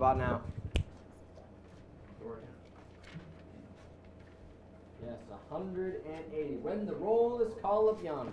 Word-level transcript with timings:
about 0.00 0.16
now? 0.16 0.40
Yes, 5.04 5.18
180. 5.50 6.56
When 6.62 6.86
the 6.86 6.94
roll 6.94 7.42
is 7.42 7.52
called 7.60 7.98
up 7.98 8.02
yonder. 8.02 8.32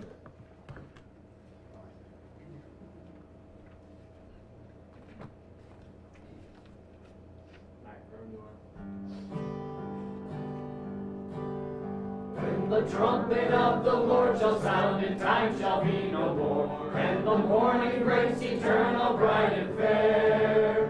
When 12.34 12.70
the 12.70 12.80
trumpet 12.88 13.52
of 13.52 13.84
the 13.84 13.92
Lord 13.92 14.38
shall 14.38 14.58
sound 14.62 15.04
and 15.04 15.20
time 15.20 15.58
shall 15.58 15.84
be 15.84 16.10
no 16.10 16.34
more, 16.34 16.96
and 16.96 17.26
the 17.26 17.36
morning 17.36 18.04
breaks 18.04 18.40
eternal, 18.40 19.18
bright 19.18 19.52
and 19.52 19.76
fair. 19.76 20.87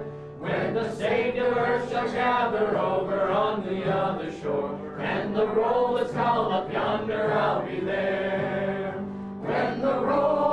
The 0.78 0.94
saved 0.94 1.38
of 1.38 1.56
earth 1.56 1.90
shall 1.90 2.06
gather 2.06 2.78
over 2.78 3.30
on 3.30 3.66
the 3.66 3.92
other 3.92 4.30
shore, 4.40 5.00
and 5.00 5.34
the 5.34 5.48
roll 5.48 5.96
is 5.96 6.12
called 6.12 6.52
up 6.52 6.72
yonder, 6.72 7.32
I'll 7.32 7.66
be 7.66 7.80
there. 7.80 8.92
When 9.42 9.80
the 9.80 9.98
roll 9.98 10.47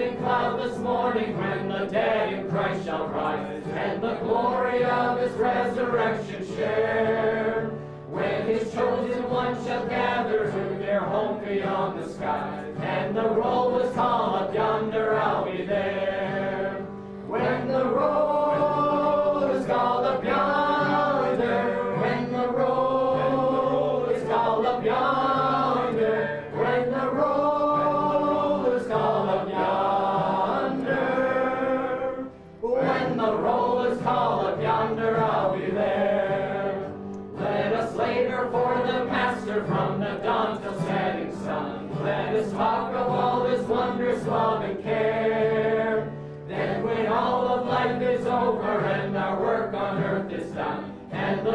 and 0.00 0.18
cloudless 0.18 0.78
morning 0.78 1.36
when 1.36 1.68
the 1.68 1.86
dead 1.86 2.32
in 2.32 2.48
Christ 2.48 2.86
shall 2.86 3.08
rise 3.08 3.62
and 3.74 4.02
the 4.02 4.14
glory 4.16 4.84
of 4.84 5.18
his 5.18 5.32
resurrection 5.32 6.46
share. 6.56 7.70
When 8.08 8.46
his 8.46 8.72
chosen 8.72 9.28
ones 9.28 9.66
shall 9.66 9.86
gather 9.86 10.50
to 10.50 10.78
their 10.78 11.00
home 11.00 11.44
beyond 11.44 12.02
the 12.02 12.08
sky 12.08 12.64
and 12.80 13.16
the 13.16 13.28
roll 13.28 13.78
is 13.80 13.94
called 13.94 14.42
up 14.42 14.54
yonder, 14.54 15.11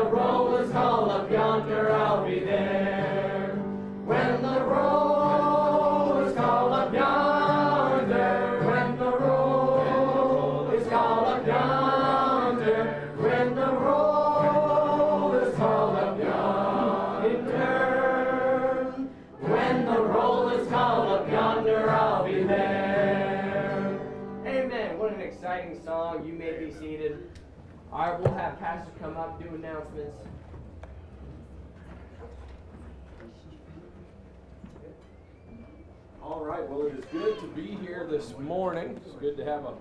and 0.07 0.18
the 0.18 0.21
roll 0.21 0.56
is 0.56 0.71
called 0.71 1.09
up 1.09 1.31
yonder, 1.31 1.92
I'll 1.92 2.25
be 2.25 2.39
there. 2.39 2.76
All 27.97 28.11
right, 28.11 28.19
we'll 28.19 28.33
have 28.35 28.59
Pastor 28.59 28.91
come 29.01 29.17
up, 29.17 29.41
do 29.41 29.55
announcements. 29.55 30.19
All 36.21 36.45
right, 36.45 36.69
well, 36.69 36.85
it 36.85 36.94
is 36.94 37.05
good 37.11 37.39
to 37.39 37.47
be 37.47 37.75
here 37.83 38.05
this 38.07 38.38
morning. 38.38 39.01
It's 39.03 39.15
good 39.15 39.35
to 39.38 39.45
have 39.45 39.65
a 39.65 39.73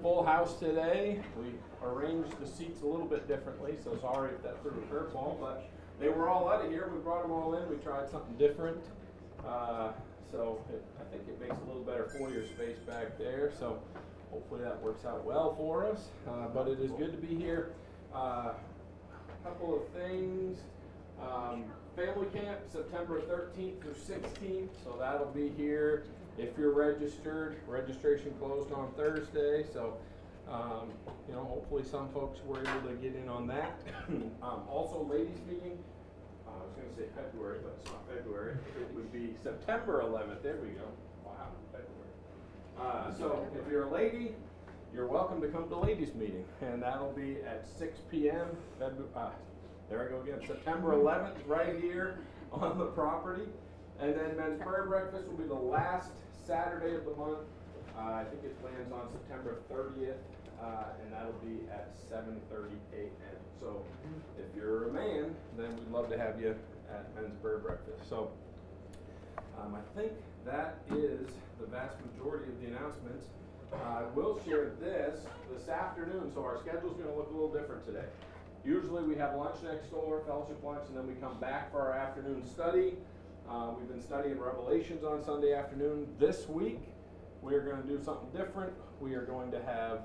full 0.00 0.24
house 0.24 0.58
today. 0.58 1.20
We 1.36 1.52
arranged 1.86 2.40
the 2.40 2.46
seats 2.46 2.80
a 2.80 2.86
little 2.86 3.04
bit 3.04 3.28
differently, 3.28 3.76
so 3.84 3.98
sorry 4.00 4.30
if 4.30 4.42
that 4.44 4.62
threw 4.62 4.70
a 4.70 4.94
curveball, 4.94 5.38
but 5.38 5.68
they 6.00 6.08
were 6.08 6.30
all 6.30 6.48
out 6.48 6.64
of 6.64 6.70
here. 6.70 6.90
We 6.90 7.00
brought 7.00 7.20
them 7.20 7.32
all 7.32 7.54
in. 7.54 7.68
We 7.68 7.76
tried 7.76 8.08
something 8.08 8.34
different. 8.38 8.82
Uh, 9.46 9.92
so 10.32 10.64
it, 10.72 10.82
I 10.98 11.04
think 11.14 11.28
it 11.28 11.38
makes 11.38 11.60
a 11.62 11.66
little 11.66 11.82
better 11.82 12.08
foyer 12.16 12.46
space 12.46 12.78
back 12.86 13.18
there. 13.18 13.52
So 13.58 13.78
hopefully 14.30 14.62
that 14.62 14.80
works 14.82 15.04
out 15.04 15.24
well 15.24 15.54
for 15.56 15.86
us. 15.86 16.08
Uh, 16.26 16.48
but 16.48 16.68
it 16.68 16.80
is 16.80 16.90
good 16.92 17.12
to 17.12 17.26
be 17.26 17.34
here. 17.34 17.72
Uh, 18.14 18.52
couple 19.44 19.76
of 19.76 19.88
things. 19.88 20.58
Um, 21.20 21.64
family 21.96 22.26
camp, 22.32 22.60
September 22.70 23.20
13th 23.20 23.80
through 23.80 23.94
16th, 23.94 24.68
so 24.84 24.96
that'll 24.98 25.32
be 25.32 25.48
here. 25.56 26.04
If 26.36 26.56
you're 26.56 26.72
registered, 26.72 27.56
registration 27.66 28.32
closed 28.38 28.72
on 28.72 28.92
Thursday, 28.96 29.64
so 29.72 29.96
um, 30.48 30.92
you 31.28 31.34
know, 31.34 31.44
hopefully 31.44 31.82
some 31.82 32.08
folks 32.10 32.38
were 32.46 32.60
able 32.60 32.88
to 32.88 32.94
get 33.02 33.14
in 33.14 33.28
on 33.28 33.46
that. 33.48 33.80
um, 34.08 34.62
also, 34.70 35.06
ladies' 35.10 35.40
meeting. 35.46 35.78
Uh, 36.46 36.50
I 36.50 36.64
was 36.64 36.72
going 36.74 36.88
to 36.88 36.96
say 36.96 37.08
February, 37.14 37.58
but 37.62 37.76
it's 37.80 37.90
not 37.90 38.00
February. 38.08 38.56
It 38.80 38.94
would 38.94 39.12
be 39.12 39.34
September 39.42 40.02
11th. 40.02 40.42
There 40.42 40.56
we 40.56 40.68
go. 40.68 40.88
Wow, 41.24 41.48
February. 41.72 42.07
Uh, 42.80 43.12
so 43.14 43.46
if 43.54 43.70
you're 43.70 43.84
a 43.88 43.90
lady, 43.90 44.34
you're 44.94 45.06
welcome 45.06 45.40
to 45.40 45.48
come 45.48 45.68
to 45.68 45.76
ladies' 45.76 46.14
meeting, 46.14 46.44
and 46.60 46.82
that'll 46.82 47.12
be 47.12 47.36
at 47.42 47.66
6 47.76 47.98
p.m. 48.10 48.56
Uh, 48.80 49.30
there 49.88 50.06
I 50.06 50.10
go 50.10 50.20
again, 50.20 50.46
September 50.46 50.92
11th, 50.94 51.36
right 51.46 51.80
here 51.80 52.18
on 52.52 52.78
the 52.78 52.86
property. 52.86 53.44
And 54.00 54.14
then 54.14 54.36
men's 54.36 54.62
prayer 54.62 54.86
breakfast 54.86 55.26
will 55.26 55.36
be 55.38 55.48
the 55.48 55.54
last 55.54 56.10
Saturday 56.46 56.94
of 56.94 57.04
the 57.04 57.14
month. 57.16 57.40
Uh, 57.96 58.00
I 58.00 58.24
think 58.30 58.44
it 58.44 58.54
lands 58.64 58.92
on 58.92 59.10
September 59.10 59.56
30th, 59.72 60.14
uh, 60.62 60.84
and 61.02 61.12
that'll 61.12 61.32
be 61.44 61.66
at 61.72 61.90
7:30 62.08 62.70
a.m. 62.94 63.10
So 63.60 63.82
if 64.38 64.54
you're 64.54 64.88
a 64.88 64.92
man, 64.92 65.34
then 65.56 65.76
we'd 65.76 65.90
love 65.90 66.08
to 66.10 66.18
have 66.18 66.40
you 66.40 66.54
at 66.94 67.12
men's 67.16 67.34
prayer 67.42 67.58
breakfast. 67.58 68.08
So 68.08 68.30
um, 69.60 69.74
I 69.74 69.98
think 69.98 70.12
that 70.44 70.78
is 70.90 71.28
the 71.60 71.66
vast 71.66 71.96
majority 72.06 72.50
of 72.50 72.60
the 72.60 72.66
announcements. 72.68 73.26
Uh, 73.72 73.76
I 73.76 74.02
will 74.14 74.40
share 74.46 74.70
this 74.80 75.26
this 75.52 75.68
afternoon, 75.68 76.30
so 76.34 76.42
our 76.42 76.58
schedule's 76.58 76.96
going 76.96 77.08
to 77.08 77.14
look 77.14 77.28
a 77.30 77.32
little 77.32 77.52
different 77.52 77.84
today. 77.84 78.06
Usually 78.64 79.02
we 79.02 79.14
have 79.16 79.34
lunch 79.34 79.56
next 79.62 79.90
door, 79.90 80.22
fellowship 80.26 80.62
lunch, 80.62 80.84
and 80.88 80.96
then 80.96 81.06
we 81.06 81.14
come 81.14 81.38
back 81.38 81.70
for 81.70 81.80
our 81.80 81.92
afternoon 81.92 82.44
study. 82.46 82.94
Uh, 83.48 83.72
we've 83.78 83.88
been 83.88 84.02
studying 84.02 84.38
Revelations 84.38 85.04
on 85.04 85.24
Sunday 85.24 85.54
afternoon. 85.54 86.06
This 86.18 86.48
week, 86.48 86.80
we 87.40 87.54
are 87.54 87.62
going 87.62 87.80
to 87.80 87.88
do 87.88 88.02
something 88.02 88.28
different. 88.36 88.72
We 89.00 89.14
are 89.14 89.24
going 89.24 89.50
to 89.52 89.62
have 89.62 90.00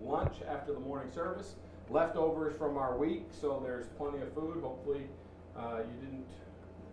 lunch 0.00 0.36
after 0.48 0.72
the 0.72 0.80
morning 0.80 1.12
service, 1.12 1.54
leftovers 1.90 2.56
from 2.56 2.76
our 2.76 2.96
week, 2.96 3.28
so 3.30 3.60
there's 3.64 3.86
plenty 3.96 4.20
of 4.20 4.32
food. 4.34 4.62
Hopefully, 4.62 5.06
uh, 5.56 5.78
you 5.78 6.06
didn't 6.06 6.26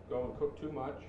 go 0.09 0.25
and 0.25 0.37
cook 0.37 0.59
too 0.59 0.71
much. 0.71 1.01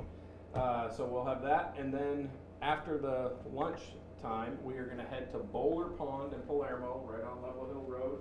Uh, 0.54 0.90
so 0.90 1.04
we'll 1.04 1.24
have 1.24 1.42
that, 1.42 1.74
and 1.78 1.92
then 1.94 2.28
after 2.60 2.98
the 2.98 3.32
lunch 3.52 3.80
time, 4.20 4.58
we 4.64 4.74
are 4.76 4.84
going 4.84 4.98
to 4.98 5.04
head 5.04 5.30
to 5.32 5.38
Bowler 5.38 5.90
Pond 5.90 6.32
in 6.32 6.40
Palermo, 6.40 7.06
right 7.08 7.24
on 7.24 7.40
Level 7.42 7.66
Hill 7.66 7.84
Road, 7.86 8.18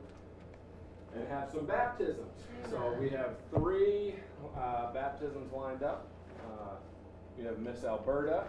and 1.16 1.28
have 1.28 1.50
some 1.52 1.66
baptisms. 1.66 2.44
So 2.70 2.96
we 3.00 3.10
have 3.10 3.38
three 3.54 4.16
uh, 4.58 4.94
baptisms 4.94 5.52
lined 5.52 5.84
up. 5.84 6.08
Uh, 6.40 6.76
we 7.38 7.46
have 7.46 7.58
Miss 7.60 7.84
Alberta 7.84 8.46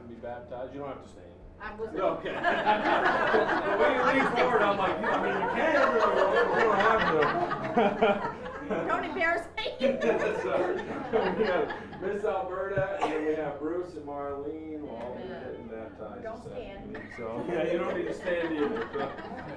going 0.00 0.08
to 0.08 0.14
be 0.14 0.20
baptized. 0.20 0.72
You 0.72 0.80
don't 0.80 0.88
have 0.88 1.02
to 1.02 1.08
stand. 1.08 1.26
I 1.62 1.74
was. 1.74 1.88
Okay. 1.94 2.32
the 2.32 3.76
way 3.78 3.94
you 3.94 4.02
lean 4.02 4.36
forward, 4.36 4.62
I'm 4.62 4.78
like, 4.78 4.96
I 5.02 5.22
mean, 5.22 5.36
you 5.40 5.48
can 5.54 5.92
really, 5.92 6.20
you 6.56 6.64
don't 6.64 6.78
have 6.78 7.02
to. 7.10 8.40
Don't 8.86 9.04
embarrass 9.04 9.46
me. 9.56 9.74
Sorry. 10.42 10.76
we 10.76 11.44
have 11.44 11.74
Miss 12.00 12.24
Alberta, 12.24 12.98
and 13.02 13.12
then 13.12 13.26
we 13.26 13.34
have 13.34 13.58
Bruce 13.58 13.94
and 13.94 14.06
Marlene. 14.06 14.80
We'll 14.80 14.96
all 14.96 15.16
be 15.16 15.28
getting 15.28 15.66
baptized. 15.66 16.22
Don't 16.22 16.44
this 16.44 16.52
stand. 16.52 16.98
So 17.18 17.44
yeah, 17.52 17.72
you 17.72 17.78
don't 17.78 17.96
need 17.96 18.06
to 18.06 18.14
stand 18.14 18.54
either. 18.54 18.88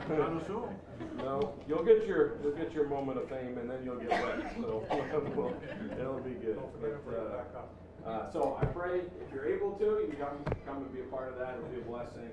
So. 0.08 0.70
No, 1.18 1.54
you'll 1.68 1.84
get 1.84 2.08
your 2.08 2.42
you'll 2.42 2.56
get 2.56 2.74
your 2.74 2.88
moment 2.88 3.20
of 3.20 3.30
fame, 3.30 3.58
and 3.58 3.70
then 3.70 3.84
you'll 3.86 3.98
get 4.00 4.10
wet. 4.10 4.56
So 4.60 4.84
we'll, 5.36 5.56
it'll 6.00 6.20
be 6.20 6.32
good. 6.32 6.60
But, 6.82 7.16
uh, 7.16 7.64
uh, 8.06 8.30
so 8.32 8.58
I 8.62 8.66
pray 8.66 9.00
if 9.00 9.34
you're 9.34 9.48
able 9.48 9.72
to, 9.74 9.86
you 9.86 10.08
can 10.10 10.20
come 10.20 10.56
come 10.66 10.78
and 10.78 10.94
be 10.94 11.02
a 11.02 11.06
part 11.06 11.32
of 11.32 11.40
that. 11.40 11.56
It'll 11.58 11.70
be 11.70 11.80
a 11.80 11.84
blessing. 11.84 12.30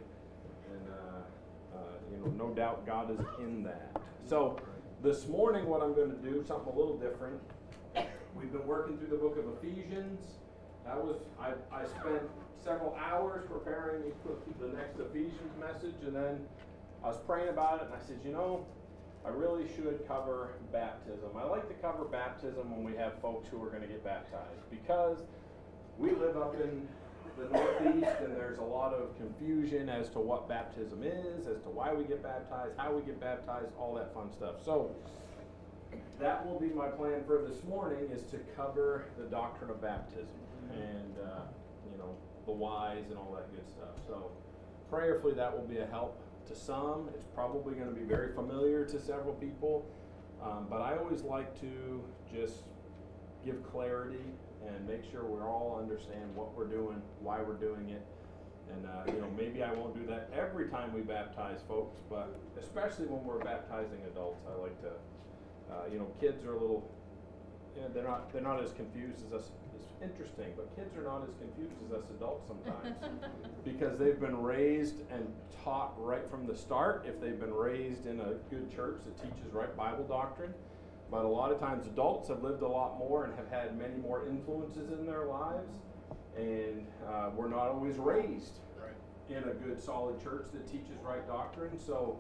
And, 0.73 0.89
uh, 0.89 1.77
uh, 1.77 1.81
you 2.11 2.19
know, 2.19 2.47
no 2.47 2.55
doubt 2.55 2.87
God 2.87 3.11
is 3.11 3.21
in 3.39 3.63
that. 3.65 3.97
So, 4.27 4.59
this 5.03 5.29
morning, 5.29 5.67
what 5.67 5.83
I'm 5.83 5.95
going 5.95 6.11
to 6.11 6.17
do, 6.17 6.45
something 6.47 6.73
a 6.73 6.77
little 6.77 6.99
different. 6.99 7.41
We've 8.37 8.53
been 8.53 8.67
working 8.67 8.99
through 8.99 9.09
the 9.09 9.17
book 9.17 9.39
of 9.39 9.45
Ephesians. 9.59 10.21
That 10.85 10.97
was, 10.97 11.17
I, 11.39 11.53
I 11.73 11.85
spent 11.85 12.23
several 12.63 12.95
hours 12.97 13.47
preparing 13.51 14.13
the 14.61 14.69
next 14.69 14.99
Ephesians 14.99 15.53
message, 15.59 15.95
and 16.05 16.15
then 16.15 16.41
I 17.03 17.09
was 17.09 17.19
praying 17.27 17.49
about 17.49 17.81
it, 17.81 17.87
and 17.87 17.95
I 17.95 18.07
said, 18.07 18.21
you 18.25 18.33
know, 18.33 18.67
I 19.25 19.29
really 19.29 19.67
should 19.75 20.07
cover 20.09 20.53
baptism. 20.73 21.31
I 21.37 21.45
like 21.45 21.69
to 21.69 21.75
cover 21.75 22.05
baptism 22.05 22.71
when 22.71 22.85
we 22.85 22.97
have 22.97 23.21
folks 23.21 23.49
who 23.49 23.63
are 23.63 23.69
going 23.69 23.83
to 23.83 23.89
get 23.89 24.03
baptized 24.03 24.69
because 24.71 25.19
we 26.01 26.13
live 26.13 26.37
up 26.37 26.55
in 26.55 26.89
the 27.39 27.45
Northeast 27.53 28.17
and 28.25 28.35
there's 28.35 28.59
a 28.59 28.63
lot 28.63 28.95
of 28.95 29.15
confusion 29.19 29.91
as 29.91 30.09
to 30.11 30.19
what 30.19 30.49
baptism 30.49 31.03
is, 31.03 31.47
as 31.47 31.61
to 31.63 31.69
why 31.69 31.93
we 31.93 32.05
get 32.05 32.23
baptized, 32.23 32.73
how 32.79 32.93
we 32.95 33.03
get 33.03 33.21
baptized, 33.21 33.69
all 33.79 33.95
that 33.95 34.15
fun 34.15 34.33
stuff. 34.33 34.65
So 34.65 34.91
that 36.19 36.45
will 36.47 36.59
be 36.59 36.69
my 36.69 36.89
plan 36.89 37.23
for 37.27 37.45
this 37.47 37.63
morning 37.65 38.09
is 38.11 38.23
to 38.31 38.39
cover 38.57 39.05
the 39.19 39.25
doctrine 39.25 39.71
of 39.71 39.83
baptism 39.83 40.41
and 40.73 41.15
uh, 41.23 41.41
you 41.93 41.99
know 41.99 42.17
the 42.47 42.53
whys 42.53 43.05
and 43.11 43.19
all 43.19 43.33
that 43.35 43.55
good 43.55 43.69
stuff. 43.69 44.01
So 44.07 44.31
prayerfully 44.89 45.35
that 45.35 45.53
will 45.53 45.67
be 45.67 45.79
a 45.79 45.87
help 45.87 46.19
to 46.49 46.57
some. 46.57 47.11
It's 47.15 47.27
probably 47.35 47.75
going 47.75 47.89
to 47.89 47.95
be 47.95 48.07
very 48.07 48.35
familiar 48.35 48.87
to 48.87 48.99
several 48.99 49.35
people. 49.35 49.87
Um, 50.43 50.67
but 50.71 50.81
I 50.81 50.97
always 50.97 51.21
like 51.21 51.61
to 51.61 52.03
just 52.35 52.63
give 53.45 53.63
clarity 53.71 54.25
and 54.67 54.87
make 54.87 55.11
sure 55.11 55.25
we 55.25 55.41
all 55.41 55.79
understand 55.81 56.35
what 56.35 56.55
we're 56.55 56.67
doing, 56.67 57.01
why 57.21 57.41
we're 57.41 57.55
doing 57.55 57.91
it. 57.91 58.05
And, 58.73 58.87
uh, 58.87 59.13
you 59.13 59.21
know, 59.21 59.29
maybe 59.37 59.63
I 59.63 59.73
won't 59.73 59.95
do 59.95 60.07
that 60.07 60.31
every 60.37 60.69
time 60.69 60.93
we 60.93 61.01
baptize 61.01 61.61
folks, 61.67 62.01
but 62.09 62.39
especially 62.59 63.07
when 63.07 63.25
we're 63.25 63.43
baptizing 63.43 63.99
adults, 64.13 64.45
I 64.47 64.61
like 64.61 64.81
to, 64.83 64.93
uh, 65.73 65.87
you 65.91 65.99
know, 65.99 66.07
kids 66.21 66.45
are 66.45 66.55
a 66.55 66.61
little, 66.61 66.89
you 67.75 67.83
know, 67.83 67.89
they're 67.93 68.05
not, 68.05 68.33
they're 68.33 68.43
not 68.43 68.63
as 68.63 68.73
confused 68.73 69.27
as 69.27 69.33
us. 69.33 69.51
It's 69.75 69.89
interesting, 70.03 70.53
but 70.57 70.75
kids 70.77 70.97
are 70.97 71.03
not 71.03 71.27
as 71.27 71.35
confused 71.37 71.75
as 71.87 71.99
us 71.99 72.11
adults 72.11 72.47
sometimes 72.47 72.97
because 73.65 73.99
they've 73.99 74.21
been 74.21 74.37
raised 74.37 75.01
and 75.11 75.27
taught 75.65 75.95
right 75.97 76.29
from 76.31 76.47
the 76.47 76.55
start. 76.55 77.07
If 77.09 77.21
they've 77.21 77.41
been 77.41 77.55
raised 77.55 78.07
in 78.07 78.21
a 78.21 78.35
good 78.51 78.71
church 78.75 79.01
that 79.05 79.17
teaches 79.17 79.53
right 79.53 79.75
Bible 79.77 80.05
doctrine, 80.05 80.55
but 81.11 81.25
a 81.25 81.29
lot 81.29 81.51
of 81.51 81.59
times 81.59 81.87
adults 81.87 82.29
have 82.29 82.43
lived 82.43 82.63
a 82.63 82.69
lot 82.69 82.99
more 82.99 83.25
and 83.25 83.35
have 83.35 83.49
had 83.51 83.77
many 83.77 83.97
more 83.97 84.27
influences 84.29 84.91
in 84.93 85.07
their 85.07 85.25
lives, 85.25 85.73
and 86.37 86.87
uh, 87.09 87.31
we're 87.35 87.49
not 87.49 87.69
always 87.69 87.97
raised 87.97 88.61
in 89.29 89.45
a 89.45 89.55
good 89.55 89.81
solid 89.81 90.21
church 90.23 90.47
that 90.53 90.67
teaches 90.67 90.99
right 91.05 91.27
doctrine. 91.27 91.79
So, 91.79 92.19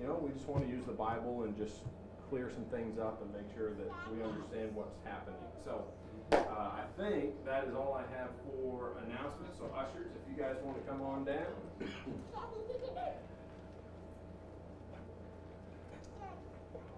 you 0.00 0.06
know, 0.06 0.18
we 0.22 0.30
just 0.30 0.46
want 0.46 0.64
to 0.64 0.70
use 0.70 0.84
the 0.84 0.92
Bible 0.92 1.44
and 1.44 1.56
just 1.56 1.84
clear 2.28 2.50
some 2.52 2.64
things 2.66 2.98
up 2.98 3.22
and 3.22 3.32
make 3.32 3.54
sure 3.56 3.70
that 3.70 3.92
we 4.12 4.22
understand 4.22 4.74
what's 4.74 4.96
happening. 5.04 5.40
So, 5.64 5.84
uh, 6.32 6.36
I 6.76 6.84
think 6.96 7.44
that 7.46 7.64
is 7.64 7.74
all 7.74 7.94
I 7.98 8.04
have 8.18 8.30
for 8.44 8.92
announcements. 9.06 9.58
So, 9.58 9.72
ushers, 9.74 10.12
if 10.14 10.30
you 10.30 10.40
guys 10.40 10.56
want 10.62 10.76
to 10.82 10.90
come 10.90 11.02
on 11.02 11.24
down. 11.24 11.46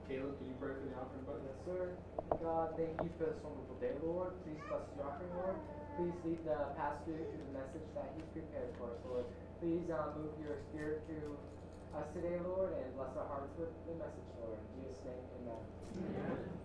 Caleb, 0.08 0.36
can 0.38 0.46
you 0.48 0.56
pray 0.60 0.74
for 0.74 0.82
the 0.82 0.94
offering 0.98 1.24
button? 1.24 1.44
Yes, 1.46 1.58
sir. 1.64 1.82
God, 2.42 2.74
thank 2.76 2.94
you 3.02 3.10
for 3.18 3.30
this 3.30 3.38
wonderful 3.44 3.76
day, 3.78 3.94
Lord. 4.02 4.34
Please 4.44 4.58
bless 4.68 4.84
the 4.96 5.02
offering, 5.04 5.32
Lord. 5.38 5.56
Please 5.96 6.16
lead 6.26 6.40
the 6.44 6.58
pastor 6.76 7.16
to 7.16 7.36
the 7.38 7.50
message 7.54 7.86
that 7.94 8.10
he's 8.18 8.28
prepared 8.34 8.72
for 8.78 8.90
us, 8.90 9.00
Lord. 9.06 9.26
Please 9.62 9.86
uh, 9.92 10.10
move 10.18 10.34
your 10.42 10.58
spirit 10.72 11.06
through 11.06 11.38
us 11.94 12.06
today, 12.14 12.36
Lord, 12.42 12.72
and 12.74 12.88
bless 12.98 13.14
our 13.14 13.28
hearts 13.30 13.52
with 13.58 13.70
the 13.86 13.94
message, 14.00 14.28
Lord. 14.42 14.58
In 14.58 14.68
Jesus' 14.82 15.00
name, 15.06 15.22
amen. 15.44 15.62
amen. 16.18 16.62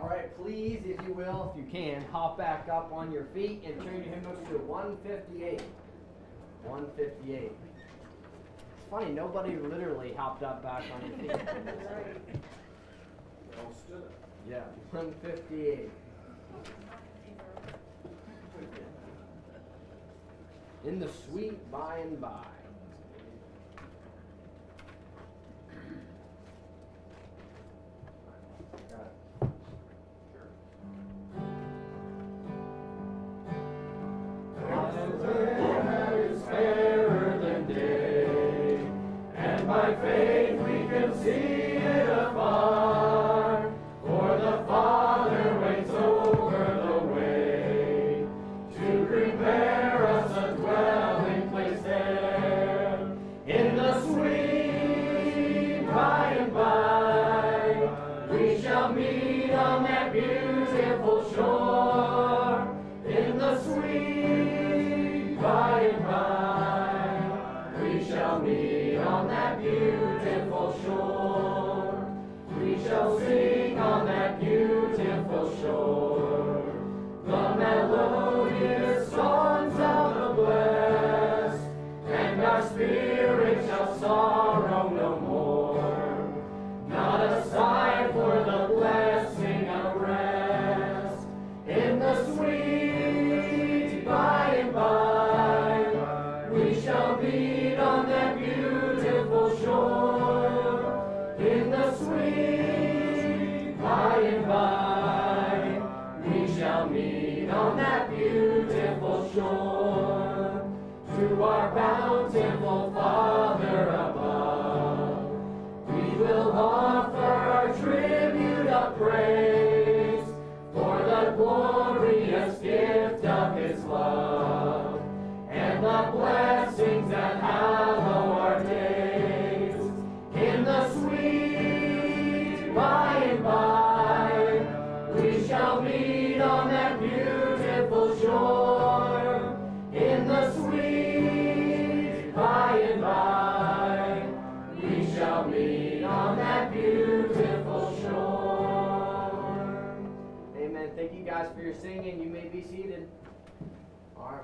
All 0.00 0.08
right, 0.08 0.29
please, 0.42 0.82
if 0.84 1.06
you 1.06 1.14
will, 1.14 1.52
if 1.54 1.64
you 1.64 1.70
can, 1.70 2.04
hop 2.10 2.38
back 2.38 2.68
up 2.72 2.92
on 2.92 3.12
your 3.12 3.24
feet 3.34 3.62
and 3.64 3.76
turn 3.82 3.96
your 3.96 4.14
hymnals 4.14 4.38
to 4.48 4.58
158. 4.58 5.60
158. 6.64 7.42
It's 7.42 8.86
funny, 8.90 9.12
nobody 9.12 9.56
literally 9.56 10.12
hopped 10.14 10.42
up 10.42 10.62
back 10.62 10.84
on 10.94 11.08
your 11.08 11.18
feet. 11.18 11.46
They 13.50 13.62
all 13.64 13.74
stood 13.74 14.02
up. 14.02 14.12
yeah, 14.48 14.62
158. 14.90 15.90
In 20.86 20.98
the 20.98 21.08
sweet 21.28 21.70
by 21.70 21.98
and 21.98 22.20
by. 22.20 22.49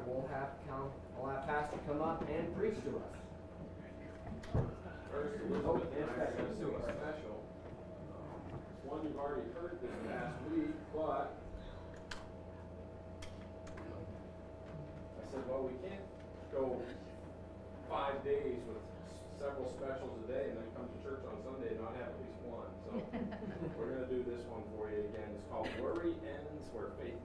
All 0.07 0.13
right, 0.13 0.23
we'll 0.23 0.29
have 0.29 0.51
come, 0.69 0.91
we'll 1.19 1.31
have 1.31 1.47
Pastor 1.47 1.79
come 1.87 2.03
up 2.03 2.23
and 2.29 2.57
preach 2.57 2.75
to 2.85 2.91
us. 2.99 3.15
First, 5.11 5.41
Elizabeth 5.43 5.89
and 5.97 6.11
I 6.11 6.25
are 6.25 6.35
going 6.37 6.51
to 6.51 6.57
sing 6.57 6.67
a 6.67 6.83
special. 6.83 7.43
It's 8.53 8.85
one 8.85 9.01
you've 9.05 9.19
already 9.19 9.49
heard 9.55 9.79
this 9.83 9.91
past 10.11 10.35
week, 10.51 10.75
but 10.95 11.35
I 15.17 15.23
said, 15.31 15.43
well, 15.49 15.63
we 15.65 15.75
can't 15.89 16.05
go 16.53 16.81
five 17.91 18.23
days 18.25 18.59
with 18.69 18.83
several 19.41 19.71
specials 19.79 20.11
a 20.25 20.33
day 20.33 20.51
and 20.51 20.59
then 20.59 20.69
come 20.77 20.87
to 20.87 20.99
church 21.03 21.23
on 21.27 21.39
Sunday 21.45 21.75
and 21.75 21.81
not 21.81 21.95
have 21.97 22.11
at 22.13 22.19
least 22.21 22.41
one. 22.47 22.71
So 22.85 22.91
we're 23.79 23.95
going 23.95 24.05
to 24.09 24.13
do 24.13 24.23
this 24.27 24.43
one 24.51 24.63
for 24.77 24.91
you 24.91 25.07
again. 25.11 25.29
It's 25.35 25.47
called 25.51 25.69
Worry 25.81 26.15
Ends 26.27 26.67
Where 26.75 26.91
Faith 27.01 27.19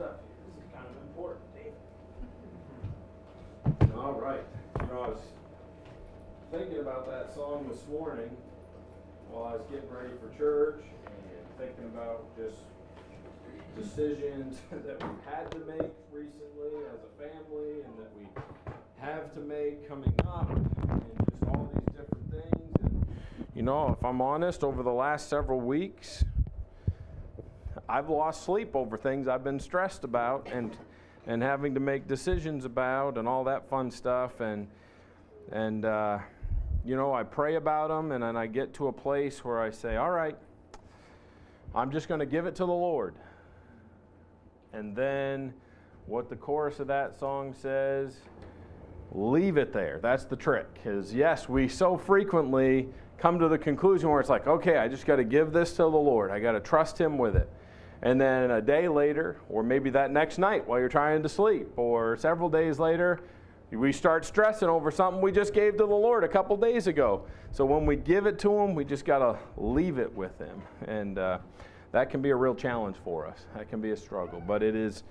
stuff 0.00 0.16
here. 0.24 0.40
This 0.48 0.64
is 0.64 0.72
kind 0.72 0.86
of 0.88 0.96
important, 1.08 1.44
Dave. 1.52 1.76
All 3.94 4.14
right. 4.18 4.40
You 4.80 4.86
know, 4.86 5.02
I 5.02 5.08
was 5.08 5.20
thinking 6.50 6.78
about 6.78 7.04
that 7.10 7.34
song 7.34 7.68
this 7.70 7.86
morning 7.86 8.34
while 9.28 9.44
I 9.44 9.52
was 9.56 9.66
getting 9.70 9.90
ready 9.90 10.08
for 10.16 10.34
church 10.38 10.82
and 11.04 11.44
thinking 11.58 11.84
about 11.92 12.34
just 12.34 12.56
decisions 13.76 14.56
that 14.70 15.02
we've 15.02 15.24
had 15.28 15.50
to 15.50 15.58
make 15.68 15.92
recently 16.10 16.80
as 16.94 17.00
a 17.04 17.12
family 17.20 17.84
and 17.84 17.92
that 17.98 18.10
we 18.16 18.24
have 19.00 19.34
to 19.34 19.40
make 19.40 19.86
coming 19.86 20.14
up 20.26 20.48
and 20.48 20.64
just 21.28 21.44
all 21.46 21.70
these 21.74 21.94
different 21.94 22.30
things. 22.30 22.74
And, 22.84 23.06
you 23.54 23.62
know, 23.62 23.94
if 23.98 24.02
I'm 24.02 24.22
honest, 24.22 24.64
over 24.64 24.82
the 24.82 24.94
last 24.94 25.28
several 25.28 25.60
weeks, 25.60 26.24
I've 27.90 28.08
lost 28.08 28.44
sleep 28.44 28.76
over 28.76 28.96
things 28.96 29.26
I've 29.26 29.42
been 29.42 29.58
stressed 29.58 30.04
about 30.04 30.46
and 30.52 30.76
and 31.26 31.42
having 31.42 31.74
to 31.74 31.80
make 31.80 32.06
decisions 32.06 32.64
about 32.64 33.18
and 33.18 33.26
all 33.26 33.42
that 33.44 33.68
fun 33.68 33.90
stuff 33.90 34.40
and 34.40 34.68
and 35.50 35.84
uh, 35.84 36.20
you 36.84 36.94
know 36.94 37.12
I 37.12 37.24
pray 37.24 37.56
about 37.56 37.88
them 37.88 38.12
and 38.12 38.22
then 38.22 38.36
I 38.36 38.46
get 38.46 38.72
to 38.74 38.86
a 38.86 38.92
place 38.92 39.44
where 39.44 39.60
I 39.60 39.70
say, 39.70 39.96
all 39.96 40.12
right, 40.12 40.36
I'm 41.74 41.90
just 41.90 42.06
going 42.06 42.20
to 42.20 42.26
give 42.26 42.46
it 42.46 42.54
to 42.56 42.64
the 42.64 42.66
Lord. 42.66 43.16
And 44.72 44.94
then 44.94 45.52
what 46.06 46.28
the 46.28 46.36
chorus 46.36 46.78
of 46.78 46.86
that 46.86 47.18
song 47.18 47.52
says, 47.52 48.18
leave 49.10 49.56
it 49.56 49.72
there. 49.72 49.98
That's 50.00 50.26
the 50.26 50.36
trick. 50.36 50.68
Is 50.84 51.12
yes, 51.12 51.48
we 51.48 51.66
so 51.66 51.96
frequently 51.96 52.88
come 53.18 53.40
to 53.40 53.48
the 53.48 53.58
conclusion 53.58 54.10
where 54.10 54.20
it's 54.20 54.30
like, 54.30 54.46
okay, 54.46 54.76
I 54.76 54.86
just 54.86 55.06
got 55.06 55.16
to 55.16 55.24
give 55.24 55.52
this 55.52 55.72
to 55.72 55.82
the 55.82 55.88
Lord. 55.88 56.30
I 56.30 56.38
got 56.38 56.52
to 56.52 56.60
trust 56.60 56.96
Him 56.96 57.18
with 57.18 57.34
it. 57.34 57.50
And 58.02 58.20
then 58.20 58.50
a 58.50 58.62
day 58.62 58.88
later, 58.88 59.36
or 59.48 59.62
maybe 59.62 59.90
that 59.90 60.10
next 60.10 60.38
night 60.38 60.66
while 60.66 60.78
you're 60.78 60.88
trying 60.88 61.22
to 61.22 61.28
sleep, 61.28 61.68
or 61.76 62.16
several 62.16 62.48
days 62.48 62.78
later, 62.78 63.20
We 63.72 63.92
start 63.92 64.24
stressing 64.24 64.68
over 64.68 64.90
something 64.90 65.22
we 65.22 65.30
just 65.30 65.54
gave 65.54 65.74
to 65.74 65.86
the 65.86 65.94
Lord 65.94 66.24
a 66.24 66.28
couple 66.28 66.56
days 66.56 66.88
ago. 66.88 67.24
So 67.52 67.64
when 67.64 67.86
we 67.86 67.94
give 67.94 68.26
it 68.26 68.36
to 68.40 68.52
Him, 68.52 68.74
we 68.74 68.84
just 68.84 69.04
got 69.04 69.18
to 69.20 69.38
leave 69.56 69.98
it 69.98 70.12
with 70.12 70.36
Him. 70.38 70.60
And 70.88 71.18
uh, 71.18 71.38
that 71.92 72.10
can 72.10 72.20
be 72.20 72.30
a 72.30 72.36
real 72.36 72.54
challenge 72.54 72.96
for 73.04 73.28
us. 73.28 73.46
That 73.54 73.68
can 73.68 73.80
be 73.80 73.92
a 73.92 73.96
struggle. 73.96 74.42
But 74.44 74.64
it 74.64 74.74
is, 74.74 75.04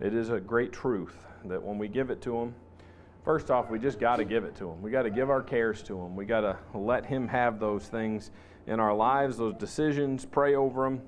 it 0.00 0.14
is 0.14 0.30
a 0.30 0.40
great 0.40 0.72
truth 0.72 1.26
that 1.44 1.62
when 1.62 1.76
we 1.76 1.86
give 1.86 2.08
it 2.08 2.22
to 2.22 2.34
Him, 2.34 2.54
first 3.24 3.50
off, 3.50 3.68
we 3.68 3.78
just 3.78 4.00
got 4.00 4.16
to 4.16 4.24
give 4.24 4.44
it 4.44 4.56
to 4.56 4.70
Him. 4.70 4.80
We 4.80 4.90
got 4.90 5.02
to 5.02 5.10
give 5.10 5.28
our 5.28 5.42
cares 5.42 5.82
to 5.84 5.98
Him. 5.98 6.16
We 6.16 6.24
got 6.24 6.40
to 6.40 6.56
let 6.72 7.04
Him 7.04 7.28
have 7.28 7.60
those 7.60 7.88
things 7.88 8.30
in 8.66 8.80
our 8.80 8.94
lives, 8.94 9.36
those 9.36 9.54
decisions, 9.54 10.24
pray 10.24 10.54
over 10.54 10.84
them, 10.84 11.02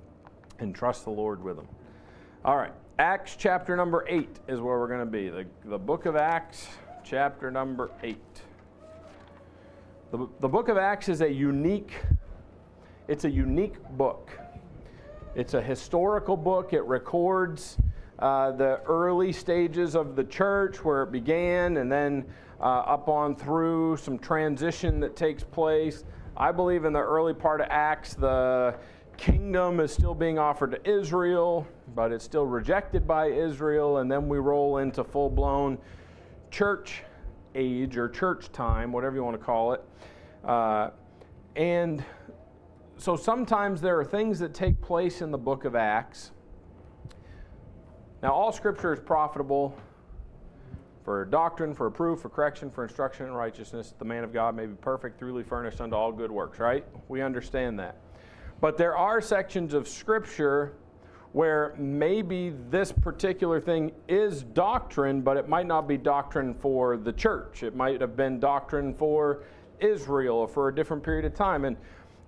and 0.60 0.74
trust 0.74 1.04
the 1.04 1.10
Lord 1.10 1.42
with 1.42 1.56
them. 1.56 1.68
All 2.44 2.56
right, 2.56 2.72
Acts 2.98 3.36
chapter 3.36 3.76
number 3.76 4.04
8 4.08 4.28
is 4.48 4.60
where 4.60 4.78
we're 4.78 4.88
going 4.88 5.00
to 5.00 5.06
be. 5.06 5.28
The, 5.28 5.46
the 5.64 5.78
book 5.78 6.06
of 6.06 6.16
Acts, 6.16 6.68
chapter 7.02 7.50
number 7.50 7.90
8. 8.02 8.16
The, 10.12 10.28
the 10.40 10.48
book 10.48 10.68
of 10.68 10.76
Acts 10.76 11.08
is 11.08 11.20
a 11.20 11.30
unique, 11.30 11.92
it's 13.08 13.24
a 13.24 13.30
unique 13.30 13.82
book. 13.96 14.30
It's 15.34 15.54
a 15.54 15.62
historical 15.62 16.36
book. 16.36 16.72
It 16.72 16.82
records 16.82 17.78
uh, 18.18 18.52
the 18.52 18.80
early 18.86 19.32
stages 19.32 19.94
of 19.94 20.16
the 20.16 20.24
church, 20.24 20.84
where 20.84 21.04
it 21.04 21.12
began, 21.12 21.76
and 21.76 21.90
then 21.90 22.26
uh, 22.60 22.80
up 22.80 23.08
on 23.08 23.36
through 23.36 23.96
some 23.96 24.18
transition 24.18 25.00
that 25.00 25.16
takes 25.16 25.44
place. 25.44 26.04
I 26.36 26.52
believe 26.52 26.84
in 26.84 26.92
the 26.92 27.00
early 27.00 27.34
part 27.34 27.60
of 27.60 27.68
Acts, 27.70 28.14
the 28.14 28.74
kingdom 29.20 29.80
is 29.80 29.92
still 29.92 30.14
being 30.14 30.38
offered 30.38 30.72
to 30.72 30.90
Israel, 30.90 31.66
but 31.94 32.10
it's 32.10 32.24
still 32.24 32.46
rejected 32.46 33.06
by 33.06 33.26
Israel, 33.26 33.98
and 33.98 34.10
then 34.10 34.28
we 34.28 34.38
roll 34.38 34.78
into 34.78 35.04
full 35.04 35.30
blown 35.30 35.78
church 36.50 37.02
age 37.54 37.96
or 37.96 38.08
church 38.08 38.50
time, 38.52 38.92
whatever 38.92 39.16
you 39.16 39.22
want 39.22 39.38
to 39.38 39.44
call 39.44 39.72
it. 39.72 39.84
Uh, 40.44 40.90
and 41.56 42.04
so 42.96 43.14
sometimes 43.14 43.80
there 43.80 43.98
are 43.98 44.04
things 44.04 44.38
that 44.38 44.54
take 44.54 44.80
place 44.80 45.20
in 45.20 45.30
the 45.30 45.38
book 45.38 45.64
of 45.64 45.76
Acts 45.76 46.32
now, 48.22 48.32
all 48.32 48.52
scripture 48.52 48.92
is 48.92 49.00
profitable 49.00 49.74
for 51.04 51.24
doctrine, 51.24 51.74
for 51.74 51.90
proof, 51.90 52.20
for 52.20 52.28
correction, 52.28 52.70
for 52.70 52.84
instruction 52.84 53.26
in 53.26 53.32
righteousness. 53.32 53.94
The 53.98 54.04
man 54.04 54.24
of 54.24 54.32
God 54.32 54.54
may 54.54 54.66
be 54.66 54.74
perfect, 54.74 55.18
truly 55.18 55.42
furnished 55.42 55.80
unto 55.80 55.96
all 55.96 56.12
good 56.12 56.30
works, 56.30 56.58
right? 56.58 56.84
We 57.08 57.22
understand 57.22 57.78
that. 57.78 57.96
But 58.60 58.76
there 58.76 58.96
are 58.96 59.20
sections 59.20 59.74
of 59.74 59.88
scripture 59.88 60.74
where 61.32 61.74
maybe 61.78 62.52
this 62.70 62.90
particular 62.92 63.60
thing 63.60 63.92
is 64.08 64.42
doctrine, 64.42 65.22
but 65.22 65.36
it 65.36 65.48
might 65.48 65.66
not 65.66 65.86
be 65.86 65.96
doctrine 65.96 66.54
for 66.54 66.96
the 66.96 67.12
church. 67.12 67.62
It 67.62 67.76
might 67.76 68.00
have 68.00 68.16
been 68.16 68.40
doctrine 68.40 68.94
for 68.94 69.44
Israel 69.78 70.36
or 70.36 70.48
for 70.48 70.68
a 70.68 70.74
different 70.74 71.02
period 71.02 71.24
of 71.24 71.34
time. 71.34 71.64
And 71.64 71.76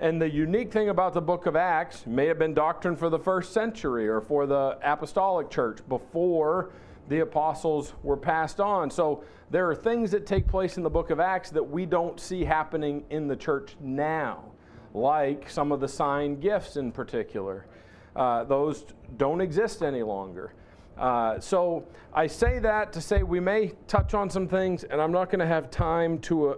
and 0.02 0.20
the 0.20 0.28
unique 0.28 0.72
thing 0.72 0.88
about 0.88 1.14
the 1.14 1.20
book 1.20 1.46
of 1.46 1.54
Acts 1.54 2.08
may 2.08 2.26
have 2.26 2.36
been 2.36 2.54
doctrine 2.54 2.96
for 2.96 3.08
the 3.08 3.20
first 3.20 3.52
century 3.52 4.08
or 4.08 4.20
for 4.20 4.46
the 4.46 4.76
apostolic 4.82 5.48
church 5.48 5.78
before 5.88 6.70
the 7.08 7.20
apostles 7.20 7.92
were 8.02 8.16
passed 8.16 8.58
on. 8.58 8.90
So 8.90 9.22
there 9.50 9.70
are 9.70 9.76
things 9.76 10.10
that 10.10 10.26
take 10.26 10.48
place 10.48 10.76
in 10.76 10.82
the 10.82 10.90
book 10.90 11.10
of 11.10 11.20
Acts 11.20 11.50
that 11.50 11.62
we 11.62 11.86
don't 11.86 12.18
see 12.18 12.44
happening 12.44 13.04
in 13.10 13.28
the 13.28 13.36
church 13.36 13.76
now, 13.80 14.42
like 14.94 15.48
some 15.48 15.72
of 15.72 15.80
the 15.80 15.88
sign 15.88 16.40
gifts 16.40 16.76
in 16.76 16.92
particular. 16.92 17.66
Uh, 18.14 18.44
those 18.44 18.84
don't 19.16 19.40
exist 19.40 19.82
any 19.82 20.02
longer. 20.02 20.54
Uh, 20.98 21.40
so 21.40 21.86
I 22.12 22.26
say 22.26 22.58
that 22.58 22.92
to 22.92 23.00
say 23.00 23.22
we 23.22 23.40
may 23.40 23.72
touch 23.88 24.14
on 24.14 24.28
some 24.28 24.46
things, 24.46 24.84
and 24.84 25.00
I'm 25.00 25.12
not 25.12 25.30
going 25.30 25.40
to 25.40 25.46
have 25.46 25.70
time 25.70 26.18
to. 26.20 26.48
Uh, 26.48 26.56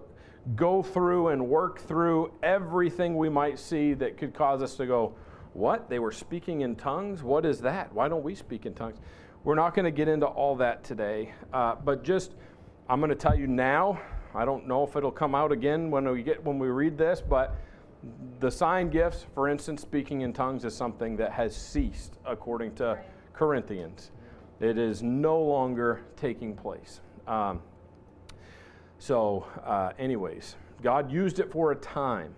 go 0.57 0.83
through 0.83 1.29
and 1.29 1.49
work 1.49 1.81
through 1.81 2.33
everything 2.43 3.17
we 3.17 3.29
might 3.29 3.59
see 3.59 3.95
that 3.95 4.17
could 4.17 4.35
cause 4.35 4.63
us 4.63 4.75
to 4.77 4.87
go, 4.87 5.15
What? 5.55 5.89
They 5.89 5.99
were 5.99 6.13
speaking 6.13 6.61
in 6.63 6.77
tongues? 6.77 7.23
What 7.23 7.47
is 7.47 7.61
that? 7.61 7.93
Why 7.93 8.09
don't 8.09 8.23
we 8.23 8.35
speak 8.35 8.67
in 8.67 8.75
tongues? 8.75 8.99
We're 9.45 9.55
not 9.55 9.75
going 9.75 9.85
to 9.85 9.91
get 9.91 10.09
into 10.09 10.27
all 10.27 10.57
that 10.57 10.85
today, 10.85 11.33
uh, 11.53 11.77
but 11.77 12.03
just 12.03 12.33
I'm 12.89 13.01
going 13.01 13.11
to 13.11 13.17
tell 13.17 13.39
you 13.39 13.47
now. 13.47 14.01
I 14.35 14.45
don't 14.45 14.67
know 14.67 14.85
if 14.85 14.97
it'll 14.97 15.13
come 15.13 15.35
out 15.35 15.53
again 15.53 15.91
when 15.91 16.11
we 16.11 16.23
get 16.23 16.43
when 16.45 16.59
we 16.59 16.69
read 16.69 16.99
this, 16.99 17.21
but 17.21 17.55
the 18.41 18.51
sign 18.51 18.91
gifts, 18.91 19.27
for 19.35 19.49
instance, 19.49 19.83
speaking 19.83 20.23
in 20.23 20.33
tongues 20.33 20.65
is 20.65 20.75
something 20.75 21.17
that 21.17 21.33
has 21.33 21.57
ceased 21.57 22.19
according 22.25 22.75
to 22.77 22.99
Corinthians. 23.33 24.11
It 24.61 24.79
is 24.79 25.03
no 25.03 25.41
longer 25.41 26.03
taking 26.17 26.55
place. 26.55 27.01
Um, 27.27 27.61
so, 28.99 29.47
uh, 29.65 29.93
anyways, 29.99 30.57
God 30.83 31.11
used 31.11 31.39
it 31.39 31.51
for 31.51 31.73
a 31.73 31.77
time, 31.77 32.35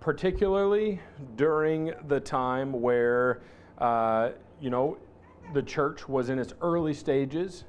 particularly 0.00 1.00
during 1.36 1.92
the 2.08 2.20
time 2.20 2.72
where, 2.72 3.42
uh, 3.78 4.30
you 4.60 4.70
know, 4.70 4.98
the 5.52 5.62
church 5.62 6.08
was 6.08 6.30
in 6.30 6.38
its 6.38 6.54
early 6.62 6.94
stages 6.94 7.64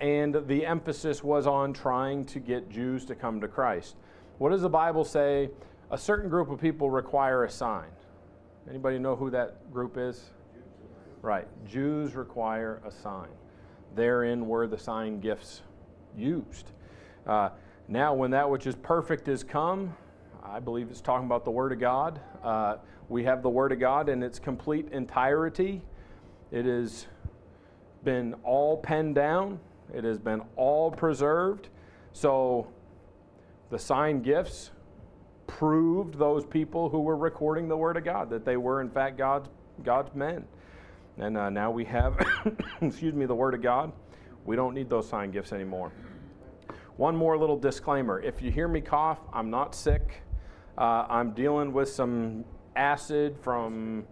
and 0.00 0.46
the 0.46 0.66
emphasis 0.66 1.22
was 1.22 1.46
on 1.46 1.72
trying 1.72 2.24
to 2.26 2.40
get 2.40 2.68
Jews 2.68 3.04
to 3.06 3.14
come 3.14 3.40
to 3.40 3.48
Christ. 3.48 3.96
What 4.38 4.50
does 4.50 4.62
the 4.62 4.68
Bible 4.68 5.04
say? 5.04 5.50
A 5.94 5.96
certain 5.96 6.28
group 6.28 6.50
of 6.50 6.60
people 6.60 6.90
require 6.90 7.44
a 7.44 7.50
sign. 7.50 7.86
Anybody 8.68 8.98
know 8.98 9.14
who 9.14 9.30
that 9.30 9.72
group 9.72 9.96
is? 9.96 10.30
Right. 11.22 11.46
Jews 11.64 12.16
require 12.16 12.82
a 12.84 12.90
sign. 12.90 13.28
Therein 13.94 14.48
were 14.48 14.66
the 14.66 14.76
sign 14.76 15.20
gifts 15.20 15.62
used. 16.16 16.72
Uh, 17.28 17.50
now, 17.86 18.12
when 18.12 18.32
that 18.32 18.50
which 18.50 18.66
is 18.66 18.74
perfect 18.74 19.28
is 19.28 19.44
come, 19.44 19.96
I 20.42 20.58
believe 20.58 20.90
it's 20.90 21.00
talking 21.00 21.26
about 21.26 21.44
the 21.44 21.52
Word 21.52 21.70
of 21.70 21.78
God. 21.78 22.20
Uh, 22.42 22.78
we 23.08 23.22
have 23.22 23.44
the 23.44 23.50
Word 23.50 23.70
of 23.70 23.78
God 23.78 24.08
in 24.08 24.20
its 24.24 24.40
complete 24.40 24.88
entirety. 24.90 25.80
It 26.50 26.64
has 26.64 27.06
been 28.02 28.34
all 28.42 28.78
penned 28.78 29.14
down, 29.14 29.60
it 29.94 30.02
has 30.02 30.18
been 30.18 30.42
all 30.56 30.90
preserved. 30.90 31.68
So, 32.12 32.66
the 33.70 33.78
sign 33.78 34.22
gifts 34.22 34.72
proved 35.46 36.18
those 36.18 36.44
people 36.44 36.88
who 36.88 37.00
were 37.00 37.16
recording 37.16 37.68
the 37.68 37.76
Word 37.76 37.96
of 37.96 38.04
God 38.04 38.30
that 38.30 38.44
they 38.44 38.56
were, 38.56 38.80
in 38.80 38.90
fact, 38.90 39.18
God's, 39.18 39.48
God's 39.82 40.14
men. 40.14 40.44
And 41.18 41.36
uh, 41.36 41.50
now 41.50 41.70
we 41.70 41.84
have, 41.84 42.18
excuse 42.80 43.14
me, 43.14 43.26
the 43.26 43.34
Word 43.34 43.54
of 43.54 43.62
God. 43.62 43.92
We 44.44 44.56
don't 44.56 44.74
need 44.74 44.90
those 44.90 45.08
sign 45.08 45.30
gifts 45.30 45.52
anymore. 45.52 45.92
One 46.96 47.16
more 47.16 47.36
little 47.36 47.56
disclaimer 47.56 48.20
if 48.20 48.40
you 48.40 48.50
hear 48.50 48.68
me 48.68 48.80
cough, 48.80 49.18
I'm 49.32 49.50
not 49.50 49.74
sick. 49.74 50.22
Uh, 50.76 51.06
I'm 51.08 51.32
dealing 51.32 51.72
with 51.72 51.88
some 51.88 52.44
acid 52.76 53.36
from. 53.40 54.04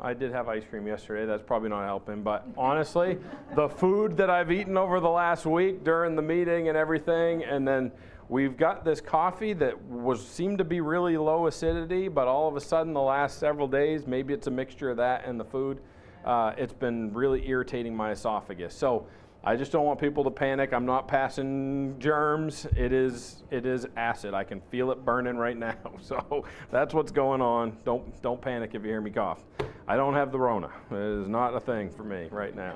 I 0.00 0.14
did 0.14 0.30
have 0.32 0.48
ice 0.48 0.62
cream 0.68 0.86
yesterday. 0.86 1.26
That's 1.26 1.42
probably 1.42 1.70
not 1.70 1.84
helping. 1.84 2.22
But 2.22 2.46
honestly, 2.56 3.18
the 3.56 3.68
food 3.68 4.16
that 4.18 4.30
I've 4.30 4.52
eaten 4.52 4.76
over 4.76 5.00
the 5.00 5.10
last 5.10 5.44
week 5.44 5.82
during 5.82 6.14
the 6.14 6.22
meeting 6.22 6.68
and 6.68 6.78
everything, 6.78 7.42
and 7.42 7.66
then 7.66 7.90
we've 8.28 8.56
got 8.56 8.84
this 8.84 9.00
coffee 9.00 9.52
that 9.54 9.80
was 9.84 10.26
seemed 10.26 10.58
to 10.58 10.64
be 10.64 10.80
really 10.80 11.16
low 11.16 11.46
acidity, 11.46 12.08
but 12.08 12.28
all 12.28 12.48
of 12.48 12.56
a 12.56 12.60
sudden 12.60 12.92
the 12.92 13.00
last 13.00 13.38
several 13.38 13.66
days, 13.66 14.06
maybe 14.06 14.34
it's 14.34 14.46
a 14.46 14.50
mixture 14.50 14.90
of 14.90 14.96
that 14.98 15.24
and 15.24 15.38
the 15.38 15.44
food. 15.44 15.80
Uh, 16.24 16.52
it's 16.58 16.72
been 16.72 17.12
really 17.14 17.48
irritating 17.48 17.96
my 17.96 18.10
esophagus. 18.10 18.74
So 18.74 19.06
I 19.44 19.56
just 19.56 19.70
don't 19.70 19.86
want 19.86 20.00
people 20.00 20.24
to 20.24 20.30
panic. 20.30 20.72
I'm 20.72 20.84
not 20.84 21.06
passing 21.06 21.94
germs. 21.98 22.66
It 22.76 22.92
is 22.92 23.44
it 23.50 23.64
is 23.64 23.86
acid. 23.96 24.34
I 24.34 24.44
can 24.44 24.60
feel 24.60 24.90
it 24.90 25.04
burning 25.04 25.36
right 25.36 25.56
now. 25.56 25.76
So 26.02 26.44
that's 26.70 26.94
what's 26.94 27.12
going 27.12 27.40
on. 27.40 27.76
Don't 27.84 28.20
don't 28.20 28.40
panic 28.40 28.70
if 28.74 28.82
you 28.82 28.88
hear 28.88 29.00
me 29.00 29.10
cough. 29.10 29.44
I 29.86 29.96
don't 29.96 30.14
have 30.14 30.32
the 30.32 30.38
Rona. 30.38 30.70
It 30.90 31.22
is 31.22 31.28
not 31.28 31.54
a 31.54 31.60
thing 31.60 31.90
for 31.90 32.02
me 32.02 32.28
right 32.30 32.54
now. 32.54 32.74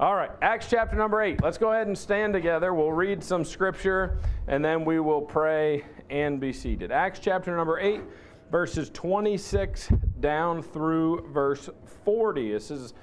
All 0.00 0.16
right, 0.16 0.32
Acts 0.42 0.66
chapter 0.68 0.96
number 0.96 1.22
8. 1.22 1.40
Let's 1.40 1.56
go 1.56 1.70
ahead 1.70 1.86
and 1.86 1.96
stand 1.96 2.32
together. 2.32 2.74
We'll 2.74 2.90
read 2.90 3.22
some 3.22 3.44
scripture 3.44 4.18
and 4.48 4.64
then 4.64 4.84
we 4.84 4.98
will 4.98 5.22
pray 5.22 5.84
and 6.10 6.40
be 6.40 6.52
seated. 6.52 6.90
Acts 6.90 7.20
chapter 7.20 7.56
number 7.56 7.78
8 7.78 8.00
verses 8.50 8.90
26 8.92 9.90
down 10.18 10.64
through 10.64 11.28
verse 11.32 11.70
40. 12.04 12.50
This 12.50 12.72
is 12.72 12.94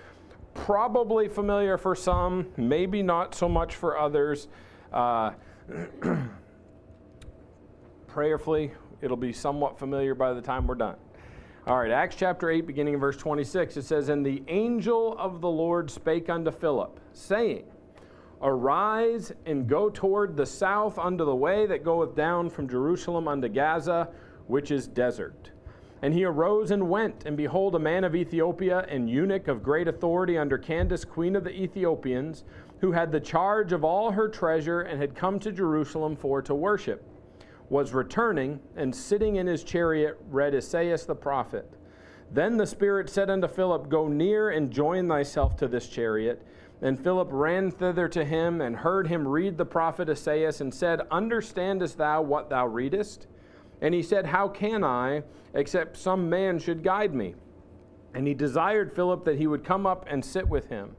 probably 0.54 1.30
familiar 1.30 1.78
for 1.78 1.96
some, 1.96 2.48
maybe 2.58 3.02
not 3.02 3.36
so 3.36 3.48
much 3.48 3.76
for 3.76 3.98
others. 3.98 4.50
Uh, 4.92 5.32
prayerfully, 8.08 8.72
it'll 9.02 9.16
be 9.16 9.32
somewhat 9.32 9.80
familiar 9.80 10.14
by 10.14 10.34
the 10.34 10.42
time 10.42 10.68
we're 10.68 10.76
done. 10.76 10.98
All 11.68 11.78
right, 11.78 11.92
Acts 11.92 12.16
chapter 12.16 12.50
8, 12.50 12.66
beginning 12.66 12.96
in 12.96 13.00
verse 13.00 13.18
26, 13.18 13.78
it 13.78 13.84
says, 13.84 14.10
And 14.10 14.26
the 14.26 14.42
angel 14.48 15.16
of 15.20 15.42
the 15.42 15.50
Lord 15.50 15.92
spake 15.92 16.28
unto 16.28 16.50
Philip, 16.50 17.00
saying, 17.14 17.66
Arise 18.42 19.32
and 19.46 19.68
go 19.68 19.88
toward 19.88 20.36
the 20.36 20.46
south 20.46 20.98
unto 20.98 21.24
the 21.24 21.36
way 21.36 21.68
that 21.68 21.84
goeth 21.84 22.16
down 22.16 22.50
from 22.50 22.68
Jerusalem 22.68 23.28
unto 23.28 23.48
Gaza, 23.48 24.10
which 24.48 24.72
is 24.72 24.88
desert. 24.88 25.52
And 26.02 26.16
he 26.16 26.26
arose 26.26 26.72
and 26.72 26.90
went, 26.90 27.28
and 27.28 27.38
behold, 27.38 27.76
a 27.76 27.80
man 27.80 28.06
of 28.06 28.16
Ethiopia, 28.16 28.80
an 28.90 29.08
eunuch 29.08 29.48
of 29.48 29.62
great 29.62 29.88
authority 29.88 30.40
under 30.40 30.58
Candace, 30.58 31.06
queen 31.06 31.36
of 31.36 31.44
the 31.44 31.56
Ethiopians, 31.56 32.44
who 32.80 32.92
had 32.92 33.12
the 33.12 33.20
charge 33.20 33.72
of 33.72 33.84
all 33.84 34.10
her 34.10 34.28
treasure 34.28 34.82
and 34.82 35.00
had 35.00 35.14
come 35.14 35.38
to 35.38 35.52
Jerusalem 35.52 36.16
for 36.16 36.42
to 36.42 36.56
worship, 36.56 37.04
was 37.72 37.94
returning, 37.94 38.60
and 38.76 38.94
sitting 38.94 39.38
in 39.38 39.48
his 39.48 39.64
chariot 39.64 40.20
read 40.30 40.54
Esaias 40.54 41.06
the 41.06 41.16
prophet. 41.16 41.72
Then 42.30 42.58
the 42.58 42.68
Spirit 42.68 43.10
said 43.10 43.30
unto 43.30 43.48
Philip, 43.48 43.88
Go 43.88 44.10
near 44.10 44.50
and 44.50 44.70
join 44.70 45.08
thyself 45.08 45.56
to 45.56 45.70
this 45.70 45.88
chariot. 45.88 46.46
And 46.82 47.02
Philip 47.02 47.30
ran 47.32 47.72
thither 47.72 48.10
to 48.10 48.26
him 48.26 48.60
and 48.60 48.76
heard 48.76 49.08
him 49.08 49.26
read 49.26 49.58
the 49.58 49.66
prophet 49.66 50.10
Esaias 50.10 50.60
and 50.60 50.74
said, 50.74 51.00
Understandest 51.12 51.98
thou 51.98 52.22
what 52.22 52.50
thou 52.50 52.68
readest? 52.68 53.28
And 53.80 53.94
he 53.94 54.04
said, 54.04 54.26
How 54.26 54.50
can 54.50 54.84
I, 54.84 55.24
except 55.54 55.96
some 55.96 56.30
man 56.30 56.60
should 56.60 56.84
guide 56.84 57.16
me? 57.16 57.36
And 58.14 58.28
he 58.28 58.34
desired 58.34 58.94
Philip 58.94 59.24
that 59.24 59.38
he 59.38 59.48
would 59.48 59.64
come 59.64 59.86
up 59.88 60.06
and 60.10 60.26
sit 60.26 60.50
with 60.50 60.68
him. 60.68 60.98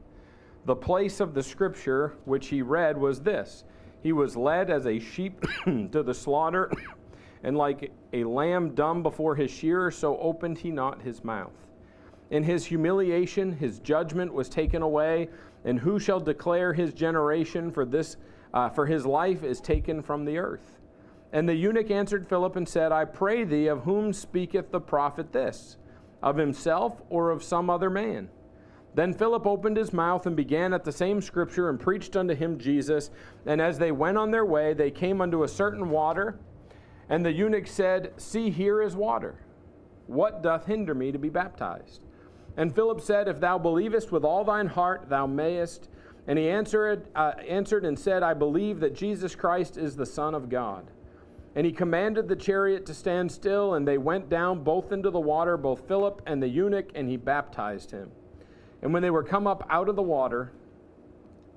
The 0.65 0.75
place 0.75 1.19
of 1.19 1.35
the 1.35 1.43
scripture 1.43 2.15
which 2.25 2.47
he 2.47 2.63
read 2.63 2.97
was 2.97 3.21
this 3.21 3.63
He 4.03 4.11
was 4.11 4.35
led 4.35 4.69
as 4.69 4.85
a 4.85 4.99
sheep 4.99 5.43
to 5.65 6.03
the 6.03 6.13
slaughter, 6.13 6.69
and 7.43 7.57
like 7.57 7.91
a 8.11 8.25
lamb 8.25 8.75
dumb 8.75 9.01
before 9.01 9.35
his 9.35 9.49
shearer, 9.49 9.89
so 9.89 10.17
opened 10.19 10.59
he 10.59 10.69
not 10.69 11.01
his 11.01 11.23
mouth. 11.23 11.53
In 12.29 12.43
his 12.43 12.65
humiliation, 12.65 13.53
his 13.53 13.79
judgment 13.79 14.33
was 14.33 14.49
taken 14.49 14.81
away, 14.81 15.29
and 15.63 15.79
who 15.79 15.99
shall 15.99 16.19
declare 16.19 16.73
his 16.73 16.93
generation? 16.93 17.71
For 17.71 17.85
this, 17.85 18.17
uh, 18.53 18.69
for 18.69 18.85
his 18.85 19.05
life 19.05 19.43
is 19.43 19.61
taken 19.61 20.01
from 20.01 20.25
the 20.25 20.37
earth. 20.37 20.79
And 21.31 21.47
the 21.47 21.55
eunuch 21.55 21.89
answered 21.89 22.27
Philip 22.27 22.55
and 22.57 22.67
said, 22.67 22.91
I 22.91 23.05
pray 23.05 23.43
thee, 23.43 23.67
of 23.67 23.83
whom 23.83 24.13
speaketh 24.13 24.71
the 24.71 24.81
prophet 24.81 25.31
this? 25.31 25.77
Of 26.21 26.37
himself 26.37 27.01
or 27.09 27.31
of 27.31 27.43
some 27.43 27.69
other 27.69 27.89
man? 27.89 28.29
Then 28.95 29.13
Philip 29.13 29.47
opened 29.47 29.77
his 29.77 29.91
mouth 29.91 30.25
and 30.27 30.35
began 30.35 30.73
at 30.73 30.83
the 30.83 30.91
same 30.91 31.21
scripture 31.21 31.69
and 31.69 31.79
preached 31.79 32.15
unto 32.15 32.35
him 32.35 32.59
Jesus. 32.59 33.09
And 33.45 33.59
as 33.59 33.79
they 33.79 33.91
went 33.91 34.17
on 34.17 34.31
their 34.31 34.45
way, 34.45 34.73
they 34.73 34.91
came 34.91 35.19
unto 35.21 35.43
a 35.43 35.47
certain 35.47 35.89
water. 35.89 36.39
And 37.09 37.25
the 37.25 37.31
eunuch 37.31 37.67
said, 37.67 38.13
See, 38.17 38.49
here 38.49 38.81
is 38.81 38.95
water. 38.95 39.35
What 40.07 40.43
doth 40.43 40.65
hinder 40.65 40.93
me 40.93 41.11
to 41.11 41.17
be 41.17 41.29
baptized? 41.29 42.03
And 42.55 42.73
Philip 42.73 43.01
said, 43.01 43.27
If 43.27 43.39
thou 43.39 43.57
believest 43.57 44.11
with 44.11 44.23
all 44.23 44.43
thine 44.43 44.67
heart, 44.67 45.09
thou 45.09 45.25
mayest. 45.25 45.89
And 46.27 46.39
he 46.39 46.49
answered, 46.49 47.07
uh, 47.15 47.33
answered 47.47 47.83
and 47.83 47.97
said, 47.97 48.23
I 48.23 48.33
believe 48.33 48.79
that 48.79 48.95
Jesus 48.95 49.35
Christ 49.35 49.77
is 49.77 49.95
the 49.95 50.05
Son 50.05 50.35
of 50.35 50.49
God. 50.49 50.85
And 51.55 51.65
he 51.65 51.71
commanded 51.71 52.27
the 52.27 52.35
chariot 52.35 52.85
to 52.87 52.93
stand 52.93 53.31
still, 53.31 53.73
and 53.75 53.87
they 53.87 53.97
went 53.97 54.29
down 54.29 54.63
both 54.63 54.91
into 54.91 55.11
the 55.11 55.19
water, 55.19 55.57
both 55.57 55.87
Philip 55.87 56.21
and 56.25 56.41
the 56.41 56.47
eunuch, 56.47 56.89
and 56.95 57.09
he 57.09 57.17
baptized 57.17 57.91
him. 57.91 58.09
And 58.83 58.93
when 58.93 59.01
they 59.01 59.09
were 59.09 59.23
come 59.23 59.47
up 59.47 59.65
out 59.69 59.87
of 59.87 59.95
the 59.95 60.03
water, 60.03 60.51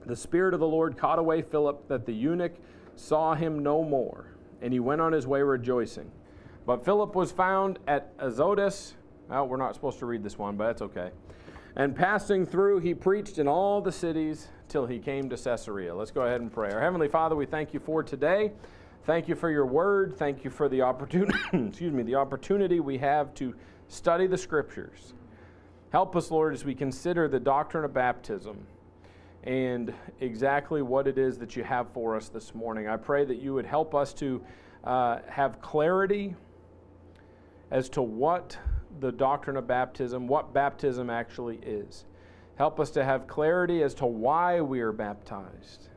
the 0.07 0.15
Spirit 0.15 0.55
of 0.55 0.61
the 0.61 0.67
Lord 0.67 0.97
caught 0.97 1.19
away 1.19 1.43
Philip, 1.43 1.89
that 1.89 2.07
the 2.07 2.12
eunuch 2.12 2.55
saw 2.95 3.35
him 3.35 3.65
no 3.65 3.83
more, 3.83 4.29
and 4.62 4.73
he 4.73 4.79
went 4.79 5.01
on 5.01 5.12
his 5.12 5.27
way 5.27 5.43
rejoicing. 5.43 6.11
But 6.67 6.85
Philip 6.85 7.17
was 7.17 7.33
found 7.33 7.81
at 7.89 8.12
Azotus. 8.21 8.95
Well, 9.29 9.49
we're 9.49 9.57
not 9.57 9.75
supposed 9.75 9.99
to 9.99 10.07
read 10.07 10.23
this 10.23 10.39
one, 10.39 10.57
but 10.57 10.67
that's 10.67 10.83
okay. 10.83 11.11
And 11.75 11.97
passing 11.97 12.47
through, 12.47 12.79
he 12.79 12.95
preached 12.95 13.39
in 13.39 13.49
all 13.49 13.81
the 13.81 13.93
cities 13.93 14.47
till 14.69 14.87
he 14.87 15.01
came 15.01 15.29
to 15.29 15.37
Caesarea. 15.37 15.93
Let's 15.95 16.12
go 16.12 16.23
ahead 16.23 16.41
and 16.41 16.51
pray. 16.51 16.73
Our 16.73 16.81
Heavenly 16.81 17.09
Father, 17.09 17.35
we 17.35 17.45
thank 17.45 17.75
you 17.75 17.81
for 17.81 18.05
today. 18.05 18.53
Thank 19.03 19.27
you 19.27 19.35
for 19.35 19.51
your 19.51 19.67
word. 19.67 20.17
Thank 20.17 20.45
you 20.45 20.51
for 20.51 20.69
the 20.69 20.83
opportunity, 20.83 21.39
excuse 21.53 21.93
me, 21.93 22.05
the 22.05 22.15
opportunity 22.15 22.79
we 22.79 22.99
have 22.99 23.35
to 23.35 23.53
study 23.89 24.29
the 24.29 24.39
scriptures. 24.39 25.12
Help 25.97 26.15
us, 26.15 26.31
Lord, 26.31 26.53
as 26.53 26.63
we 26.63 26.75
consider 26.75 27.27
the 27.27 27.41
doctrine 27.41 27.83
of 27.83 27.95
baptism 27.95 28.67
and 29.45 29.95
exactly 30.21 30.83
what 30.83 31.07
it 31.07 31.17
is 31.17 31.39
that 31.39 31.57
you 31.57 31.65
have 31.65 31.89
for 31.95 32.15
us 32.15 32.29
this 32.29 32.55
morning. 32.55 32.87
I 32.87 32.99
pray 32.99 33.25
that 33.25 33.37
you 33.37 33.55
would 33.55 33.65
help 33.65 33.95
us 33.95 34.13
to 34.13 34.45
uh, 34.85 35.21
have 35.27 35.63
clarity 35.63 36.37
as 37.71 37.89
to 37.89 38.03
what 38.03 38.59
the 39.01 39.11
doctrine 39.11 39.57
of 39.57 39.67
baptism, 39.67 40.27
what 40.27 40.53
baptism 40.53 41.09
actually 41.09 41.61
is. 41.63 42.05
Help 42.57 42.79
us 42.79 42.91
to 42.91 43.03
have 43.03 43.27
clarity 43.27 43.83
as 43.83 43.95
to 43.95 44.05
why 44.05 44.61
we 44.61 44.81
are 44.81 44.93
baptized 44.93 45.89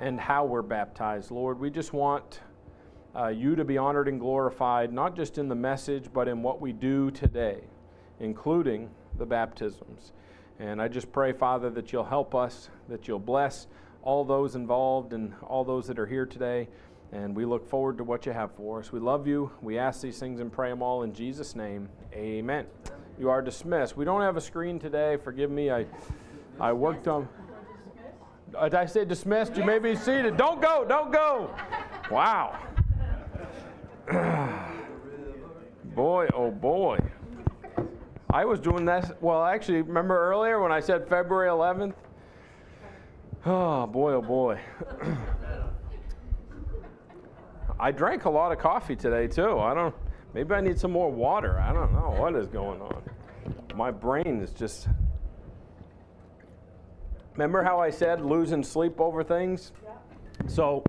and 0.00 0.18
how 0.18 0.44
we're 0.44 0.60
baptized. 0.60 1.30
Lord, 1.30 1.60
we 1.60 1.70
just 1.70 1.92
want 1.92 2.40
uh, 3.14 3.28
you 3.28 3.54
to 3.54 3.64
be 3.64 3.78
honored 3.78 4.08
and 4.08 4.18
glorified, 4.18 4.92
not 4.92 5.14
just 5.14 5.38
in 5.38 5.48
the 5.48 5.54
message, 5.54 6.06
but 6.12 6.26
in 6.26 6.42
what 6.42 6.60
we 6.60 6.72
do 6.72 7.12
today, 7.12 7.60
including 8.20 8.90
the 9.18 9.26
baptisms. 9.26 10.12
And 10.58 10.80
I 10.80 10.88
just 10.88 11.10
pray, 11.10 11.32
Father, 11.32 11.70
that 11.70 11.92
you'll 11.92 12.04
help 12.04 12.34
us, 12.34 12.68
that 12.88 13.08
you'll 13.08 13.18
bless 13.18 13.66
all 14.02 14.24
those 14.24 14.54
involved 14.54 15.12
and 15.12 15.34
all 15.42 15.64
those 15.64 15.86
that 15.86 15.98
are 15.98 16.06
here 16.06 16.26
today. 16.26 16.68
And 17.12 17.34
we 17.34 17.44
look 17.44 17.68
forward 17.68 17.98
to 17.98 18.04
what 18.04 18.24
you 18.24 18.32
have 18.32 18.52
for 18.52 18.78
us. 18.78 18.92
We 18.92 19.00
love 19.00 19.26
you. 19.26 19.50
We 19.62 19.78
ask 19.78 20.00
these 20.00 20.18
things 20.18 20.38
and 20.40 20.52
pray 20.52 20.70
them 20.70 20.82
all 20.82 21.02
in 21.02 21.12
Jesus' 21.12 21.56
name. 21.56 21.88
Amen. 22.12 22.66
You 23.18 23.30
are 23.30 23.42
dismissed. 23.42 23.96
We 23.96 24.04
don't 24.04 24.20
have 24.20 24.36
a 24.36 24.40
screen 24.40 24.78
today. 24.78 25.16
Forgive 25.16 25.50
me. 25.50 25.70
I, 25.70 25.86
I 26.60 26.72
worked 26.72 27.08
on. 27.08 27.28
Did 28.62 28.74
I 28.74 28.86
say 28.86 29.04
dismissed? 29.04 29.56
You 29.56 29.64
may 29.64 29.78
be 29.78 29.96
seated. 29.96 30.36
Don't 30.36 30.60
go. 30.60 30.84
Don't 30.88 31.12
go. 31.12 31.54
Wow. 32.10 32.58
boy, 35.94 36.28
oh 36.34 36.50
boy. 36.50 36.98
I 38.32 38.44
was 38.44 38.60
doing 38.60 38.84
that. 38.86 39.22
Well, 39.22 39.44
actually, 39.44 39.82
remember 39.82 40.18
earlier 40.30 40.60
when 40.60 40.72
I 40.72 40.80
said 40.80 41.08
February 41.08 41.48
11th? 41.48 41.94
Oh, 43.46 43.86
boy, 43.86 44.12
oh 44.12 44.22
boy. 44.22 44.60
I 47.80 47.90
drank 47.90 48.26
a 48.26 48.30
lot 48.30 48.52
of 48.52 48.58
coffee 48.58 48.96
today, 48.96 49.26
too. 49.26 49.58
I 49.58 49.74
don't, 49.74 49.94
maybe 50.34 50.54
I 50.54 50.60
need 50.60 50.78
some 50.78 50.90
more 50.92 51.10
water. 51.10 51.58
I 51.58 51.72
don't 51.72 51.92
know 51.92 52.14
what 52.18 52.36
is 52.36 52.46
going 52.46 52.80
on. 52.82 53.02
My 53.74 53.90
brain 53.90 54.40
is 54.42 54.52
just 54.52 54.86
Remember 57.40 57.62
how 57.62 57.80
I 57.80 57.88
said 57.88 58.20
losing 58.20 58.62
sleep 58.62 59.00
over 59.00 59.24
things? 59.24 59.72
Yeah. 59.82 59.92
So 60.46 60.84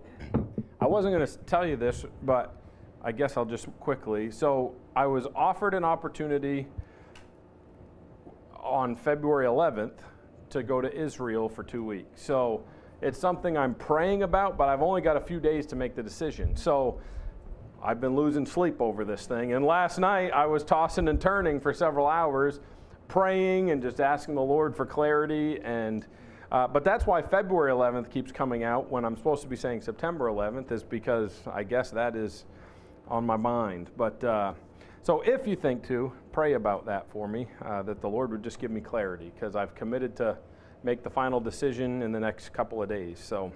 I 0.82 0.86
wasn't 0.86 1.16
going 1.16 1.26
to 1.26 1.38
tell 1.46 1.66
you 1.66 1.78
this, 1.78 2.06
but 2.24 2.56
I 3.02 3.14
guess 3.14 3.38
I'll 3.38 3.46
just 3.46 3.68
quickly. 3.80 4.32
So 4.32 4.76
I 4.94 5.06
was 5.06 5.28
offered 5.34 5.74
an 5.74 5.86
opportunity 5.86 6.68
on 8.62 8.96
February 8.96 9.46
11th 9.46 10.00
to 10.50 10.64
go 10.64 10.82
to 10.82 10.94
Israel 10.94 11.50
for 11.50 11.64
two 11.64 11.84
weeks. 11.84 12.22
So 12.22 12.64
it's 13.02 13.20
something 13.20 13.58
I'm 13.58 13.74
praying 13.74 14.24
about, 14.24 14.58
but 14.58 14.70
I've 14.70 14.82
only 14.82 15.02
got 15.02 15.18
a 15.18 15.22
few 15.22 15.40
days 15.40 15.66
to 15.68 15.76
make 15.76 15.96
the 15.96 16.04
decision. 16.04 16.56
So 16.56 17.00
I've 17.84 18.00
been 18.00 18.16
losing 18.16 18.46
sleep 18.46 18.82
over 18.82 19.04
this 19.04 19.26
thing. 19.26 19.54
And 19.54 19.66
last 19.66 19.98
night 19.98 20.32
I 20.34 20.46
was 20.46 20.64
tossing 20.64 21.08
and 21.08 21.20
turning 21.20 21.60
for 21.60 21.74
several 21.74 22.08
hours, 22.08 22.60
praying 23.08 23.72
and 23.72 23.82
just 23.82 24.00
asking 24.00 24.36
the 24.36 24.42
Lord 24.42 24.76
for 24.76 24.86
clarity 24.86 25.60
and 25.64 26.06
uh, 26.52 26.68
but 26.68 26.84
that's 26.84 27.08
why 27.08 27.22
February 27.22 27.72
11th 27.72 28.12
keeps 28.12 28.32
coming 28.32 28.64
out 28.64 28.92
when 28.92 29.06
I'm 29.06 29.16
supposed 29.16 29.42
to 29.44 29.48
be 29.48 29.56
saying 29.56 29.82
September 29.82 30.26
11th, 30.26 30.72
is 30.74 30.84
because 30.84 31.40
I 31.50 31.64
guess 31.64 31.92
that 31.92 32.16
is 32.18 32.44
on 33.08 33.26
my 33.26 33.38
mind. 33.38 33.90
But 33.96 34.22
uh, 34.22 34.54
so 35.04 35.22
if 35.22 35.48
you 35.48 35.56
think 35.56 35.86
to, 35.88 36.12
pray 36.32 36.54
about 36.54 36.86
that 36.86 37.10
for 37.12 37.28
me, 37.28 37.48
uh, 37.64 37.82
that 37.84 38.02
the 38.02 38.08
Lord 38.08 38.32
would 38.32 38.44
just 38.44 38.60
give 38.60 38.72
me 38.72 38.82
clarity, 38.82 39.32
because 39.34 39.56
I've 39.56 39.74
committed 39.76 40.16
to 40.18 40.38
make 40.84 41.04
the 41.04 41.10
final 41.10 41.40
decision 41.40 42.02
in 42.02 42.12
the 42.12 42.20
next 42.20 42.50
couple 42.50 42.82
of 42.82 42.90
days. 42.90 43.20
So, 43.20 43.52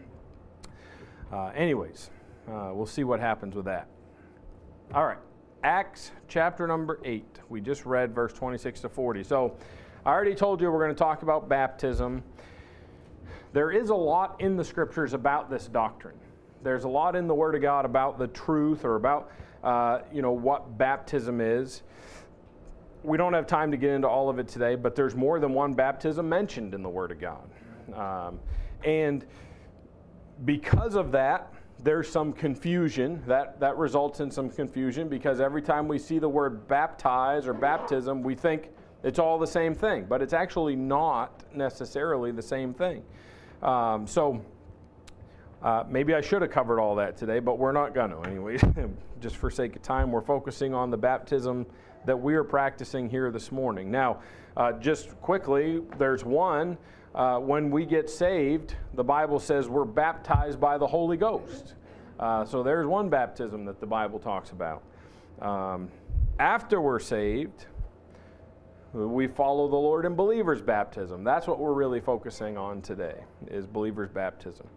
uh, 1.32 1.48
anyways, 1.56 2.10
uh, 2.48 2.72
we'll 2.74 2.86
see 2.86 3.04
what 3.04 3.20
happens 3.20 3.56
with 3.56 3.66
that. 3.66 3.88
All 4.94 5.06
right. 5.06 5.18
Acts 5.64 6.12
chapter 6.28 6.68
number 6.68 7.00
8. 7.04 7.26
We 7.50 7.60
just 7.60 7.86
read 7.86 8.14
verse 8.14 8.34
26 8.34 8.82
to 8.82 8.90
40. 8.90 9.24
So 9.24 9.58
I 10.06 10.12
already 10.12 10.36
told 10.36 10.62
you 10.62 10.70
we're 10.70 10.84
going 10.84 10.94
to 10.94 11.00
talk 11.00 11.24
about 11.24 11.50
baptism. 11.50 12.24
There 13.52 13.72
is 13.72 13.90
a 13.90 13.96
lot 13.96 14.40
in 14.40 14.58
the 14.58 14.64
scriptures 14.64 15.14
about 15.14 15.50
this 15.50 15.68
doctrine. 15.68 16.18
There's 16.62 16.84
a 16.84 16.90
lot 16.90 17.16
in 17.16 17.28
the 17.28 17.34
Word 17.34 17.56
of 17.56 17.62
God 17.62 17.86
about 17.86 18.20
the 18.20 18.28
truth 18.28 18.86
or 18.86 18.96
about 18.96 19.32
uh, 19.66 20.02
you 20.14 20.22
know 20.22 20.32
what 20.32 20.78
baptism 20.78 21.42
is. 21.42 21.82
We 23.04 23.18
don't 23.18 23.34
have 23.34 23.48
time 23.48 23.72
to 23.72 23.78
get 23.78 23.92
into 23.92 24.08
all 24.08 24.30
of 24.30 24.40
it 24.40 24.48
today, 24.48 24.76
but 24.76 24.96
there's 24.96 25.16
more 25.16 25.40
than 25.40 25.54
one 25.54 25.74
baptism 25.74 26.30
mentioned 26.30 26.74
in 26.74 26.82
the 26.82 26.90
Word 26.90 27.12
of 27.12 27.20
God, 27.20 27.50
um, 27.94 28.40
and 28.84 29.26
because 30.46 30.96
of 30.96 31.12
that, 31.12 31.52
there's 31.84 32.10
some 32.10 32.32
confusion 32.32 33.22
that 33.28 33.60
that 33.60 33.78
results 33.78 34.20
in 34.20 34.32
some 34.32 34.50
confusion 34.50 35.10
because 35.10 35.42
every 35.42 35.62
time 35.62 35.88
we 35.88 36.00
see 36.00 36.20
the 36.20 36.30
word 36.30 36.68
baptize 36.68 37.48
or 37.48 37.54
baptism, 37.54 38.24
we 38.24 38.36
think 38.36 38.70
it's 39.04 39.20
all 39.20 39.38
the 39.38 39.48
same 39.48 39.76
thing, 39.76 40.06
but 40.08 40.22
it's 40.22 40.34
actually 40.34 40.76
not 40.76 41.44
necessarily 41.54 42.32
the 42.32 42.42
same 42.42 42.74
thing. 42.74 43.04
Um, 43.62 44.08
so 44.08 44.42
uh, 45.62 45.84
maybe 45.90 46.14
I 46.14 46.22
should 46.22 46.42
have 46.42 46.52
covered 46.52 46.80
all 46.80 46.96
that 46.96 47.18
today, 47.18 47.40
but 47.40 47.58
we're 47.58 47.72
not 47.72 47.94
going 47.94 48.12
to 48.12 48.20
anyway. 48.22 48.58
just 49.26 49.38
for 49.38 49.50
sake 49.50 49.76
of 49.76 49.82
time, 49.82 50.12
we're 50.12 50.22
focusing 50.22 50.76
on 50.76 50.92
the 50.92 50.98
baptism 50.98 51.66
that 52.06 52.16
we 52.16 52.36
are 52.36 52.44
practicing 52.44 53.10
here 53.10 53.32
this 53.32 53.52
morning. 53.52 53.90
Now, 53.90 54.20
uh, 54.56 54.74
just 54.74 55.20
quickly, 55.20 55.82
there's 55.98 56.24
one. 56.24 56.78
Uh, 57.16 57.40
when 57.40 57.72
we 57.72 57.88
get 57.88 58.08
saved, 58.08 58.76
the 58.94 59.04
Bible 59.04 59.40
says 59.40 59.68
we're 59.68 59.84
baptized 59.84 60.60
by 60.60 60.78
the 60.78 60.86
Holy 60.86 61.18
Ghost. 61.18 61.74
Uh, 62.20 62.46
so 62.46 62.62
there's 62.62 62.86
one 62.86 63.10
baptism 63.10 63.66
that 63.66 63.80
the 63.80 63.88
Bible 63.88 64.20
talks 64.20 64.52
about. 64.52 64.84
Um, 65.42 65.90
after 66.38 66.80
we're 66.80 67.00
saved, 67.00 67.66
we 68.94 69.26
follow 69.26 69.68
the 69.68 69.76
Lord 69.76 70.06
in 70.06 70.14
believers' 70.14 70.62
baptism. 70.62 71.24
That's 71.24 71.48
what 71.48 71.58
we're 71.58 71.74
really 71.74 72.00
focusing 72.00 72.60
on 72.60 72.80
today, 72.84 73.24
is 73.48 73.66
believers' 73.66 74.10
baptism. 74.10 74.68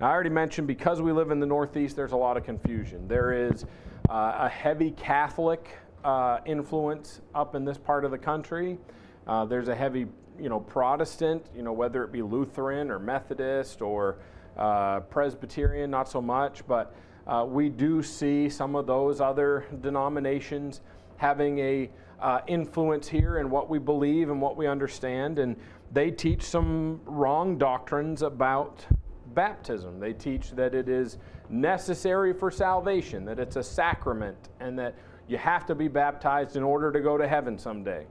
Now, 0.00 0.06
I 0.08 0.10
already 0.10 0.30
mentioned 0.30 0.68
because 0.68 1.00
we 1.00 1.10
live 1.10 1.30
in 1.30 1.40
the 1.40 1.46
Northeast, 1.46 1.96
there's 1.96 2.12
a 2.12 2.16
lot 2.16 2.36
of 2.36 2.44
confusion. 2.44 3.08
There 3.08 3.32
is 3.32 3.64
a 4.08 4.48
heavy 4.48 4.90
Catholic 4.92 5.68
uh, 6.04 6.38
influence 6.46 7.20
up 7.34 7.54
in 7.54 7.64
this 7.64 7.78
part 7.78 8.04
of 8.04 8.10
the 8.10 8.18
country. 8.18 8.78
Uh, 9.26 9.44
there's 9.44 9.68
a 9.68 9.74
heavy, 9.74 10.06
you 10.38 10.48
know, 10.48 10.60
Protestant, 10.60 11.44
you 11.54 11.62
know, 11.62 11.72
whether 11.72 12.04
it 12.04 12.12
be 12.12 12.22
Lutheran 12.22 12.90
or 12.90 12.98
Methodist 12.98 13.82
or 13.82 14.18
uh, 14.56 15.00
Presbyterian, 15.00 15.90
not 15.90 16.08
so 16.08 16.22
much, 16.22 16.66
but 16.66 16.94
uh, 17.26 17.44
we 17.48 17.68
do 17.68 18.02
see 18.02 18.48
some 18.48 18.76
of 18.76 18.86
those 18.86 19.20
other 19.20 19.66
denominations 19.80 20.80
having 21.16 21.58
a 21.58 21.90
uh, 22.20 22.40
influence 22.46 23.08
here 23.08 23.38
in 23.38 23.50
what 23.50 23.68
we 23.68 23.78
believe 23.78 24.30
and 24.30 24.40
what 24.40 24.56
we 24.56 24.66
understand, 24.66 25.38
and 25.38 25.56
they 25.92 26.10
teach 26.10 26.42
some 26.42 27.00
wrong 27.04 27.58
doctrines 27.58 28.22
about 28.22 28.86
baptism. 29.34 29.98
They 29.98 30.12
teach 30.12 30.52
that 30.52 30.74
it 30.74 30.88
is 30.88 31.18
necessary 31.48 32.32
for 32.32 32.50
salvation, 32.50 33.24
that 33.24 33.38
it's 33.38 33.56
a 33.56 33.62
sacrament, 33.62 34.48
and 34.60 34.78
that 34.78 34.94
you 35.28 35.38
have 35.38 35.66
to 35.66 35.74
be 35.74 35.88
baptized 35.88 36.56
in 36.56 36.62
order 36.62 36.92
to 36.92 37.00
go 37.00 37.16
to 37.16 37.26
heaven 37.26 37.58
someday. 37.58 38.06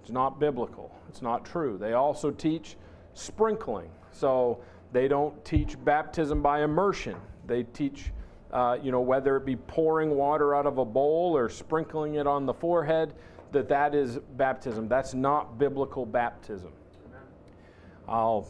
It's 0.00 0.10
not 0.10 0.40
biblical, 0.40 0.90
it's 1.08 1.22
not 1.22 1.44
true. 1.44 1.78
They 1.78 1.92
also 1.92 2.30
teach 2.30 2.76
sprinkling. 3.14 3.90
So 4.10 4.60
they 4.92 5.08
don't 5.08 5.44
teach 5.44 5.82
baptism 5.84 6.42
by 6.42 6.62
immersion. 6.62 7.16
They 7.46 7.64
teach, 7.64 8.12
uh, 8.52 8.78
you 8.82 8.92
know, 8.92 9.00
whether 9.00 9.36
it 9.36 9.44
be 9.44 9.56
pouring 9.56 10.10
water 10.10 10.54
out 10.54 10.66
of 10.66 10.78
a 10.78 10.84
bowl 10.84 11.36
or 11.36 11.48
sprinkling 11.48 12.16
it 12.16 12.26
on 12.26 12.46
the 12.46 12.54
forehead, 12.54 13.14
that 13.52 13.68
that 13.68 13.94
is 13.94 14.18
baptism. 14.36 14.88
That's 14.88 15.14
not 15.14 15.58
biblical 15.58 16.06
baptism. 16.06 16.72
I'll 18.08 18.48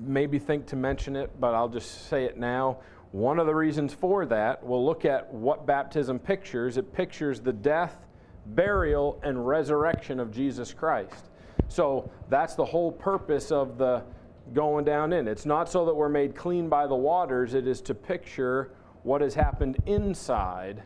maybe 0.00 0.38
think 0.38 0.66
to 0.66 0.76
mention 0.76 1.16
it, 1.16 1.30
but 1.40 1.54
I'll 1.54 1.68
just 1.68 2.08
say 2.08 2.24
it 2.24 2.38
now. 2.38 2.78
One 3.12 3.38
of 3.38 3.46
the 3.46 3.54
reasons 3.54 3.92
for 3.92 4.24
that, 4.26 4.64
we'll 4.64 4.84
look 4.84 5.04
at 5.04 5.32
what 5.32 5.66
baptism 5.66 6.18
pictures. 6.18 6.78
It 6.78 6.94
pictures 6.94 7.40
the 7.40 7.52
death, 7.52 8.06
burial, 8.46 9.20
and 9.22 9.46
resurrection 9.46 10.18
of 10.18 10.32
Jesus 10.32 10.72
Christ. 10.72 11.28
So 11.68 12.10
that's 12.30 12.54
the 12.54 12.64
whole 12.64 12.90
purpose 12.90 13.52
of 13.52 13.76
the 13.76 14.02
going 14.54 14.86
down 14.86 15.12
in. 15.12 15.28
It's 15.28 15.44
not 15.44 15.68
so 15.68 15.84
that 15.84 15.94
we're 15.94 16.08
made 16.08 16.34
clean 16.34 16.70
by 16.70 16.86
the 16.86 16.94
waters, 16.94 17.52
it 17.52 17.66
is 17.66 17.82
to 17.82 17.94
picture 17.94 18.72
what 19.02 19.20
has 19.20 19.34
happened 19.34 19.76
inside, 19.84 20.82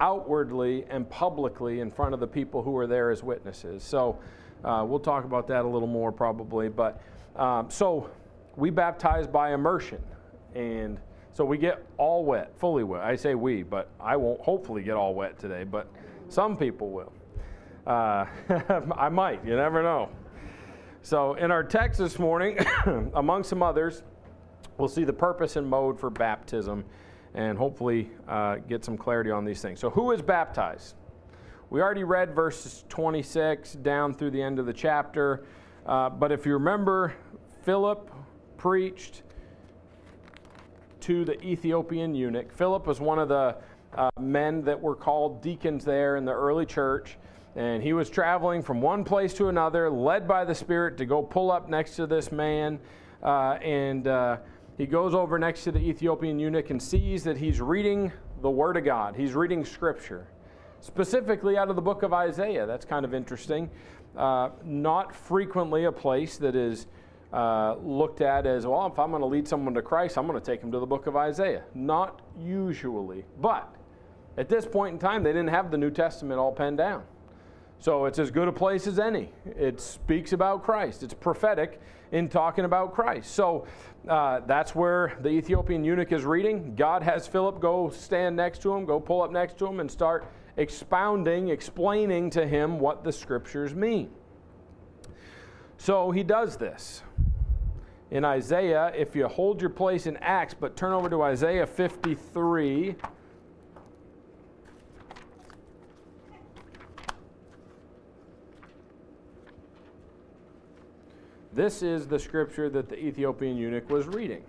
outwardly, 0.00 0.84
and 0.88 1.08
publicly 1.08 1.80
in 1.80 1.90
front 1.90 2.14
of 2.14 2.20
the 2.20 2.26
people 2.26 2.62
who 2.62 2.76
are 2.78 2.86
there 2.86 3.10
as 3.10 3.22
witnesses. 3.22 3.82
So 3.82 4.18
uh, 4.64 4.84
we'll 4.88 5.00
talk 5.00 5.24
about 5.24 5.48
that 5.48 5.66
a 5.66 5.68
little 5.68 5.88
more 5.88 6.12
probably. 6.12 6.68
But 6.68 7.02
um, 7.36 7.70
so 7.70 8.10
we 8.56 8.70
baptize 8.70 9.26
by 9.26 9.52
immersion. 9.52 10.02
And 10.54 10.98
so 11.32 11.44
we 11.44 11.58
get 11.58 11.84
all 11.96 12.24
wet, 12.24 12.56
fully 12.58 12.84
wet. 12.84 13.02
I 13.02 13.16
say 13.16 13.34
we, 13.34 13.62
but 13.62 13.90
I 14.00 14.16
won't 14.16 14.40
hopefully 14.40 14.82
get 14.82 14.94
all 14.94 15.14
wet 15.14 15.38
today, 15.38 15.64
but 15.64 15.88
some 16.28 16.56
people 16.56 16.90
will. 16.90 17.12
Uh, 17.86 18.26
I 18.96 19.08
might, 19.08 19.44
you 19.44 19.56
never 19.56 19.82
know. 19.82 20.08
So, 21.02 21.34
in 21.34 21.50
our 21.50 21.62
text 21.62 21.98
this 21.98 22.18
morning, 22.18 22.58
among 23.14 23.44
some 23.44 23.62
others, 23.62 24.02
we'll 24.78 24.88
see 24.88 25.04
the 25.04 25.12
purpose 25.12 25.56
and 25.56 25.68
mode 25.68 26.00
for 26.00 26.08
baptism 26.08 26.84
and 27.34 27.58
hopefully 27.58 28.10
uh, 28.28 28.56
get 28.68 28.84
some 28.84 28.96
clarity 28.96 29.30
on 29.30 29.44
these 29.44 29.60
things. 29.60 29.80
So, 29.80 29.90
who 29.90 30.12
is 30.12 30.22
baptized? 30.22 30.94
We 31.68 31.82
already 31.82 32.04
read 32.04 32.34
verses 32.34 32.84
26 32.88 33.74
down 33.74 34.14
through 34.14 34.30
the 34.30 34.40
end 34.40 34.58
of 34.58 34.66
the 34.66 34.72
chapter, 34.72 35.44
uh, 35.84 36.08
but 36.10 36.32
if 36.32 36.46
you 36.46 36.52
remember, 36.54 37.12
Philip 37.64 38.10
preached 38.56 39.22
to 41.04 41.24
the 41.24 41.38
Ethiopian 41.44 42.14
eunuch. 42.14 42.50
Philip 42.50 42.86
was 42.86 42.98
one 42.98 43.18
of 43.18 43.28
the 43.28 43.56
uh, 43.94 44.08
men 44.18 44.62
that 44.64 44.80
were 44.80 44.94
called 44.94 45.42
deacons 45.42 45.84
there 45.84 46.16
in 46.16 46.24
the 46.24 46.32
early 46.32 46.64
church. 46.64 47.18
And 47.56 47.82
he 47.82 47.92
was 47.92 48.08
traveling 48.08 48.62
from 48.62 48.80
one 48.80 49.04
place 49.04 49.34
to 49.34 49.48
another, 49.48 49.90
led 49.90 50.26
by 50.26 50.46
the 50.46 50.54
Spirit 50.54 50.96
to 50.96 51.04
go 51.04 51.22
pull 51.22 51.52
up 51.52 51.68
next 51.68 51.96
to 51.96 52.06
this 52.06 52.32
man. 52.32 52.80
Uh, 53.22 53.58
and 53.62 54.08
uh, 54.08 54.38
he 54.78 54.86
goes 54.86 55.14
over 55.14 55.38
next 55.38 55.64
to 55.64 55.72
the 55.72 55.78
Ethiopian 55.78 56.38
eunuch 56.38 56.70
and 56.70 56.82
sees 56.82 57.22
that 57.24 57.36
he's 57.36 57.60
reading 57.60 58.10
the 58.40 58.50
Word 58.50 58.78
of 58.78 58.84
God. 58.84 59.14
He's 59.14 59.34
reading 59.34 59.62
Scripture, 59.62 60.26
specifically 60.80 61.58
out 61.58 61.68
of 61.68 61.76
the 61.76 61.82
book 61.82 62.02
of 62.02 62.14
Isaiah. 62.14 62.64
That's 62.66 62.86
kind 62.86 63.04
of 63.04 63.12
interesting. 63.12 63.70
Uh, 64.16 64.48
not 64.64 65.14
frequently 65.14 65.84
a 65.84 65.92
place 65.92 66.38
that 66.38 66.56
is 66.56 66.86
uh, 67.34 67.74
looked 67.82 68.20
at 68.20 68.46
as, 68.46 68.64
well, 68.64 68.86
if 68.86 68.96
I'm 68.98 69.10
going 69.10 69.20
to 69.20 69.26
lead 69.26 69.48
someone 69.48 69.74
to 69.74 69.82
Christ, 69.82 70.16
I'm 70.16 70.26
going 70.26 70.40
to 70.40 70.44
take 70.44 70.60
them 70.60 70.70
to 70.70 70.78
the 70.78 70.86
book 70.86 71.08
of 71.08 71.16
Isaiah. 71.16 71.64
Not 71.74 72.22
usually. 72.38 73.24
But 73.40 73.74
at 74.38 74.48
this 74.48 74.66
point 74.66 74.92
in 74.92 74.98
time, 75.00 75.24
they 75.24 75.32
didn't 75.32 75.48
have 75.48 75.72
the 75.72 75.76
New 75.78 75.90
Testament 75.90 76.38
all 76.38 76.52
penned 76.52 76.78
down. 76.78 77.02
So 77.80 78.04
it's 78.04 78.20
as 78.20 78.30
good 78.30 78.46
a 78.46 78.52
place 78.52 78.86
as 78.86 79.00
any. 79.00 79.32
It 79.44 79.80
speaks 79.80 80.32
about 80.32 80.62
Christ. 80.62 81.02
It's 81.02 81.12
prophetic 81.12 81.80
in 82.12 82.28
talking 82.28 82.64
about 82.64 82.94
Christ. 82.94 83.34
So 83.34 83.66
uh, 84.08 84.40
that's 84.46 84.76
where 84.76 85.18
the 85.20 85.28
Ethiopian 85.28 85.84
eunuch 85.84 86.12
is 86.12 86.24
reading. 86.24 86.76
God 86.76 87.02
has 87.02 87.26
Philip 87.26 87.60
go 87.60 87.90
stand 87.90 88.36
next 88.36 88.62
to 88.62 88.72
him, 88.72 88.84
go 88.84 89.00
pull 89.00 89.22
up 89.22 89.32
next 89.32 89.58
to 89.58 89.66
him, 89.66 89.80
and 89.80 89.90
start 89.90 90.24
expounding, 90.56 91.48
explaining 91.48 92.30
to 92.30 92.46
him 92.46 92.78
what 92.78 93.02
the 93.02 93.10
scriptures 93.10 93.74
mean. 93.74 94.10
So 95.78 96.10
he 96.10 96.22
does 96.22 96.56
this. 96.56 97.02
In 98.10 98.24
Isaiah, 98.24 98.92
if 98.96 99.16
you 99.16 99.26
hold 99.26 99.60
your 99.60 99.70
place 99.70 100.06
in 100.06 100.16
Acts, 100.18 100.54
but 100.54 100.76
turn 100.76 100.92
over 100.92 101.10
to 101.10 101.22
Isaiah 101.22 101.66
53. 101.66 102.94
This 111.52 111.82
is 111.82 112.06
the 112.08 112.18
scripture 112.18 112.68
that 112.70 112.88
the 112.88 112.98
Ethiopian 112.98 113.56
eunuch 113.56 113.88
was 113.88 114.06
reading. 114.08 114.42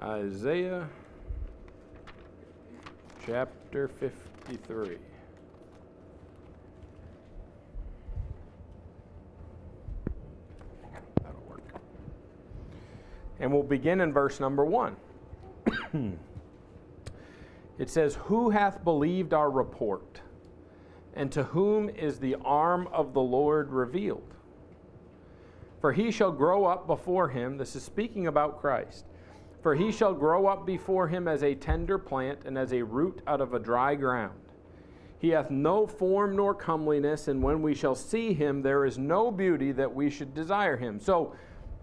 Isaiah 0.00 0.88
chapter 3.26 3.88
53. 3.88 4.98
And 13.44 13.52
we'll 13.52 13.62
begin 13.62 14.00
in 14.00 14.10
verse 14.10 14.40
number 14.40 14.64
1. 14.64 14.96
it 17.78 17.90
says, 17.90 18.14
Who 18.14 18.48
hath 18.48 18.82
believed 18.82 19.34
our 19.34 19.50
report? 19.50 20.22
And 21.12 21.30
to 21.32 21.42
whom 21.44 21.90
is 21.90 22.18
the 22.18 22.36
arm 22.42 22.88
of 22.90 23.12
the 23.12 23.20
Lord 23.20 23.70
revealed? 23.70 24.32
For 25.82 25.92
he 25.92 26.10
shall 26.10 26.32
grow 26.32 26.64
up 26.64 26.86
before 26.86 27.28
him. 27.28 27.58
This 27.58 27.76
is 27.76 27.82
speaking 27.82 28.28
about 28.28 28.62
Christ. 28.62 29.04
For 29.62 29.74
he 29.74 29.92
shall 29.92 30.14
grow 30.14 30.46
up 30.46 30.64
before 30.64 31.08
him 31.08 31.28
as 31.28 31.42
a 31.42 31.54
tender 31.54 31.98
plant 31.98 32.38
and 32.46 32.56
as 32.56 32.72
a 32.72 32.80
root 32.80 33.20
out 33.26 33.42
of 33.42 33.52
a 33.52 33.58
dry 33.58 33.94
ground. 33.94 34.40
He 35.18 35.28
hath 35.28 35.50
no 35.50 35.86
form 35.86 36.34
nor 36.34 36.54
comeliness, 36.54 37.28
and 37.28 37.42
when 37.42 37.60
we 37.60 37.74
shall 37.74 37.94
see 37.94 38.32
him, 38.32 38.62
there 38.62 38.86
is 38.86 38.96
no 38.96 39.30
beauty 39.30 39.70
that 39.72 39.94
we 39.94 40.08
should 40.08 40.32
desire 40.32 40.78
him. 40.78 40.98
So 40.98 41.34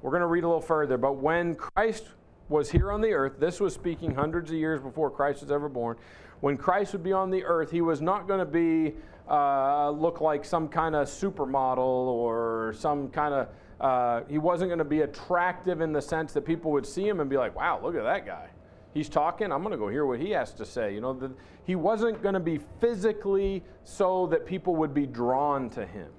we're 0.02 0.12
going 0.12 0.22
to 0.22 0.28
read 0.28 0.44
a 0.44 0.48
little 0.48 0.62
further. 0.62 0.98
But 0.98 1.18
when 1.18 1.56
Christ 1.56 2.06
was 2.50 2.72
here 2.72 2.92
on 2.92 3.02
the 3.02 3.14
earth, 3.14 3.40
this 3.40 3.60
was 3.60 3.74
speaking 3.74 4.14
hundreds 4.14 4.52
of 4.52 4.58
years 4.58 4.82
before 4.82 5.10
Christ 5.10 5.42
was 5.42 5.52
ever 5.52 5.70
born. 5.70 5.98
When 6.42 6.58
Christ 6.58 6.94
would 6.94 7.04
be 7.04 7.14
on 7.14 7.30
the 7.30 7.44
earth, 7.44 7.72
he 7.72 7.82
was 7.82 8.02
not 8.02 8.28
going 8.28 8.40
to 8.40 8.46
be 8.46 8.94
uh, 9.30 9.92
look 9.92 10.20
like 10.22 10.44
some 10.44 10.68
kind 10.68 10.96
of 10.96 11.08
supermodel 11.08 11.78
or 11.78 12.74
some 12.78 13.10
kind 13.10 13.34
of 13.34 13.48
uh, 13.82 14.22
he 14.30 14.38
wasn't 14.38 14.70
going 14.70 14.78
to 14.78 14.86
be 14.86 15.02
attractive 15.02 15.82
in 15.82 15.92
the 15.92 16.02
sense 16.02 16.34
that 16.34 16.46
people 16.46 16.72
would 16.72 16.86
see 16.86 17.08
him 17.08 17.20
and 17.20 17.30
be 17.30 17.38
like, 17.38 17.56
wow, 17.56 17.80
look 17.82 17.96
at 17.96 18.04
that 18.04 18.28
guy. 18.28 18.48
He's 18.94 19.10
talking. 19.10 19.52
I'm 19.52 19.64
going 19.64 19.72
to 19.72 19.78
go 19.78 19.90
hear 19.90 20.06
what 20.06 20.20
he 20.20 20.30
has 20.32 20.54
to 20.54 20.66
say. 20.66 20.94
You 20.94 21.02
know, 21.02 21.14
the, 21.14 21.32
he 21.66 21.76
wasn't 21.76 22.22
going 22.22 22.36
to 22.36 22.40
be 22.40 22.60
physically 22.80 23.64
so 23.84 24.28
that 24.28 24.46
people 24.46 24.76
would 24.76 24.94
be 24.94 25.08
drawn 25.08 25.70
to 25.72 25.86
him. 25.86 26.10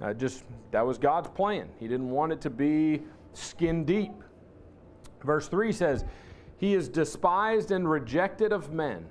Uh, 0.00 0.12
just 0.12 0.44
that 0.70 0.86
was 0.86 0.98
God's 0.98 1.28
plan. 1.28 1.68
He 1.78 1.88
didn't 1.88 2.10
want 2.10 2.32
it 2.32 2.40
to 2.42 2.50
be 2.50 3.02
skin 3.32 3.84
deep. 3.84 4.12
Verse 5.22 5.48
3 5.48 5.72
says, 5.72 6.04
He 6.58 6.74
is 6.74 6.88
despised 6.88 7.70
and 7.70 7.90
rejected 7.90 8.52
of 8.52 8.72
men, 8.72 9.06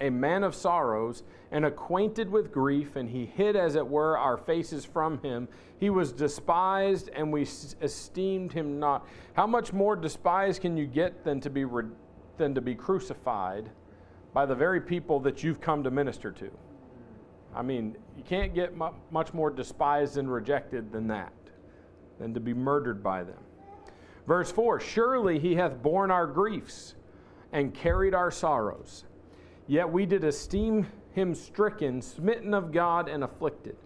a 0.00 0.10
man 0.10 0.44
of 0.44 0.54
sorrows, 0.54 1.22
and 1.50 1.64
acquainted 1.64 2.30
with 2.30 2.52
grief, 2.52 2.96
and 2.96 3.08
he 3.08 3.24
hid, 3.24 3.56
as 3.56 3.74
it 3.74 3.86
were, 3.86 4.18
our 4.18 4.36
faces 4.36 4.84
from 4.84 5.18
him. 5.22 5.48
He 5.78 5.88
was 5.88 6.12
despised, 6.12 7.08
and 7.14 7.32
we 7.32 7.42
esteemed 7.42 8.52
him 8.52 8.78
not. 8.78 9.06
How 9.32 9.46
much 9.46 9.72
more 9.72 9.96
despised 9.96 10.60
can 10.60 10.76
you 10.76 10.86
get 10.86 11.24
than 11.24 11.40
to 11.40 11.50
be, 11.50 11.64
re- 11.64 11.90
than 12.36 12.54
to 12.54 12.60
be 12.60 12.74
crucified 12.74 13.70
by 14.34 14.44
the 14.44 14.54
very 14.54 14.80
people 14.80 15.20
that 15.20 15.42
you've 15.42 15.60
come 15.60 15.82
to 15.84 15.90
minister 15.90 16.30
to? 16.32 16.50
I 17.58 17.62
mean, 17.62 17.96
you 18.16 18.22
can't 18.22 18.54
get 18.54 18.76
mu- 18.76 18.94
much 19.10 19.34
more 19.34 19.50
despised 19.50 20.16
and 20.16 20.32
rejected 20.32 20.92
than 20.92 21.08
that, 21.08 21.32
than 22.20 22.32
to 22.34 22.38
be 22.38 22.54
murdered 22.54 23.02
by 23.02 23.24
them. 23.24 23.40
Verse 24.28 24.52
4 24.52 24.78
Surely 24.78 25.40
he 25.40 25.56
hath 25.56 25.82
borne 25.82 26.12
our 26.12 26.28
griefs 26.28 26.94
and 27.52 27.74
carried 27.74 28.14
our 28.14 28.30
sorrows. 28.30 29.04
Yet 29.66 29.90
we 29.90 30.06
did 30.06 30.22
esteem 30.22 30.86
him 31.10 31.34
stricken, 31.34 32.00
smitten 32.00 32.54
of 32.54 32.70
God, 32.70 33.08
and 33.08 33.24
afflicted. 33.24 33.76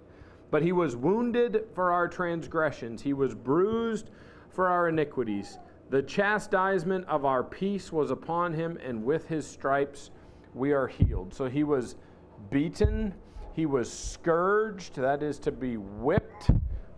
But 0.51 0.63
he 0.63 0.73
was 0.73 0.95
wounded 0.95 1.65
for 1.75 1.93
our 1.93 2.09
transgressions, 2.09 3.01
he 3.01 3.15
was 3.15 3.35
bruised 3.35 4.11
for 4.51 4.69
our 4.69 4.91
iniquities. 4.91 5.59
The 5.89 6.03
chastisement 6.03 7.07
of 7.07 7.25
our 7.25 7.43
peace 7.43 7.91
was 7.91 8.11
upon 8.11 8.53
him, 8.53 8.79
and 8.85 9.03
with 9.03 9.29
his 9.29 9.47
stripes 9.47 10.11
we 10.53 10.73
are 10.73 10.89
healed. 10.89 11.33
So 11.33 11.49
he 11.49 11.65
was 11.65 11.97
beaten, 12.51 13.15
he 13.55 13.67
was 13.67 13.93
scourged, 13.93 14.97
that 14.97 15.23
is 15.23 15.39
to 15.41 15.53
be 15.53 15.77
whipped 15.77 16.51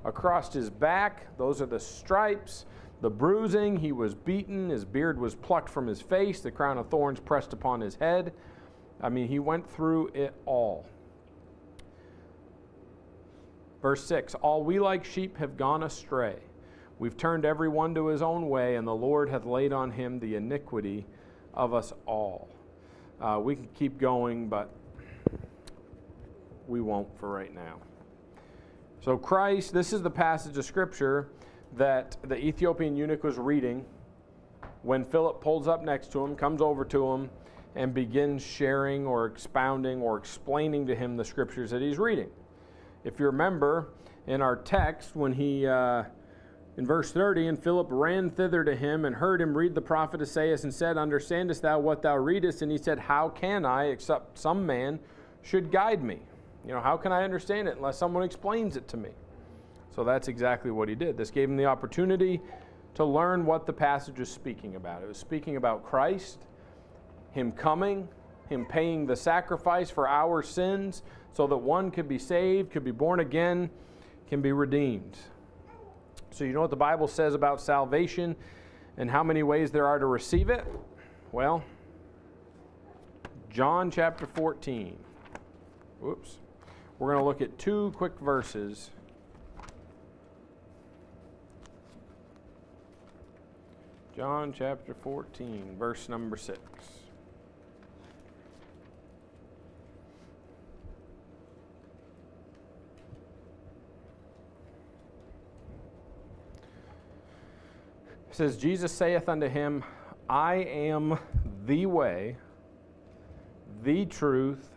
across 0.04 0.52
his 0.52 0.70
back. 0.70 1.36
Those 1.36 1.60
are 1.60 1.66
the 1.66 1.80
stripes 1.80 2.66
the 3.04 3.10
bruising, 3.10 3.76
he 3.76 3.92
was 3.92 4.14
beaten, 4.14 4.70
his 4.70 4.86
beard 4.86 5.20
was 5.20 5.34
plucked 5.34 5.68
from 5.68 5.86
his 5.86 6.00
face, 6.00 6.40
the 6.40 6.50
crown 6.50 6.78
of 6.78 6.88
thorns 6.88 7.20
pressed 7.20 7.52
upon 7.52 7.82
his 7.82 7.96
head. 7.96 8.32
I 8.98 9.10
mean, 9.10 9.28
he 9.28 9.38
went 9.38 9.70
through 9.70 10.08
it 10.14 10.32
all. 10.46 10.86
Verse 13.82 14.02
6 14.06 14.34
All 14.36 14.64
we 14.64 14.80
like 14.80 15.04
sheep 15.04 15.36
have 15.36 15.58
gone 15.58 15.82
astray. 15.82 16.36
We've 16.98 17.14
turned 17.14 17.44
every 17.44 17.68
one 17.68 17.94
to 17.94 18.06
his 18.06 18.22
own 18.22 18.48
way, 18.48 18.76
and 18.76 18.88
the 18.88 18.94
Lord 18.94 19.28
hath 19.28 19.44
laid 19.44 19.74
on 19.74 19.90
him 19.90 20.18
the 20.18 20.36
iniquity 20.36 21.04
of 21.52 21.74
us 21.74 21.92
all. 22.06 22.48
Uh, 23.20 23.38
we 23.42 23.54
can 23.54 23.68
keep 23.74 23.98
going, 23.98 24.48
but 24.48 24.70
we 26.68 26.80
won't 26.80 27.08
for 27.18 27.30
right 27.30 27.54
now. 27.54 27.76
So, 29.00 29.16
Christ, 29.16 29.72
this 29.72 29.92
is 29.92 30.02
the 30.02 30.10
passage 30.10 30.56
of 30.56 30.64
Scripture 30.64 31.28
that 31.76 32.16
the 32.22 32.36
Ethiopian 32.36 32.96
eunuch 32.96 33.22
was 33.22 33.36
reading 33.36 33.84
when 34.82 35.04
Philip 35.04 35.40
pulls 35.40 35.66
up 35.66 35.82
next 35.82 36.12
to 36.12 36.24
him, 36.24 36.36
comes 36.36 36.60
over 36.60 36.84
to 36.84 37.12
him, 37.12 37.30
and 37.74 37.92
begins 37.92 38.44
sharing 38.44 39.06
or 39.06 39.26
expounding 39.26 40.00
or 40.00 40.16
explaining 40.16 40.86
to 40.86 40.94
him 40.94 41.16
the 41.16 41.24
scriptures 41.24 41.70
that 41.70 41.82
he's 41.82 41.98
reading. 41.98 42.28
If 43.02 43.18
you 43.18 43.26
remember 43.26 43.88
in 44.26 44.40
our 44.40 44.56
text, 44.56 45.16
when 45.16 45.32
he, 45.32 45.66
uh, 45.66 46.04
in 46.76 46.86
verse 46.86 47.12
30, 47.12 47.48
and 47.48 47.58
Philip 47.58 47.88
ran 47.90 48.30
thither 48.30 48.62
to 48.62 48.76
him 48.76 49.04
and 49.04 49.16
heard 49.16 49.40
him 49.40 49.56
read 49.56 49.74
the 49.74 49.80
prophet 49.80 50.20
Isaiah 50.20 50.56
and 50.62 50.72
said, 50.72 50.96
Understandest 50.96 51.62
thou 51.62 51.78
what 51.80 52.02
thou 52.02 52.16
readest? 52.16 52.62
And 52.62 52.70
he 52.70 52.78
said, 52.78 52.98
How 52.98 53.28
can 53.28 53.64
I, 53.64 53.86
except 53.86 54.38
some 54.38 54.64
man 54.64 55.00
should 55.42 55.72
guide 55.72 56.02
me? 56.02 56.20
You 56.66 56.72
know, 56.72 56.80
how 56.80 56.96
can 56.96 57.12
I 57.12 57.24
understand 57.24 57.68
it 57.68 57.76
unless 57.76 57.98
someone 57.98 58.22
explains 58.22 58.76
it 58.76 58.88
to 58.88 58.96
me? 58.96 59.10
So 59.94 60.02
that's 60.02 60.28
exactly 60.28 60.70
what 60.70 60.88
he 60.88 60.94
did. 60.94 61.16
This 61.16 61.30
gave 61.30 61.48
him 61.48 61.56
the 61.56 61.66
opportunity 61.66 62.40
to 62.94 63.04
learn 63.04 63.44
what 63.44 63.66
the 63.66 63.72
passage 63.72 64.18
is 64.18 64.30
speaking 64.30 64.76
about. 64.76 65.02
It 65.02 65.08
was 65.08 65.18
speaking 65.18 65.56
about 65.56 65.84
Christ, 65.84 66.46
him 67.32 67.52
coming, 67.52 68.08
him 68.48 68.64
paying 68.64 69.06
the 69.06 69.16
sacrifice 69.16 69.90
for 69.90 70.08
our 70.08 70.42
sins 70.42 71.02
so 71.32 71.46
that 71.46 71.56
one 71.56 71.90
could 71.90 72.08
be 72.08 72.18
saved, 72.18 72.70
could 72.70 72.84
be 72.84 72.90
born 72.90 73.20
again, 73.20 73.70
can 74.28 74.40
be 74.40 74.52
redeemed. 74.52 75.16
So, 76.30 76.44
you 76.44 76.52
know 76.52 76.60
what 76.60 76.70
the 76.70 76.76
Bible 76.76 77.06
says 77.06 77.34
about 77.34 77.60
salvation 77.60 78.34
and 78.96 79.10
how 79.10 79.22
many 79.22 79.42
ways 79.42 79.70
there 79.70 79.86
are 79.86 79.98
to 79.98 80.06
receive 80.06 80.50
it? 80.50 80.64
Well, 81.30 81.62
John 83.50 83.90
chapter 83.90 84.26
14. 84.26 84.96
Whoops. 86.00 86.38
We're 86.98 87.12
going 87.12 87.22
to 87.22 87.24
look 87.24 87.40
at 87.40 87.58
two 87.58 87.92
quick 87.96 88.18
verses 88.20 88.90
John 94.16 94.54
chapter 94.56 94.94
14, 94.94 95.74
verse 95.76 96.08
number 96.08 96.36
6. 96.36 96.56
It 108.30 108.36
says, 108.36 108.56
Jesus 108.56 108.92
saith 108.92 109.28
unto 109.28 109.48
him, 109.48 109.82
I 110.28 110.54
am 110.54 111.18
the 111.66 111.86
way, 111.86 112.36
the 113.82 114.06
truth, 114.06 114.68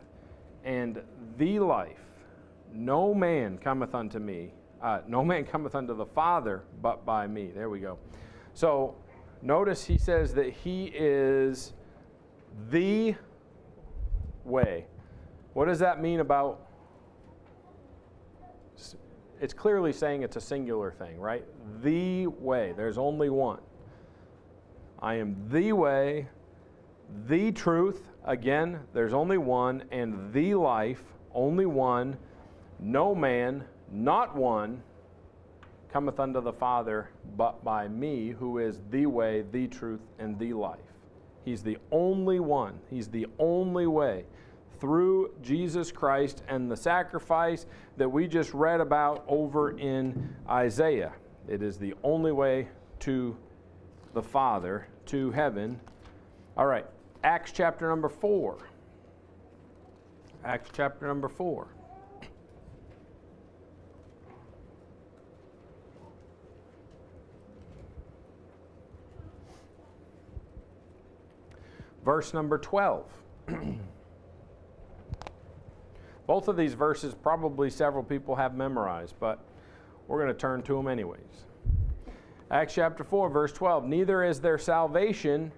and 0.63 0.99
the 1.37 1.59
life. 1.59 2.06
No 2.77 3.13
man 3.13 3.57
cometh 3.57 3.95
unto 3.95 4.19
me. 4.19 4.53
Uh, 4.81 4.99
no 5.07 5.25
man 5.25 5.45
cometh 5.51 5.75
unto 5.75 5.95
the 5.95 6.05
Father 6.05 6.63
but 6.81 7.05
by 7.05 7.27
me. 7.27 7.51
There 7.53 7.69
we 7.69 7.79
go. 7.79 7.97
So 8.53 8.95
Notice 9.41 9.85
he 9.85 9.97
says 9.97 10.33
that 10.33 10.51
he 10.51 10.91
is 10.95 11.73
the 12.69 13.15
way. 14.43 14.85
What 15.53 15.65
does 15.65 15.79
that 15.79 16.01
mean 16.01 16.19
about? 16.19 16.61
It's 19.39 19.53
clearly 19.53 19.93
saying 19.93 20.23
it's 20.23 20.35
a 20.35 20.41
singular 20.41 20.91
thing, 20.91 21.19
right? 21.19 21.45
The 21.83 22.27
way. 22.27 22.73
There's 22.75 22.97
only 22.97 23.29
one. 23.29 23.59
I 24.99 25.15
am 25.15 25.35
the 25.49 25.73
way, 25.73 26.27
the 27.27 27.51
truth. 27.51 28.09
Again, 28.25 28.79
there's 28.93 29.13
only 29.13 29.37
one, 29.37 29.83
and 29.91 30.33
the 30.33 30.55
life, 30.55 31.03
only 31.35 31.67
one. 31.67 32.17
No 32.79 33.15
man, 33.15 33.63
not 33.91 34.35
one, 34.35 34.81
cometh 35.91 36.19
unto 36.19 36.41
the 36.41 36.53
Father 36.53 37.09
but 37.35 37.63
by 37.63 37.87
me, 37.87 38.29
who 38.29 38.59
is 38.59 38.81
the 38.89 39.05
way, 39.05 39.43
the 39.51 39.67
truth, 39.67 40.01
and 40.19 40.37
the 40.37 40.53
life. 40.53 40.79
He's 41.45 41.63
the 41.63 41.77
only 41.91 42.39
one. 42.39 42.79
He's 42.89 43.07
the 43.07 43.27
only 43.39 43.87
way 43.87 44.25
through 44.79 45.33
Jesus 45.41 45.91
Christ 45.91 46.43
and 46.47 46.69
the 46.69 46.77
sacrifice 46.77 47.65
that 47.95 48.09
we 48.09 48.27
just 48.27 48.53
read 48.53 48.81
about 48.81 49.23
over 49.27 49.71
in 49.71 50.35
Isaiah. 50.49 51.13
It 51.47 51.63
is 51.63 51.77
the 51.77 51.95
only 52.03 52.31
way 52.31 52.67
to 52.99 53.35
the 54.13 54.21
Father, 54.21 54.87
to 55.07 55.31
heaven. 55.31 55.79
All 56.57 56.65
right, 56.65 56.85
Acts 57.23 57.51
chapter 57.51 57.87
number 57.87 58.09
4. 58.09 58.57
Acts 60.43 60.69
chapter 60.73 61.07
number 61.07 61.27
4. 61.27 61.67
Verse 72.07 72.33
number 72.33 72.57
12. 72.57 73.03
Both 76.25 76.47
of 76.47 76.55
these 76.55 76.73
verses 76.73 77.13
probably 77.13 77.69
several 77.69 78.01
people 78.01 78.33
have 78.33 78.55
memorized, 78.55 79.15
but 79.19 79.43
we're 80.07 80.23
going 80.23 80.33
to 80.33 80.39
turn 80.39 80.63
to 80.63 80.75
them 80.75 80.87
anyways. 80.87 81.19
Acts 82.49 82.75
chapter 82.75 83.03
4, 83.03 83.29
verse 83.29 83.51
12. 83.51 83.83
Neither 83.83 84.23
is 84.23 84.39
there 84.39 84.57
salvation 84.57 85.51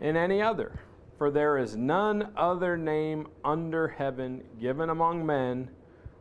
in 0.00 0.16
any 0.16 0.40
other, 0.40 0.78
for 1.18 1.32
there 1.32 1.58
is 1.58 1.74
none 1.74 2.30
other 2.36 2.76
name 2.76 3.26
under 3.44 3.88
heaven 3.88 4.44
given 4.60 4.90
among 4.90 5.26
men 5.26 5.68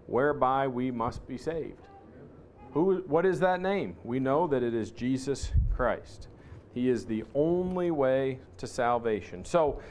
whereby 0.07 0.65
we 0.67 0.89
must 0.89 1.27
be 1.27 1.37
saved. 1.37 1.87
Who, 2.71 3.03
what 3.05 3.27
is 3.27 3.39
that 3.41 3.61
name? 3.61 3.95
We 4.03 4.19
know 4.19 4.47
that 4.47 4.63
it 4.63 4.73
is 4.73 4.89
Jesus 4.89 5.51
Christ. 5.71 6.29
He 6.73 6.89
is 6.89 7.05
the 7.05 7.23
only 7.35 7.91
way 7.91 8.39
to 8.57 8.67
salvation. 8.67 9.43
So, 9.43 9.81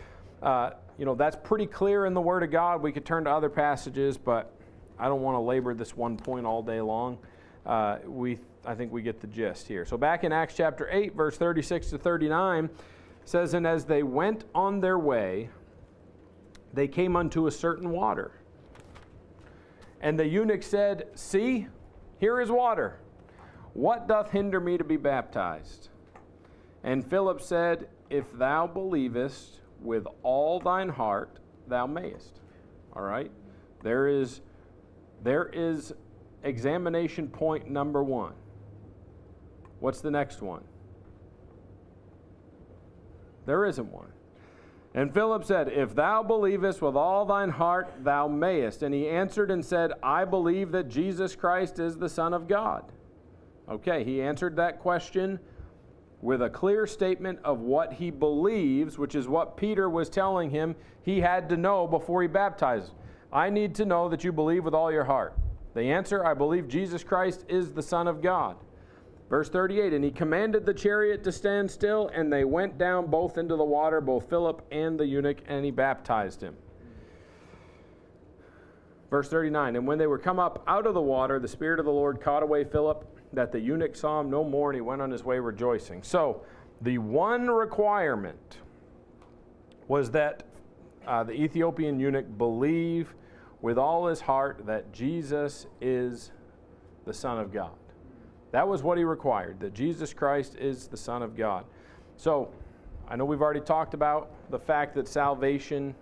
uh, 0.42 0.70
you 0.98 1.04
know, 1.04 1.14
that's 1.14 1.36
pretty 1.42 1.66
clear 1.66 2.06
in 2.06 2.14
the 2.14 2.20
Word 2.20 2.42
of 2.42 2.50
God. 2.50 2.82
We 2.82 2.92
could 2.92 3.04
turn 3.04 3.24
to 3.24 3.30
other 3.30 3.50
passages, 3.50 4.16
but 4.16 4.52
I 4.98 5.08
don't 5.08 5.22
want 5.22 5.36
to 5.36 5.40
labor 5.40 5.74
this 5.74 5.96
one 5.96 6.16
point 6.16 6.46
all 6.46 6.62
day 6.62 6.80
long. 6.80 7.18
Uh, 7.66 7.98
we, 8.06 8.38
I 8.64 8.74
think 8.74 8.92
we 8.92 9.02
get 9.02 9.20
the 9.20 9.26
gist 9.26 9.68
here. 9.68 9.84
So, 9.84 9.96
back 9.96 10.24
in 10.24 10.32
Acts 10.32 10.54
chapter 10.56 10.88
8, 10.90 11.14
verse 11.14 11.36
36 11.36 11.90
to 11.90 11.98
39, 11.98 12.70
says, 13.24 13.54
And 13.54 13.66
as 13.66 13.84
they 13.84 14.02
went 14.02 14.44
on 14.54 14.80
their 14.80 14.98
way, 14.98 15.50
they 16.72 16.88
came 16.88 17.16
unto 17.16 17.46
a 17.46 17.50
certain 17.50 17.90
water. 17.90 18.32
And 20.00 20.18
the 20.18 20.26
eunuch 20.26 20.62
said, 20.62 21.08
See, 21.14 21.66
here 22.18 22.40
is 22.40 22.50
water. 22.50 22.98
What 23.74 24.08
doth 24.08 24.30
hinder 24.30 24.60
me 24.60 24.78
to 24.78 24.84
be 24.84 24.96
baptized? 24.96 25.88
And 26.82 27.08
Philip 27.08 27.40
said, 27.40 27.88
if 28.08 28.32
thou 28.32 28.66
believest 28.66 29.60
with 29.80 30.06
all 30.22 30.60
thine 30.60 30.88
heart, 30.88 31.38
thou 31.68 31.86
mayest. 31.86 32.40
All 32.94 33.02
right? 33.02 33.30
There 33.82 34.08
is 34.08 34.40
there 35.22 35.50
is 35.52 35.92
examination 36.42 37.28
point 37.28 37.68
number 37.68 38.02
1. 38.02 38.32
What's 39.80 40.00
the 40.00 40.10
next 40.10 40.42
one? 40.42 40.64
There 43.46 43.64
isn't 43.64 43.90
one. 43.90 44.12
And 44.94 45.12
Philip 45.12 45.44
said, 45.44 45.68
If 45.68 45.94
thou 45.94 46.22
believest 46.22 46.82
with 46.82 46.96
all 46.96 47.24
thine 47.24 47.50
heart, 47.50 47.92
thou 48.00 48.28
mayest. 48.28 48.82
And 48.82 48.94
he 48.94 49.08
answered 49.08 49.50
and 49.50 49.64
said, 49.64 49.92
I 50.02 50.24
believe 50.24 50.72
that 50.72 50.88
Jesus 50.88 51.36
Christ 51.36 51.78
is 51.78 51.96
the 51.96 52.08
Son 52.08 52.34
of 52.34 52.48
God. 52.48 52.84
Okay, 53.68 54.02
he 54.04 54.20
answered 54.20 54.56
that 54.56 54.80
question 54.80 55.38
with 56.22 56.42
a 56.42 56.50
clear 56.50 56.86
statement 56.86 57.38
of 57.44 57.60
what 57.60 57.94
he 57.94 58.10
believes, 58.10 58.98
which 58.98 59.14
is 59.14 59.26
what 59.26 59.56
Peter 59.56 59.88
was 59.88 60.08
telling 60.08 60.50
him 60.50 60.74
he 61.02 61.20
had 61.20 61.48
to 61.48 61.56
know 61.56 61.86
before 61.86 62.22
he 62.22 62.28
baptized. 62.28 62.92
I 63.32 63.48
need 63.48 63.74
to 63.76 63.84
know 63.84 64.08
that 64.08 64.24
you 64.24 64.32
believe 64.32 64.64
with 64.64 64.74
all 64.74 64.92
your 64.92 65.04
heart. 65.04 65.34
The 65.74 65.82
answer 65.82 66.24
I 66.24 66.34
believe 66.34 66.68
Jesus 66.68 67.04
Christ 67.04 67.44
is 67.48 67.72
the 67.72 67.82
Son 67.82 68.08
of 68.08 68.20
God. 68.20 68.56
Verse 69.28 69.48
38 69.48 69.92
And 69.94 70.04
he 70.04 70.10
commanded 70.10 70.66
the 70.66 70.74
chariot 70.74 71.22
to 71.24 71.32
stand 71.32 71.70
still, 71.70 72.10
and 72.12 72.32
they 72.32 72.44
went 72.44 72.76
down 72.76 73.06
both 73.06 73.38
into 73.38 73.56
the 73.56 73.64
water, 73.64 74.00
both 74.00 74.28
Philip 74.28 74.66
and 74.72 74.98
the 74.98 75.06
eunuch, 75.06 75.38
and 75.46 75.64
he 75.64 75.70
baptized 75.70 76.42
him. 76.42 76.56
Verse 79.08 79.28
39 79.28 79.76
And 79.76 79.86
when 79.86 79.98
they 79.98 80.08
were 80.08 80.18
come 80.18 80.38
up 80.40 80.64
out 80.66 80.86
of 80.86 80.94
the 80.94 81.00
water, 81.00 81.38
the 81.38 81.48
Spirit 81.48 81.78
of 81.78 81.86
the 81.86 81.92
Lord 81.92 82.20
caught 82.20 82.42
away 82.42 82.64
Philip, 82.64 83.19
that 83.32 83.52
the 83.52 83.60
eunuch 83.60 83.94
saw 83.94 84.20
him 84.20 84.30
no 84.30 84.44
more, 84.44 84.70
and 84.70 84.76
he 84.76 84.80
went 84.80 85.00
on 85.02 85.10
his 85.10 85.24
way 85.24 85.38
rejoicing. 85.38 86.02
So, 86.02 86.42
the 86.82 86.98
one 86.98 87.48
requirement 87.48 88.58
was 89.88 90.10
that 90.12 90.44
uh, 91.06 91.24
the 91.24 91.32
Ethiopian 91.32 92.00
eunuch 92.00 92.38
believe 92.38 93.14
with 93.60 93.76
all 93.78 94.06
his 94.06 94.20
heart 94.20 94.64
that 94.66 94.92
Jesus 94.92 95.66
is 95.80 96.32
the 97.04 97.12
Son 97.12 97.38
of 97.38 97.52
God. 97.52 97.72
That 98.52 98.66
was 98.66 98.82
what 98.82 98.98
he 98.98 99.04
required, 99.04 99.60
that 99.60 99.74
Jesus 99.74 100.12
Christ 100.12 100.56
is 100.56 100.88
the 100.88 100.96
Son 100.96 101.22
of 101.22 101.36
God. 101.36 101.64
So, 102.16 102.50
I 103.08 103.16
know 103.16 103.24
we've 103.24 103.42
already 103.42 103.60
talked 103.60 103.94
about 103.94 104.30
the 104.50 104.58
fact 104.58 104.94
that 104.94 105.08
salvation, 105.08 105.94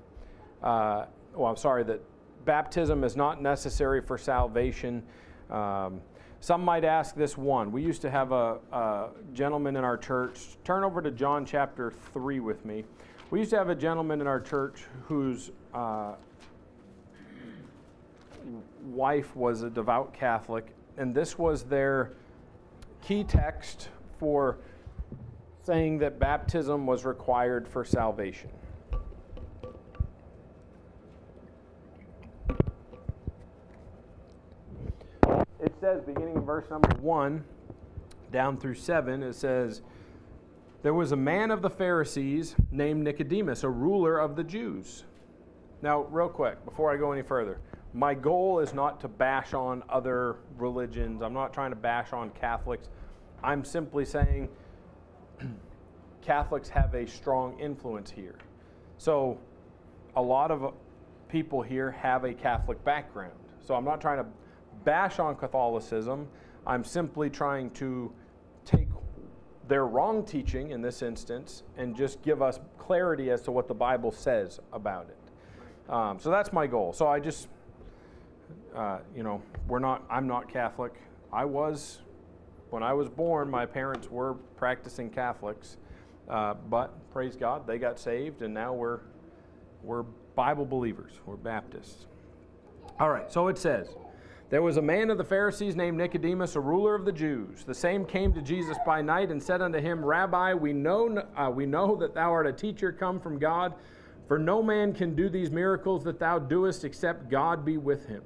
uh, 0.63 1.07
well, 1.35 1.51
I'm 1.51 1.57
sorry, 1.57 1.83
that 1.85 2.01
baptism 2.45 3.05
is 3.05 3.17
not 3.17 3.43
necessary 3.43 4.01
for 4.01 4.19
salvation. 4.19 5.03
Um, 5.51 6.01
some 6.41 6.65
might 6.65 6.85
ask 6.85 7.15
this 7.15 7.37
one. 7.37 7.73
We 7.73 7.83
used 7.83 8.03
to 8.03 8.11
have 8.11 8.33
a, 8.33 8.59
a, 8.73 9.09
gentleman 9.35 9.77
in 9.77 9.85
our 9.85 9.97
church. 9.97 10.57
Turn 10.65 10.85
over 10.85 11.03
to 11.03 11.11
John 11.11 11.45
chapter 11.45 11.93
3 12.13 12.41
with 12.41 12.65
me. 12.65 12.85
We 13.31 13.41
used 13.41 13.51
to 13.51 13.59
have 13.59 13.69
a 13.69 13.75
gentleman 13.75 14.21
in 14.21 14.27
our 14.27 14.41
church 14.41 14.85
whose 15.07 15.51
uh, 15.75 16.15
wife 18.85 19.35
was 19.37 19.63
a 19.63 19.71
devout 19.71 20.15
Catholic, 20.15 20.67
and 20.97 21.15
this 21.15 21.37
was 21.37 21.65
their 21.65 22.13
key 23.03 23.25
text 23.25 23.89
for 24.19 24.59
saying 25.65 25.99
that 25.99 26.19
baptism 26.19 26.87
was 26.87 27.05
required 27.05 27.69
for 27.69 27.85
salvation. 27.85 28.49
Says, 35.81 36.03
beginning 36.03 36.37
in 36.37 36.43
verse 36.43 36.69
number 36.71 36.89
1 37.01 37.45
down 38.33 38.59
through 38.59 38.75
7, 38.75 39.23
it 39.23 39.35
says, 39.35 39.83
There 40.83 40.95
was 40.95 41.13
a 41.13 41.17
man 41.17 41.51
of 41.51 41.63
the 41.63 41.71
Pharisees 41.71 42.57
named 42.71 43.05
Nicodemus, 43.05 43.63
a 43.63 43.69
ruler 43.69 44.19
of 44.19 44.37
the 44.37 44.45
Jews. 44.45 45.05
Now, 45.81 46.03
real 46.03 46.29
quick, 46.29 46.65
before 46.65 46.93
I 46.93 46.97
go 46.97 47.13
any 47.13 47.23
further, 47.23 47.61
my 47.95 48.15
goal 48.15 48.59
is 48.59 48.75
not 48.75 49.01
to 49.01 49.09
bash 49.09 49.55
on 49.55 49.83
other 49.89 50.37
religions. 50.57 51.23
I'm 51.23 51.33
not 51.33 51.55
trying 51.55 51.71
to 51.71 51.77
bash 51.77 52.13
on 52.13 52.31
Catholics. 52.31 52.89
I'm 53.43 53.65
simply 53.65 54.05
saying 54.05 54.49
Catholics 56.23 56.69
have 56.69 56.95
a 56.95 57.07
strong 57.07 57.59
influence 57.59 58.11
here. 58.11 58.37
So, 58.99 59.39
a 60.17 60.23
lot 60.23 60.51
of 60.51 60.75
people 61.29 61.63
here 61.63 61.93
have 61.93 62.25
a 62.25 62.35
Catholic 62.35 62.85
background. 62.85 63.39
So, 63.65 63.75
I'm 63.75 63.85
not 63.85 64.01
trying 64.01 64.19
to 64.19 64.29
bash 64.89 65.19
on 65.19 65.37
Catholicism. 65.37 66.27
I'm 66.67 66.83
simply 66.83 67.29
trying 67.29 67.69
to 67.73 68.11
take 68.65 68.89
their 69.69 69.87
wrong 69.87 70.25
teaching 70.25 70.71
in 70.71 70.81
this 70.81 71.03
instance 71.03 71.63
and 71.77 71.95
just 71.95 72.23
give 72.23 72.41
us 72.41 72.59
clarity 72.79 73.31
as 73.31 73.43
to 73.43 73.53
what 73.53 73.69
the 73.69 73.75
Bible 73.75 74.11
says 74.11 74.61
about 74.73 75.11
it. 75.11 75.93
Um, 75.93 76.19
so 76.19 76.31
that's 76.31 76.55
my 76.55 76.67
goal. 76.67 76.95
So 76.95 77.07
I 77.07 77.21
just 77.21 77.49
uh, 78.75 79.01
you 79.15 79.23
know, 79.23 79.43
we're 79.67 79.79
not, 79.79 80.05
I'm 80.09 80.27
not 80.27 80.51
Catholic. 80.51 80.95
I 81.31 81.45
was, 81.45 81.99
when 82.71 82.83
I 82.83 82.95
was 82.95 83.11
born, 83.11 83.51
my 83.51 83.67
parents 83.67 84.11
were 84.11 84.37
practicing 84.57 85.11
Catholics. 85.11 85.77
Uh, 86.31 86.55
but 86.71 86.95
praise 87.13 87.37
God, 87.37 87.67
they 87.67 87.77
got 87.77 87.99
saved, 87.99 88.41
and 88.41 88.55
now 88.55 88.73
we're, 88.73 89.01
we're 89.83 90.05
Bible 90.35 90.65
believers. 90.65 91.13
We're 91.27 91.37
Baptists. 91.37 92.07
All 92.99 93.11
right, 93.11 93.31
so 93.31 93.49
it 93.49 93.59
says, 93.59 93.89
There 94.51 94.63
was 94.63 94.79
a 94.79 94.83
man 94.83 95.11
of 95.11 95.19
the 95.19 95.25
Pharisees 95.25 95.77
named 95.77 95.99
Nicodemus, 95.99 96.57
a 96.57 96.61
ruler 96.61 96.95
of 96.95 97.05
the 97.05 97.13
Jews. 97.13 97.65
The 97.65 97.75
same 97.75 98.07
came 98.07 98.33
to 98.33 98.41
Jesus 98.41 98.79
by 98.87 99.03
night 99.03 99.31
and 99.31 99.43
said 99.43 99.61
unto 99.61 99.79
him, 99.79 100.03
Rabbi, 100.03 100.55
we 100.55 100.73
know, 100.73 101.23
uh, 101.37 101.51
we 101.51 101.67
know 101.67 101.97
that 101.97 102.15
thou 102.15 102.33
art 102.33 102.47
a 102.47 102.53
teacher 102.53 102.91
come 102.91 103.21
from 103.21 103.39
God, 103.39 103.75
for 104.27 104.39
no 104.39 104.63
man 104.63 104.95
can 104.95 105.15
do 105.15 105.29
these 105.29 105.51
miracles 105.51 106.03
that 106.05 106.19
thou 106.19 106.39
doest 106.39 106.85
except 106.85 107.29
God 107.29 107.65
be 107.65 107.77
with 107.77 108.07
him. 108.07 108.23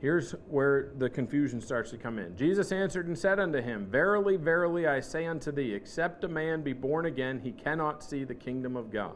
Here's 0.00 0.32
where 0.48 0.92
the 0.98 1.08
confusion 1.08 1.60
starts 1.60 1.90
to 1.92 1.96
come 1.96 2.18
in. 2.18 2.36
Jesus 2.36 2.72
answered 2.72 3.06
and 3.06 3.16
said 3.16 3.38
unto 3.38 3.62
him, 3.62 3.86
Verily, 3.86 4.36
verily, 4.36 4.88
I 4.88 5.00
say 5.00 5.24
unto 5.24 5.52
thee, 5.52 5.72
except 5.72 6.24
a 6.24 6.28
man 6.28 6.62
be 6.62 6.72
born 6.72 7.06
again, 7.06 7.40
he 7.42 7.52
cannot 7.52 8.02
see 8.02 8.24
the 8.24 8.34
kingdom 8.34 8.76
of 8.76 8.90
God. 8.90 9.14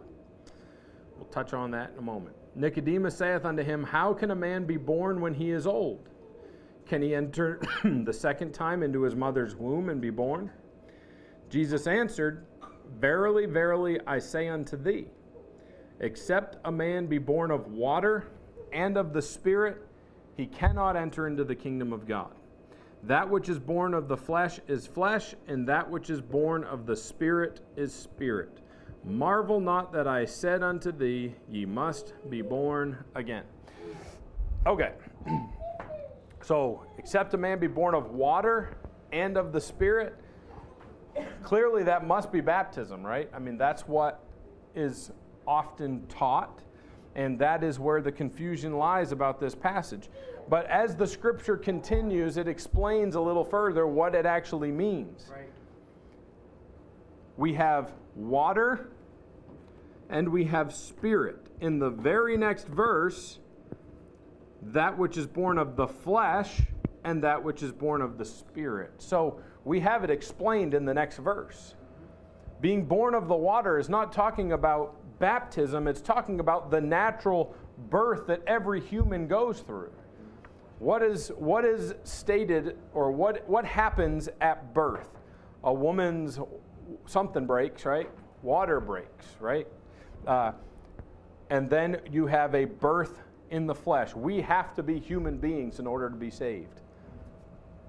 We'll 1.16 1.26
touch 1.26 1.52
on 1.52 1.72
that 1.72 1.90
in 1.90 1.98
a 1.98 2.02
moment. 2.02 2.36
Nicodemus 2.58 3.16
saith 3.16 3.44
unto 3.44 3.62
him, 3.62 3.84
How 3.84 4.12
can 4.12 4.32
a 4.32 4.34
man 4.34 4.64
be 4.64 4.76
born 4.76 5.20
when 5.20 5.32
he 5.32 5.52
is 5.52 5.64
old? 5.64 6.08
Can 6.86 7.00
he 7.00 7.14
enter 7.14 7.60
the 7.84 8.12
second 8.12 8.52
time 8.52 8.82
into 8.82 9.02
his 9.02 9.14
mother's 9.14 9.54
womb 9.54 9.90
and 9.90 10.00
be 10.00 10.10
born? 10.10 10.50
Jesus 11.50 11.86
answered, 11.86 12.44
Verily, 12.98 13.46
verily, 13.46 14.00
I 14.08 14.18
say 14.18 14.48
unto 14.48 14.76
thee, 14.76 15.06
except 16.00 16.56
a 16.64 16.72
man 16.72 17.06
be 17.06 17.18
born 17.18 17.52
of 17.52 17.68
water 17.68 18.26
and 18.72 18.96
of 18.96 19.12
the 19.12 19.22
Spirit, 19.22 19.86
he 20.36 20.46
cannot 20.46 20.96
enter 20.96 21.28
into 21.28 21.44
the 21.44 21.54
kingdom 21.54 21.92
of 21.92 22.08
God. 22.08 22.34
That 23.04 23.28
which 23.28 23.48
is 23.48 23.60
born 23.60 23.94
of 23.94 24.08
the 24.08 24.16
flesh 24.16 24.58
is 24.66 24.84
flesh, 24.84 25.34
and 25.46 25.68
that 25.68 25.88
which 25.88 26.10
is 26.10 26.20
born 26.20 26.64
of 26.64 26.86
the 26.86 26.96
Spirit 26.96 27.60
is 27.76 27.94
spirit. 27.94 28.58
Marvel 29.08 29.58
not 29.58 29.92
that 29.92 30.06
I 30.06 30.26
said 30.26 30.62
unto 30.62 30.92
thee, 30.92 31.34
Ye 31.50 31.64
must 31.64 32.12
be 32.28 32.42
born 32.42 33.02
again. 33.14 33.44
Okay. 34.66 34.92
so, 36.42 36.84
except 36.98 37.32
a 37.32 37.38
man 37.38 37.58
be 37.58 37.66
born 37.66 37.94
of 37.94 38.10
water 38.10 38.76
and 39.10 39.36
of 39.38 39.52
the 39.52 39.60
Spirit, 39.60 40.14
clearly 41.42 41.82
that 41.84 42.06
must 42.06 42.30
be 42.30 42.40
baptism, 42.40 43.04
right? 43.04 43.30
I 43.34 43.38
mean, 43.38 43.56
that's 43.56 43.88
what 43.88 44.22
is 44.74 45.10
often 45.46 46.06
taught 46.08 46.62
and 47.18 47.36
that 47.38 47.64
is 47.64 47.80
where 47.80 48.00
the 48.00 48.12
confusion 48.12 48.78
lies 48.78 49.10
about 49.10 49.40
this 49.40 49.54
passage. 49.54 50.08
But 50.48 50.66
as 50.66 50.94
the 50.94 51.06
scripture 51.06 51.56
continues, 51.56 52.36
it 52.36 52.46
explains 52.46 53.16
a 53.16 53.20
little 53.20 53.44
further 53.44 53.88
what 53.88 54.14
it 54.14 54.24
actually 54.24 54.70
means. 54.70 55.28
Right. 55.28 55.50
We 57.36 57.54
have 57.54 57.92
water 58.14 58.90
and 60.08 60.28
we 60.28 60.44
have 60.44 60.74
spirit. 60.74 61.46
In 61.60 61.78
the 61.78 61.90
very 61.90 62.36
next 62.36 62.66
verse, 62.68 63.38
that 64.62 64.96
which 64.96 65.16
is 65.16 65.26
born 65.26 65.58
of 65.58 65.76
the 65.76 65.86
flesh 65.86 66.62
and 67.04 67.22
that 67.22 67.42
which 67.42 67.62
is 67.62 67.72
born 67.72 68.02
of 68.02 68.18
the 68.18 68.24
spirit. 68.24 68.92
So 68.98 69.40
we 69.64 69.80
have 69.80 70.04
it 70.04 70.10
explained 70.10 70.74
in 70.74 70.84
the 70.84 70.94
next 70.94 71.18
verse. 71.18 71.74
Being 72.60 72.84
born 72.84 73.14
of 73.14 73.28
the 73.28 73.36
water 73.36 73.78
is 73.78 73.88
not 73.88 74.12
talking 74.12 74.52
about 74.52 74.96
baptism, 75.18 75.86
it's 75.86 76.00
talking 76.00 76.40
about 76.40 76.70
the 76.70 76.80
natural 76.80 77.54
birth 77.90 78.26
that 78.26 78.42
every 78.46 78.80
human 78.80 79.28
goes 79.28 79.60
through. 79.60 79.92
What 80.78 81.02
is, 81.02 81.28
what 81.36 81.64
is 81.64 81.94
stated 82.04 82.76
or 82.94 83.10
what, 83.10 83.48
what 83.48 83.64
happens 83.64 84.28
at 84.40 84.74
birth? 84.74 85.08
A 85.64 85.72
woman's 85.72 86.38
something 87.06 87.46
breaks, 87.46 87.84
right? 87.84 88.08
Water 88.42 88.80
breaks, 88.80 89.26
right? 89.40 89.66
Uh, 90.26 90.52
and 91.50 91.70
then 91.70 92.00
you 92.10 92.26
have 92.26 92.54
a 92.54 92.64
birth 92.66 93.20
in 93.50 93.66
the 93.66 93.74
flesh. 93.74 94.14
We 94.14 94.40
have 94.42 94.74
to 94.74 94.82
be 94.82 94.98
human 94.98 95.38
beings 95.38 95.78
in 95.78 95.86
order 95.86 96.10
to 96.10 96.16
be 96.16 96.30
saved. 96.30 96.80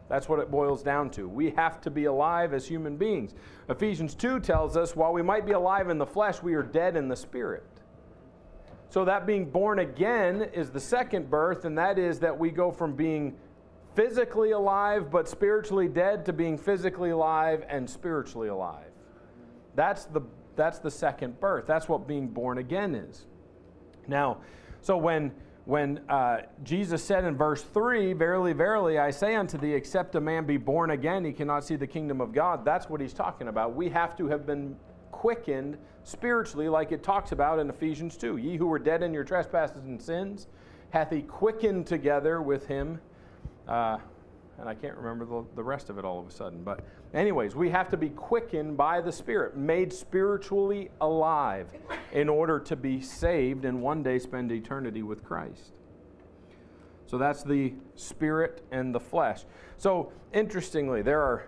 That's 0.08 0.28
what 0.28 0.40
it 0.40 0.50
boils 0.50 0.82
down 0.82 1.12
to. 1.12 1.30
We 1.30 1.52
have 1.52 1.80
to 1.82 1.92
be 1.92 2.06
alive 2.06 2.54
as 2.54 2.68
human 2.68 2.98
beings. 2.98 3.36
Ephesians 3.70 4.16
2 4.16 4.40
tells 4.40 4.76
us 4.76 4.96
while 4.96 5.14
we 5.14 5.22
might 5.22 5.46
be 5.46 5.52
alive 5.52 5.90
in 5.90 6.00
the 6.00 6.06
flesh, 6.06 6.42
we 6.42 6.56
are 6.56 6.64
dead 6.64 6.96
in 6.96 7.08
the 7.08 7.16
spirit. 7.16 7.64
So, 8.92 9.06
that 9.06 9.28
being 9.28 9.52
born 9.52 9.78
again 9.78 10.50
is 10.52 10.72
the 10.72 10.80
second 10.80 11.30
birth, 11.30 11.66
and 11.66 11.78
that 11.78 12.00
is 12.00 12.20
that 12.22 12.40
we 12.40 12.50
go 12.50 12.72
from 12.72 12.96
being 12.96 13.38
physically 13.94 14.52
alive 14.52 15.12
but 15.12 15.28
spiritually 15.28 15.88
dead 15.88 16.26
to 16.26 16.34
being 16.34 16.58
physically 16.58 17.12
alive 17.12 17.64
and 17.70 17.88
spiritually 17.88 18.48
alive. 18.48 18.92
That's 19.76 20.06
the, 20.06 20.22
that's 20.60 20.80
the 20.80 20.92
second 20.92 21.40
birth. 21.40 21.66
That's 21.66 21.88
what 21.88 22.08
being 22.08 22.28
born 22.28 22.58
again 22.58 22.94
is. 22.94 23.26
Now, 24.08 24.38
so 24.82 24.98
when 24.98 25.32
when 25.66 26.00
uh, 26.10 26.42
Jesus 26.64 27.04
said 27.04 27.26
in 27.26 27.38
verse 27.38 27.62
3, 27.62 28.14
Verily, 28.14 28.54
verily, 28.54 28.98
I 28.98 29.12
say 29.12 29.36
unto 29.36 29.56
thee, 29.56 29.74
except 29.74 30.16
a 30.16 30.20
man 30.20 30.46
be 30.46 30.58
born 30.58 30.90
again, 30.90 31.24
he 31.24 31.32
cannot 31.32 31.64
see 31.64 31.76
the 31.76 31.86
kingdom 31.86 32.22
of 32.22 32.34
God, 32.34 32.66
that's 32.66 32.90
what 32.90 33.00
he's 33.00 33.14
talking 33.14 33.50
about. 33.50 33.76
We 33.76 33.88
have 33.90 34.18
to 34.18 34.28
have 34.28 34.48
been 34.48 34.76
quickened 35.12 35.78
spiritually, 36.04 36.70
like 36.70 36.92
it 36.92 37.04
talks 37.04 37.34
about 37.34 37.60
in 37.60 37.70
Ephesians 37.70 38.18
2. 38.18 38.38
Ye 38.38 38.58
who 38.58 38.66
were 38.66 38.80
dead 38.80 39.04
in 39.04 39.14
your 39.14 39.24
trespasses 39.24 39.86
and 39.86 40.02
sins, 40.02 40.48
hath 40.90 41.12
he 41.12 41.22
quickened 41.22 41.86
together 41.86 42.42
with 42.42 42.66
him. 42.66 43.00
Uh, 43.68 44.00
and 44.58 44.68
I 44.68 44.74
can't 44.74 44.98
remember 44.98 45.26
the, 45.26 45.46
the 45.56 45.64
rest 45.64 45.92
of 45.92 46.00
it 46.00 46.06
all 46.06 46.20
of 46.20 46.28
a 46.28 46.32
sudden. 46.32 46.64
But, 46.64 46.84
anyways, 47.14 47.56
we 47.56 47.70
have 47.70 47.90
to 47.90 47.98
be 47.98 48.10
quickened 48.10 48.78
by 48.78 49.02
the 49.02 49.12
Spirit, 49.12 49.58
made 49.58 49.92
spiritually 49.92 50.92
alive 51.02 51.68
in 52.12 52.30
order 52.30 52.60
to 52.60 52.76
be 52.76 53.02
saved 53.02 53.66
and 53.66 53.82
one 53.82 54.04
day 54.04 54.20
spend 54.20 54.52
eternity 54.52 55.04
with 55.04 55.24
Christ. 55.24 55.74
So 57.10 57.18
that's 57.18 57.42
the 57.42 57.74
spirit 57.96 58.64
and 58.72 58.94
the 58.94 59.00
flesh. 59.00 59.44
So, 59.78 60.12
interestingly, 60.32 61.02
there 61.02 61.22
are 61.22 61.48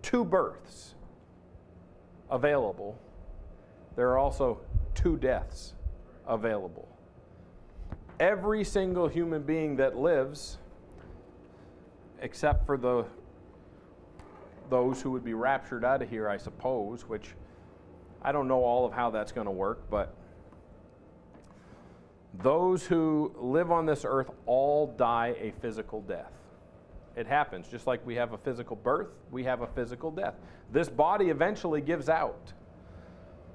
two 0.00 0.24
births 0.24 0.94
available, 2.30 2.98
there 3.94 4.08
are 4.08 4.18
also 4.18 4.60
two 4.94 5.18
deaths 5.18 5.74
available. 6.26 6.88
Every 8.18 8.64
single 8.64 9.06
human 9.06 9.42
being 9.42 9.76
that 9.76 9.98
lives 9.98 10.56
except 12.22 12.64
for 12.64 12.78
the 12.78 13.04
those 14.70 15.00
who 15.00 15.10
would 15.10 15.24
be 15.24 15.34
raptured 15.34 15.84
out 15.84 16.02
of 16.02 16.10
here, 16.10 16.28
I 16.28 16.36
suppose, 16.36 17.08
which 17.08 17.34
I 18.22 18.32
don't 18.32 18.48
know 18.48 18.62
all 18.64 18.86
of 18.86 18.92
how 18.92 19.10
that's 19.10 19.32
going 19.32 19.46
to 19.46 19.50
work, 19.50 19.90
but 19.90 20.14
those 22.42 22.84
who 22.84 23.32
live 23.38 23.70
on 23.70 23.86
this 23.86 24.04
earth 24.06 24.30
all 24.46 24.86
die 24.86 25.34
a 25.40 25.52
physical 25.60 26.00
death. 26.00 26.32
It 27.16 27.26
happens. 27.26 27.68
Just 27.68 27.86
like 27.86 28.04
we 28.04 28.16
have 28.16 28.32
a 28.32 28.38
physical 28.38 28.76
birth, 28.76 29.08
we 29.30 29.44
have 29.44 29.60
a 29.60 29.66
physical 29.68 30.10
death. 30.10 30.34
This 30.72 30.88
body 30.88 31.30
eventually 31.30 31.80
gives 31.80 32.08
out. 32.08 32.52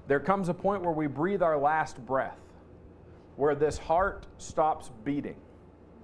There 0.07 0.19
comes 0.19 0.49
a 0.49 0.53
point 0.53 0.81
where 0.81 0.93
we 0.93 1.07
breathe 1.07 1.41
our 1.41 1.57
last 1.57 2.03
breath, 2.05 2.39
where 3.35 3.55
this 3.55 3.77
heart 3.77 4.25
stops 4.37 4.91
beating. 5.03 5.35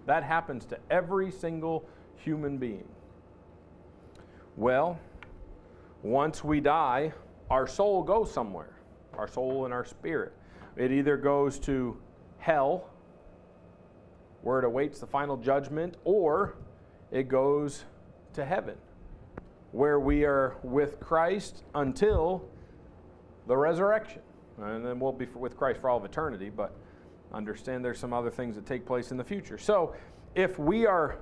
That 0.06 0.24
happens 0.24 0.66
to 0.66 0.78
every 0.92 1.32
single 1.32 1.88
human 2.18 2.58
being? 2.58 2.88
Well, 4.58 4.98
once 6.02 6.44
we 6.44 6.62
die, 6.62 7.12
our 7.50 7.68
soul 7.68 8.04
goes 8.04 8.32
somewhere, 8.32 8.78
our 9.18 9.28
soul 9.28 9.66
and 9.66 9.74
our 9.74 9.84
spirit. 9.84 10.32
It 10.78 10.92
either 10.92 11.18
goes 11.18 11.60
to 11.60 11.98
hell, 12.38 12.90
where 14.44 14.60
it 14.60 14.66
awaits 14.66 15.00
the 15.00 15.08
final 15.08 15.36
judgment, 15.36 15.98
or 16.06 16.56
it 17.12 17.28
goes 17.28 17.84
to 18.34 18.46
heaven, 18.46 18.76
where 19.72 20.00
we 20.00 20.24
are 20.24 20.56
with 20.64 21.00
Christ 21.02 21.64
until 21.74 22.48
the 23.48 23.58
resurrection. 23.58 24.22
And 24.58 24.86
then 24.86 25.00
we'll 25.00 25.12
be 25.12 25.26
with 25.26 25.58
Christ 25.58 25.82
for 25.82 25.90
all 25.90 25.98
of 25.98 26.06
eternity, 26.06 26.50
but 26.50 26.74
understand 27.34 27.84
there's 27.84 28.00
some 28.00 28.14
other 28.14 28.32
things 28.32 28.56
that 28.56 28.66
take 28.66 28.86
place 28.86 29.12
in 29.12 29.18
the 29.18 29.24
future. 29.24 29.58
So 29.58 29.96
if 30.34 30.58
we 30.58 30.86
are 30.86 31.20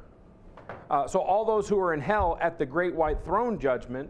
uh, 0.89 1.07
so, 1.07 1.19
all 1.19 1.45
those 1.45 1.67
who 1.67 1.79
are 1.79 1.93
in 1.93 2.01
hell 2.01 2.37
at 2.41 2.57
the 2.57 2.65
great 2.65 2.93
white 2.93 3.23
throne 3.23 3.59
judgment, 3.59 4.09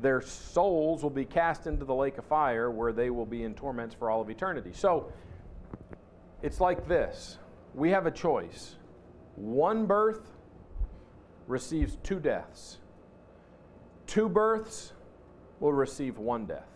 their 0.00 0.20
souls 0.20 1.02
will 1.02 1.10
be 1.10 1.24
cast 1.24 1.66
into 1.66 1.84
the 1.84 1.94
lake 1.94 2.18
of 2.18 2.24
fire 2.24 2.70
where 2.70 2.92
they 2.92 3.10
will 3.10 3.26
be 3.26 3.42
in 3.42 3.54
torments 3.54 3.94
for 3.94 4.10
all 4.10 4.20
of 4.20 4.30
eternity. 4.30 4.70
So, 4.72 5.12
it's 6.42 6.60
like 6.60 6.86
this 6.88 7.38
we 7.74 7.90
have 7.90 8.06
a 8.06 8.10
choice. 8.10 8.76
One 9.36 9.86
birth 9.86 10.30
receives 11.46 11.96
two 12.02 12.20
deaths, 12.20 12.78
two 14.06 14.28
births 14.28 14.92
will 15.60 15.72
receive 15.72 16.18
one 16.18 16.46
death. 16.46 16.68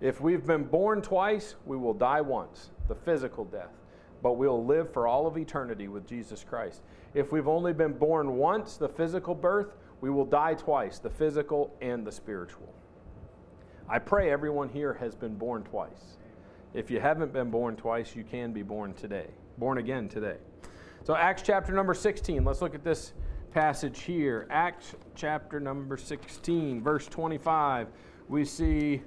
If 0.00 0.20
we've 0.20 0.46
been 0.46 0.64
born 0.64 1.02
twice, 1.02 1.56
we 1.66 1.76
will 1.76 1.92
die 1.92 2.22
once, 2.22 2.70
the 2.88 2.94
physical 2.94 3.44
death, 3.44 3.74
but 4.22 4.34
we'll 4.34 4.64
live 4.64 4.92
for 4.92 5.06
all 5.06 5.26
of 5.26 5.36
eternity 5.36 5.88
with 5.88 6.06
Jesus 6.06 6.44
Christ. 6.44 6.82
If 7.14 7.32
we've 7.32 7.48
only 7.48 7.72
been 7.72 7.92
born 7.92 8.36
once, 8.36 8.76
the 8.76 8.88
physical 8.88 9.34
birth, 9.34 9.76
we 10.00 10.10
will 10.10 10.24
die 10.24 10.54
twice, 10.54 10.98
the 10.98 11.10
physical 11.10 11.74
and 11.80 12.06
the 12.06 12.12
spiritual. 12.12 12.72
I 13.88 13.98
pray 13.98 14.30
everyone 14.30 14.68
here 14.68 14.94
has 14.94 15.14
been 15.14 15.34
born 15.34 15.64
twice. 15.64 16.16
If 16.74 16.90
you 16.90 17.00
haven't 17.00 17.32
been 17.32 17.50
born 17.50 17.76
twice, 17.76 18.14
you 18.14 18.22
can 18.22 18.52
be 18.52 18.62
born 18.62 18.94
today, 18.94 19.26
born 19.58 19.78
again 19.78 20.08
today. 20.08 20.36
So, 21.02 21.16
Acts 21.16 21.42
chapter 21.42 21.72
number 21.72 21.94
16, 21.94 22.44
let's 22.44 22.62
look 22.62 22.74
at 22.74 22.84
this 22.84 23.14
passage 23.52 24.02
here. 24.02 24.46
Acts 24.50 24.94
chapter 25.16 25.58
number 25.58 25.96
16, 25.96 26.80
verse 26.82 27.08
25. 27.08 27.88
We 28.28 28.44
see 28.44 29.02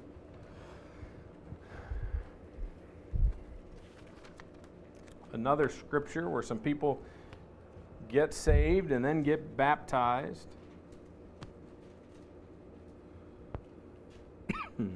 another 5.33 5.67
scripture 5.69 6.29
where 6.29 6.41
some 6.41 6.59
people 6.59 7.01
get 8.09 8.33
saved 8.33 8.91
and 8.91 9.03
then 9.03 9.23
get 9.23 9.57
baptized. 9.57 10.47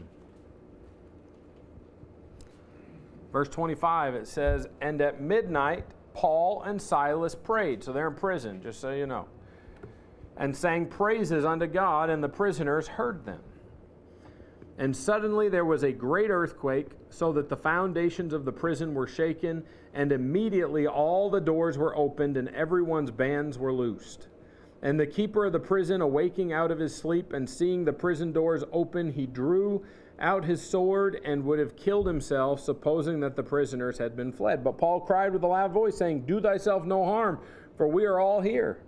Verse 3.33 3.49
25, 3.49 4.15
it 4.15 4.27
says, 4.27 4.67
And 4.81 5.01
at 5.01 5.21
midnight, 5.21 5.85
Paul 6.13 6.63
and 6.63 6.81
Silas 6.81 7.35
prayed. 7.35 7.83
So 7.83 7.91
they're 7.91 8.07
in 8.07 8.15
prison, 8.15 8.61
just 8.61 8.79
so 8.79 8.91
you 8.91 9.05
know. 9.05 9.27
And 10.37 10.55
sang 10.55 10.85
praises 10.85 11.45
unto 11.45 11.67
God, 11.67 12.09
and 12.09 12.23
the 12.23 12.29
prisoners 12.29 12.87
heard 12.87 13.25
them. 13.25 13.41
And 14.77 14.95
suddenly 14.95 15.49
there 15.49 15.65
was 15.65 15.83
a 15.83 15.91
great 15.91 16.29
earthquake, 16.29 16.91
so 17.09 17.33
that 17.33 17.49
the 17.49 17.57
foundations 17.57 18.31
of 18.31 18.45
the 18.45 18.51
prison 18.51 18.93
were 18.93 19.07
shaken, 19.07 19.63
and 19.93 20.11
immediately 20.11 20.85
all 20.85 21.29
the 21.29 21.41
doors 21.41 21.77
were 21.77 21.95
opened, 21.97 22.37
and 22.37 22.49
everyone's 22.49 23.09
bands 23.09 23.57
were 23.57 23.73
loosed. 23.73 24.27
And 24.83 24.99
the 24.99 25.07
keeper 25.07 25.45
of 25.45 25.53
the 25.53 25.59
prison, 25.59 26.01
awaking 26.01 26.53
out 26.53 26.69
of 26.69 26.77
his 26.77 26.95
sleep 26.95 27.33
and 27.33 27.49
seeing 27.49 27.85
the 27.85 27.93
prison 27.93 28.31
doors 28.31 28.63
open, 28.71 29.11
he 29.11 29.25
drew 29.25 29.83
out 30.19 30.45
his 30.45 30.61
sword 30.61 31.19
and 31.25 31.43
would 31.45 31.57
have 31.57 31.75
killed 31.75 32.05
himself, 32.05 32.59
supposing 32.59 33.19
that 33.21 33.35
the 33.35 33.43
prisoners 33.43 33.97
had 33.97 34.15
been 34.15 34.31
fled. 34.31 34.63
But 34.63 34.77
Paul 34.77 34.99
cried 34.99 35.33
with 35.33 35.43
a 35.43 35.47
loud 35.47 35.71
voice, 35.71 35.97
saying, 35.97 36.25
Do 36.27 36.39
thyself 36.39 36.85
no 36.85 37.03
harm, 37.03 37.39
for 37.75 37.87
we 37.87 38.05
are 38.05 38.19
all 38.19 38.41
here. 38.41 38.83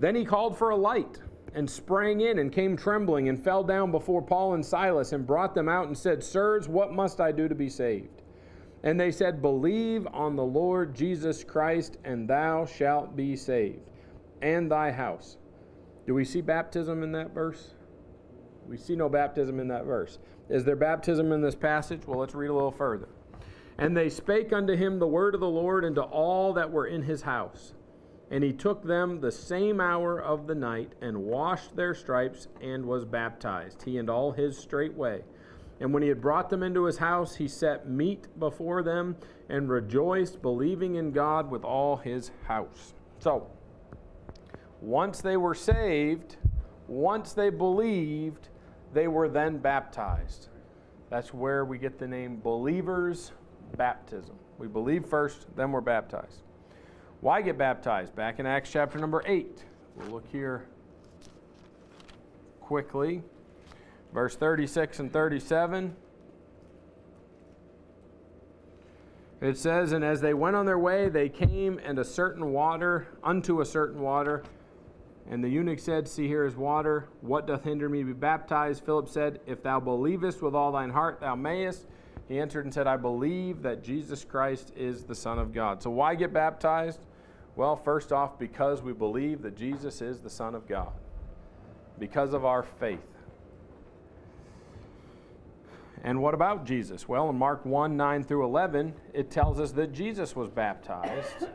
Then 0.00 0.16
he 0.16 0.24
called 0.24 0.58
for 0.58 0.70
a 0.70 0.76
light 0.76 1.18
and 1.54 1.68
sprang 1.68 2.20
in 2.20 2.38
and 2.38 2.52
came 2.52 2.76
trembling 2.76 3.28
and 3.28 3.42
fell 3.42 3.64
down 3.64 3.90
before 3.90 4.22
Paul 4.22 4.54
and 4.54 4.64
Silas 4.64 5.12
and 5.12 5.26
brought 5.26 5.54
them 5.54 5.68
out 5.68 5.86
and 5.86 5.96
said, 5.96 6.22
Sirs, 6.22 6.68
what 6.68 6.92
must 6.92 7.20
I 7.20 7.32
do 7.32 7.48
to 7.48 7.54
be 7.54 7.68
saved? 7.68 8.22
And 8.82 8.98
they 8.98 9.10
said, 9.10 9.42
Believe 9.42 10.06
on 10.12 10.36
the 10.36 10.44
Lord 10.44 10.94
Jesus 10.94 11.44
Christ, 11.44 11.98
and 12.04 12.28
thou 12.28 12.64
shalt 12.64 13.16
be 13.16 13.36
saved, 13.36 13.80
and 14.40 14.70
thy 14.70 14.90
house. 14.90 15.36
Do 16.06 16.14
we 16.14 16.24
see 16.24 16.40
baptism 16.40 17.02
in 17.02 17.12
that 17.12 17.34
verse? 17.34 17.74
We 18.66 18.76
see 18.76 18.96
no 18.96 19.08
baptism 19.08 19.60
in 19.60 19.68
that 19.68 19.84
verse. 19.84 20.18
Is 20.48 20.64
there 20.64 20.76
baptism 20.76 21.32
in 21.32 21.42
this 21.42 21.54
passage? 21.54 22.06
Well, 22.06 22.20
let's 22.20 22.34
read 22.34 22.50
a 22.50 22.54
little 22.54 22.70
further. 22.70 23.08
And 23.78 23.96
they 23.96 24.08
spake 24.08 24.52
unto 24.52 24.76
him 24.76 24.98
the 24.98 25.06
word 25.06 25.34
of 25.34 25.40
the 25.40 25.48
Lord 25.48 25.84
and 25.84 25.94
to 25.96 26.02
all 26.02 26.52
that 26.54 26.70
were 26.70 26.86
in 26.86 27.02
his 27.02 27.22
house. 27.22 27.74
And 28.30 28.44
he 28.44 28.52
took 28.52 28.84
them 28.84 29.20
the 29.20 29.32
same 29.32 29.80
hour 29.80 30.20
of 30.20 30.46
the 30.46 30.54
night, 30.54 30.92
and 31.00 31.24
washed 31.24 31.74
their 31.74 31.94
stripes, 31.94 32.46
and 32.60 32.86
was 32.86 33.04
baptized, 33.04 33.82
he 33.82 33.98
and 33.98 34.08
all 34.08 34.30
his 34.32 34.56
straightway. 34.56 35.22
And 35.80 35.92
when 35.92 36.02
he 36.02 36.08
had 36.08 36.20
brought 36.20 36.50
them 36.50 36.62
into 36.62 36.84
his 36.84 36.98
house, 36.98 37.36
he 37.36 37.48
set 37.48 37.88
meat 37.88 38.26
before 38.38 38.82
them, 38.82 39.16
and 39.48 39.68
rejoiced, 39.68 40.42
believing 40.42 40.94
in 40.94 41.10
God 41.10 41.50
with 41.50 41.64
all 41.64 41.96
his 41.96 42.30
house. 42.46 42.94
So, 43.18 43.48
once 44.80 45.20
they 45.20 45.36
were 45.36 45.54
saved, 45.54 46.36
once 46.86 47.32
they 47.32 47.50
believed, 47.50 48.48
they 48.92 49.08
were 49.08 49.28
then 49.28 49.58
baptized. 49.58 50.48
That's 51.08 51.34
where 51.34 51.64
we 51.64 51.78
get 51.78 51.98
the 51.98 52.06
name 52.06 52.40
believers' 52.40 53.32
baptism. 53.76 54.36
We 54.58 54.68
believe 54.68 55.06
first, 55.06 55.46
then 55.56 55.72
we're 55.72 55.80
baptized. 55.80 56.42
Why 57.20 57.42
get 57.42 57.58
baptized? 57.58 58.16
Back 58.16 58.38
in 58.38 58.46
Acts 58.46 58.70
chapter 58.70 58.98
number 58.98 59.22
8, 59.26 59.64
We'll 59.96 60.08
look 60.08 60.26
here 60.30 60.64
quickly. 62.60 63.22
Verse 64.14 64.36
36 64.36 65.00
and 65.00 65.12
37. 65.12 65.94
It 69.40 69.58
says, 69.58 69.92
And 69.92 70.04
as 70.04 70.20
they 70.20 70.34
went 70.34 70.56
on 70.56 70.66
their 70.66 70.78
way, 70.78 71.08
they 71.08 71.28
came 71.28 71.78
and 71.84 71.98
a 71.98 72.04
certain 72.04 72.52
water, 72.52 73.08
unto 73.22 73.60
a 73.60 73.66
certain 73.66 74.00
water. 74.00 74.42
And 75.28 75.44
the 75.44 75.48
eunuch 75.48 75.78
said, 75.78 76.08
See, 76.08 76.26
here 76.26 76.44
is 76.44 76.56
water. 76.56 77.08
What 77.20 77.46
doth 77.46 77.64
hinder 77.64 77.88
me 77.88 78.00
to 78.00 78.06
be 78.06 78.12
baptized? 78.12 78.84
Philip 78.84 79.08
said, 79.08 79.40
If 79.46 79.62
thou 79.62 79.78
believest 79.78 80.42
with 80.42 80.54
all 80.54 80.72
thine 80.72 80.90
heart, 80.90 81.20
thou 81.20 81.34
mayest. 81.34 81.86
He 82.28 82.38
answered 82.38 82.64
and 82.64 82.72
said, 82.72 82.86
I 82.86 82.96
believe 82.96 83.62
that 83.62 83.82
Jesus 83.82 84.24
Christ 84.24 84.72
is 84.76 85.04
the 85.04 85.14
Son 85.14 85.38
of 85.38 85.52
God. 85.52 85.82
So 85.82 85.90
why 85.90 86.14
get 86.14 86.32
baptized? 86.32 87.00
Well, 87.60 87.76
first 87.76 88.10
off, 88.10 88.38
because 88.38 88.80
we 88.80 88.94
believe 88.94 89.42
that 89.42 89.54
Jesus 89.54 90.00
is 90.00 90.20
the 90.20 90.30
Son 90.30 90.54
of 90.54 90.66
God, 90.66 90.94
because 91.98 92.32
of 92.32 92.46
our 92.46 92.62
faith. 92.62 93.04
And 96.02 96.22
what 96.22 96.32
about 96.32 96.64
Jesus? 96.64 97.06
Well, 97.06 97.28
in 97.28 97.36
Mark 97.36 97.66
1 97.66 97.98
9 97.98 98.24
through 98.24 98.46
11, 98.46 98.94
it 99.12 99.30
tells 99.30 99.60
us 99.60 99.72
that 99.72 99.92
Jesus 99.92 100.34
was 100.34 100.48
baptized. 100.48 101.48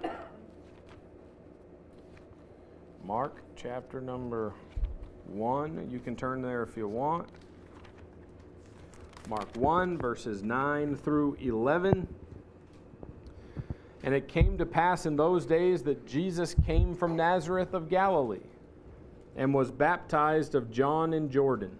Mark 3.03 3.41
chapter 3.55 3.99
number 3.99 4.53
1. 5.25 5.89
You 5.89 5.97
can 5.97 6.15
turn 6.15 6.39
there 6.39 6.61
if 6.61 6.77
you 6.77 6.87
want. 6.87 7.27
Mark 9.27 9.47
1, 9.57 9.97
verses 9.97 10.43
9 10.43 10.97
through 10.97 11.35
11. 11.39 12.07
And 14.05 14.13
it 14.13 14.27
came 14.27 14.55
to 14.59 14.67
pass 14.67 15.07
in 15.07 15.15
those 15.15 15.47
days 15.47 15.81
that 15.83 16.05
Jesus 16.05 16.55
came 16.67 16.93
from 16.93 17.15
Nazareth 17.15 17.73
of 17.73 17.89
Galilee 17.89 18.37
and 19.35 19.51
was 19.51 19.71
baptized 19.71 20.53
of 20.53 20.69
John 20.69 21.11
in 21.11 21.27
Jordan. 21.27 21.75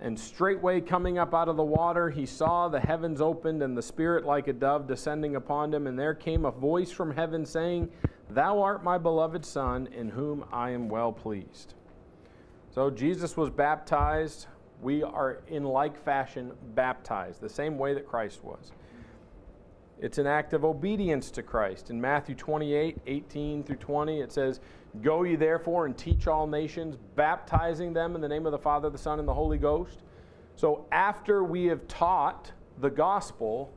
And 0.00 0.18
straightway 0.18 0.80
coming 0.80 1.16
up 1.16 1.32
out 1.32 1.48
of 1.48 1.56
the 1.56 1.62
water, 1.62 2.10
he 2.10 2.26
saw 2.26 2.68
the 2.68 2.80
heavens 2.80 3.20
opened 3.20 3.62
and 3.62 3.78
the 3.78 3.82
Spirit 3.82 4.24
like 4.24 4.48
a 4.48 4.52
dove 4.52 4.88
descending 4.88 5.36
upon 5.36 5.72
him. 5.72 5.86
And 5.86 5.96
there 5.96 6.12
came 6.12 6.44
a 6.44 6.50
voice 6.50 6.90
from 6.90 7.14
heaven 7.14 7.46
saying, 7.46 7.88
Thou 8.30 8.60
art 8.60 8.82
my 8.82 8.98
beloved 8.98 9.44
Son, 9.44 9.88
in 9.94 10.08
whom 10.08 10.44
I 10.52 10.70
am 10.70 10.88
well 10.88 11.12
pleased. 11.12 11.74
So 12.74 12.90
Jesus 12.90 13.36
was 13.36 13.48
baptized. 13.48 14.48
We 14.82 15.04
are 15.04 15.38
in 15.46 15.62
like 15.62 16.04
fashion 16.04 16.50
baptized, 16.74 17.40
the 17.40 17.48
same 17.48 17.78
way 17.78 17.94
that 17.94 18.08
Christ 18.08 18.42
was. 18.42 18.72
It's 20.00 20.18
an 20.18 20.26
act 20.26 20.52
of 20.52 20.64
obedience 20.64 21.30
to 21.32 21.42
Christ. 21.42 21.90
In 21.90 22.00
Matthew 22.00 22.34
28 22.34 22.98
18 23.06 23.62
through 23.62 23.76
20, 23.76 24.20
it 24.20 24.32
says, 24.32 24.60
Go 25.02 25.22
ye 25.22 25.36
therefore 25.36 25.86
and 25.86 25.96
teach 25.96 26.26
all 26.26 26.46
nations, 26.46 26.96
baptizing 27.16 27.92
them 27.92 28.14
in 28.14 28.20
the 28.20 28.28
name 28.28 28.46
of 28.46 28.52
the 28.52 28.58
Father, 28.58 28.90
the 28.90 28.98
Son, 28.98 29.18
and 29.18 29.26
the 29.26 29.34
Holy 29.34 29.58
Ghost. 29.58 30.00
So 30.56 30.86
after 30.92 31.42
we 31.42 31.64
have 31.66 31.86
taught 31.88 32.52
the 32.78 32.90
gospel, 32.90 33.72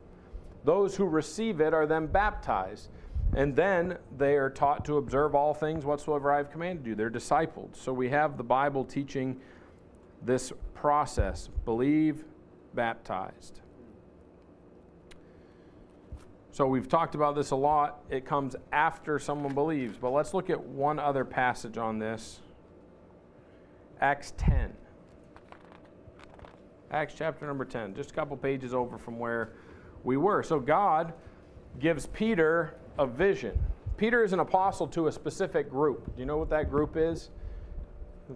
those 0.63 0.95
who 0.95 1.05
receive 1.05 1.61
it 1.61 1.73
are 1.73 1.85
then 1.85 2.07
baptized. 2.07 2.89
And 3.35 3.55
then 3.55 3.97
they 4.17 4.35
are 4.35 4.49
taught 4.49 4.85
to 4.85 4.97
observe 4.97 5.35
all 5.35 5.53
things 5.53 5.85
whatsoever 5.85 6.31
I 6.31 6.37
have 6.37 6.51
commanded 6.51 6.85
you. 6.85 6.95
They're 6.95 7.09
discipled. 7.09 7.75
So 7.75 7.91
we 7.93 8.09
have 8.09 8.37
the 8.37 8.43
Bible 8.43 8.85
teaching 8.85 9.39
this 10.21 10.53
process 10.73 11.49
believe, 11.65 12.23
baptized. 12.73 13.61
So 16.57 16.65
we've 16.65 16.89
talked 16.89 17.13
about 17.13 17.35
this 17.35 17.51
a 17.51 17.55
lot. 17.55 17.99
It 18.09 18.25
comes 18.25 18.55
after 18.71 19.19
someone 19.19 19.53
believes. 19.53 19.95
But 19.95 20.09
let's 20.09 20.33
look 20.33 20.49
at 20.49 20.59
one 20.59 20.97
other 20.97 21.23
passage 21.23 21.77
on 21.77 21.99
this 21.99 22.39
Acts 24.01 24.33
10. 24.37 24.73
Acts 26.89 27.13
chapter 27.15 27.45
number 27.45 27.63
10, 27.63 27.93
just 27.93 28.09
a 28.09 28.13
couple 28.15 28.35
pages 28.35 28.73
over 28.73 28.97
from 28.97 29.19
where 29.19 29.51
we 30.03 30.17
were. 30.17 30.41
So 30.41 30.59
God 30.59 31.13
gives 31.77 32.07
Peter 32.07 32.73
a 32.97 33.05
vision. 33.05 33.59
Peter 33.95 34.23
is 34.23 34.33
an 34.33 34.39
apostle 34.39 34.87
to 34.87 35.05
a 35.05 35.11
specific 35.11 35.69
group. 35.69 36.07
Do 36.15 36.19
you 36.19 36.25
know 36.25 36.37
what 36.37 36.49
that 36.49 36.71
group 36.71 36.97
is? 36.97 37.29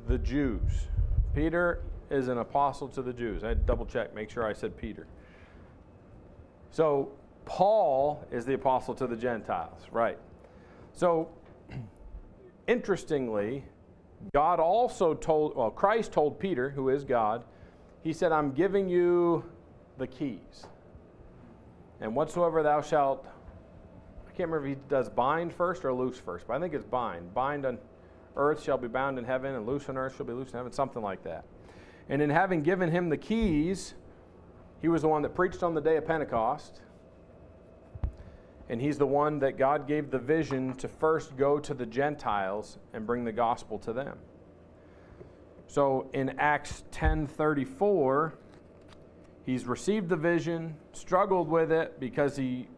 The 0.08 0.20
Jews. 0.20 0.90
Peter 1.34 1.82
is 2.12 2.28
an 2.28 2.38
apostle 2.38 2.88
to 2.90 3.02
the 3.02 3.14
Jews. 3.14 3.44
I 3.44 3.56
double 3.56 3.88
check, 3.88 4.14
make 4.14 4.30
sure 4.30 4.46
I 4.46 4.54
said 4.54 4.78
Peter. 4.78 5.08
So 6.70 7.14
Paul 7.46 8.26
is 8.32 8.46
the 8.46 8.54
apostle 8.54 8.94
to 8.96 9.08
the 9.08 9.16
Gentiles, 9.16 9.82
right? 9.92 10.18
So, 10.94 11.30
interestingly, 12.68 13.64
God 14.34 14.60
also 14.60 15.14
told, 15.14 15.56
well, 15.56 15.72
Christ 15.72 16.12
told 16.12 16.40
Peter, 16.40 16.70
who 16.70 16.90
is 16.90 17.04
God, 17.04 17.44
he 18.04 18.14
said, 18.14 18.32
I'm 18.32 18.52
giving 18.52 18.88
you 18.88 19.44
the 19.98 20.08
keys. 20.08 20.66
And 22.00 22.16
whatsoever 22.16 22.64
thou 22.64 22.82
shalt, 22.82 23.26
I 24.28 24.32
can't 24.32 24.50
remember 24.50 24.68
if 24.68 24.78
he 24.78 24.84
does 24.90 25.10
bind 25.10 25.54
first 25.54 25.86
or 25.86 25.94
loose 25.94 26.18
first, 26.18 26.48
but 26.48 26.56
I 26.56 26.60
think 26.60 26.74
it's 26.74 26.86
bind. 26.86 27.34
Bind 27.34 27.66
on 27.66 27.78
earth 28.36 28.64
shall 28.64 28.78
be 28.78 28.88
bound 28.88 29.20
in 29.20 29.26
heaven, 29.26 29.56
and 29.56 29.68
loose 29.68 29.90
on 29.90 29.98
earth 29.98 30.16
shall 30.18 30.26
be 30.26 30.34
loose 30.34 30.50
in 30.50 30.58
heaven, 30.58 30.72
something 30.72 31.02
like 31.02 31.24
that. 31.24 31.46
And 32.10 32.22
in 32.22 32.30
having 32.30 32.64
given 32.64 32.90
him 32.90 33.10
the 33.10 33.18
keys, 33.18 33.94
he 34.82 34.88
was 34.88 35.04
the 35.04 35.08
one 35.08 35.22
that 35.22 35.36
preached 35.36 35.64
on 35.64 35.74
the 35.74 35.82
day 35.82 35.98
of 35.98 36.06
Pentecost 36.08 36.82
and 38.72 38.82
he's 38.82 38.98
the 38.98 39.06
one 39.06 39.38
that 39.40 39.58
God 39.58 39.86
gave 39.86 40.12
the 40.12 40.18
vision 40.18 40.74
to 40.76 40.88
first 40.88 41.36
go 41.36 41.60
to 41.60 41.74
the 41.74 41.86
Gentiles 41.86 42.78
and 42.94 43.06
bring 43.06 43.26
the 43.26 43.32
gospel 43.34 43.78
to 43.80 43.92
them. 43.92 44.18
So 45.68 46.10
in 46.14 46.40
Acts 46.40 46.86
10:34, 46.92 48.32
he's 49.46 49.66
received 49.66 50.08
the 50.08 50.16
vision, 50.16 50.78
struggled 50.94 51.50
with 51.50 51.70
it 51.70 52.00
because 52.00 52.38
he 52.38 52.70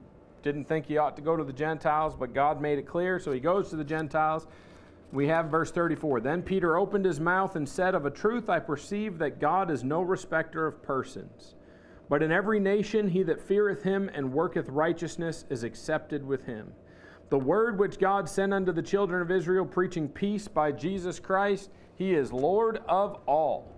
didn't 0.42 0.66
think 0.66 0.88
he 0.88 0.98
ought 0.98 1.16
to 1.16 1.22
go 1.22 1.38
to 1.38 1.44
the 1.44 1.54
Gentiles, 1.54 2.16
but 2.16 2.34
God 2.34 2.60
made 2.60 2.80
it 2.80 2.88
clear, 2.88 3.20
so 3.20 3.32
he 3.32 3.40
goes 3.40 3.70
to 3.70 3.76
the 3.76 3.84
Gentiles. 3.84 4.48
We 5.12 5.28
have 5.28 5.46
verse 5.52 5.72
34. 5.72 6.22
Then 6.22 6.42
Peter 6.42 6.76
opened 6.76 7.06
his 7.06 7.20
mouth 7.20 7.56
and 7.56 7.70
said, 7.70 7.94
Of 7.94 8.08
a 8.08 8.12
truth 8.12 8.50
I 8.50 8.58
perceive 8.58 9.20
that 9.20 9.40
God 9.40 9.70
is 9.70 9.84
no 9.84 10.02
respecter 10.02 10.66
of 10.66 10.82
persons. 10.82 11.54
But 12.10 12.22
in 12.22 12.32
every 12.32 12.60
nation 12.60 13.08
he 13.08 13.24
that 13.24 13.42
feareth 13.42 13.84
him 13.84 14.10
and 14.14 14.34
worketh 14.34 14.70
righteousness 14.70 15.46
is 15.50 15.64
accepted 15.64 16.26
with 16.26 16.46
him. 16.46 16.72
The 17.30 17.40
word 17.40 17.80
which 17.80 18.00
God 18.00 18.30
sent 18.30 18.54
unto 18.54 18.72
the 18.72 18.82
children 18.82 19.22
of 19.22 19.32
Israel, 19.32 19.66
preaching 19.66 20.08
peace 20.08 20.48
by 20.48 20.72
Jesus 20.72 21.20
Christ, 21.20 21.72
he 21.96 22.14
is 22.14 22.32
Lord 22.32 22.82
of 22.88 23.22
all. 23.26 23.72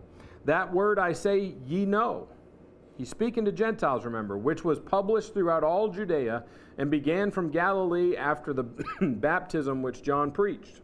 That 0.45 0.73
word 0.73 0.99
I 0.99 1.13
say 1.13 1.55
ye 1.65 1.86
know. 1.86 2.28
He's 2.97 3.09
speaking 3.09 3.45
to 3.45 3.51
Gentiles, 3.51 4.05
remember, 4.05 4.38
which 4.38 4.63
was 4.63 4.80
published 4.80 5.34
throughout 5.34 5.63
all 5.63 5.89
Judea 5.89 6.43
and 6.78 6.89
began 6.89 7.32
from 7.32 7.49
Galilee 7.49 8.15
after 8.15 8.53
the 8.53 8.63
baptism 9.01 9.82
which 9.82 10.01
John 10.01 10.32
preached. 10.32 10.82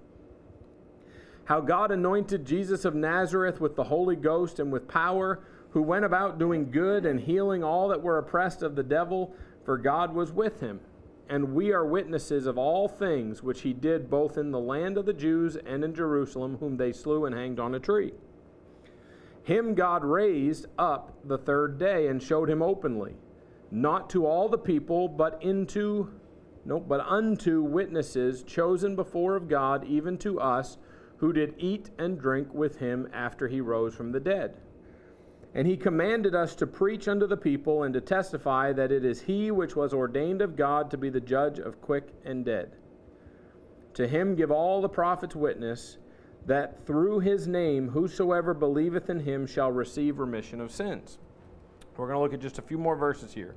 How 1.46 1.62
God 1.62 1.92
anointed 1.92 2.46
Jesus 2.46 2.86
of 2.86 2.96
Nazareth 2.96 3.60
with 3.60 3.76
the 3.76 3.84
Holy 3.84 4.16
Ghost 4.16 4.60
and 4.60 4.72
with 4.72 4.88
power 4.88 5.40
who 5.72 5.82
went 5.82 6.06
about 6.06 6.40
doing 6.40 6.70
good 6.70 7.06
and 7.06 7.20
healing 7.20 7.64
all 7.64 7.88
that 7.90 8.02
were 8.02 8.18
oppressed 8.18 8.62
of 8.62 8.76
the 8.76 8.84
devil, 8.84 9.34
for 9.64 9.78
God 9.78 10.14
was 10.14 10.32
with 10.32 10.60
him. 10.60 10.80
And 11.30 11.54
we 11.54 11.72
are 11.72 11.86
witnesses 11.86 12.46
of 12.46 12.58
all 12.58 12.88
things 12.88 13.42
which 13.42 13.62
he 13.62 13.72
did 13.72 14.10
both 14.10 14.38
in 14.38 14.52
the 14.52 14.60
land 14.60 14.98
of 14.98 15.06
the 15.06 15.14
Jews 15.14 15.56
and 15.56 15.84
in 15.84 15.96
Jerusalem, 15.96 16.58
whom 16.60 16.76
they 16.76 16.92
slew 16.92 17.26
and 17.26 17.34
hanged 17.34 17.60
on 17.60 17.76
a 17.76 17.80
tree. 17.80 18.14
Him 19.44 19.74
God 19.74 20.04
raised 20.04 20.68
up 20.78 21.14
the 21.24 21.38
third 21.38 21.80
day 21.80 22.08
and 22.08 22.22
showed 22.22 22.50
him 22.50 22.62
openly, 22.62 23.16
not 23.72 24.10
to 24.10 24.26
all 24.26 24.50
the 24.50 24.58
people, 24.58 25.08
but 25.08 25.42
into 25.42 26.10
no, 26.64 26.80
but 26.80 27.00
unto 27.02 27.64
witnesses 27.64 28.44
chosen 28.44 28.96
before 28.96 29.36
of 29.36 29.48
God, 29.48 29.84
even 29.86 30.18
to 30.20 30.40
us, 30.40 30.78
who 31.18 31.34
did 31.34 31.56
eat 31.58 31.90
and 31.98 32.20
drink 32.20 32.54
with 32.54 32.78
him 32.78 33.08
after 33.14 33.48
he 33.48 33.62
rose 33.62 33.96
from 33.96 34.12
the 34.12 34.20
dead. 34.20 34.58
And 35.54 35.68
he 35.68 35.76
commanded 35.76 36.34
us 36.34 36.56
to 36.56 36.68
preach 36.68 37.08
unto 37.08 37.28
the 37.28 37.38
people 37.38 37.84
and 37.84 37.94
to 37.94 38.02
testify 38.02 38.72
that 38.74 38.92
it 38.92 39.04
is 39.04 39.22
he 39.22 39.52
which 39.52 39.76
was 39.76 39.94
ordained 39.94 40.42
of 40.42 40.56
God 40.56 40.90
to 40.92 40.98
be 40.98 41.10
the 41.10 41.20
judge 41.20 41.60
of 41.60 41.82
quick 41.82 42.08
and 42.24 42.46
dead. 42.46 42.72
To 43.96 44.08
him 44.08 44.36
give 44.36 44.52
all 44.52 44.82
the 44.82 44.88
prophets 44.88 45.36
witness 45.36 45.98
that 46.46 46.86
through 46.86 47.20
his 47.20 47.48
name 47.48 47.90
whosoever 47.90 48.54
believeth 48.54 49.10
in 49.10 49.20
him 49.20 49.46
shall 49.46 49.72
receive 49.72 50.20
remission 50.20 50.62
of 50.62 50.72
sins. 50.72 51.18
We're 51.98 52.08
going 52.08 52.18
to 52.18 52.22
look 52.22 52.34
at 52.34 52.40
just 52.40 52.58
a 52.58 52.64
few 52.64 52.78
more 52.78 52.96
verses 52.96 53.34
here. 53.34 53.56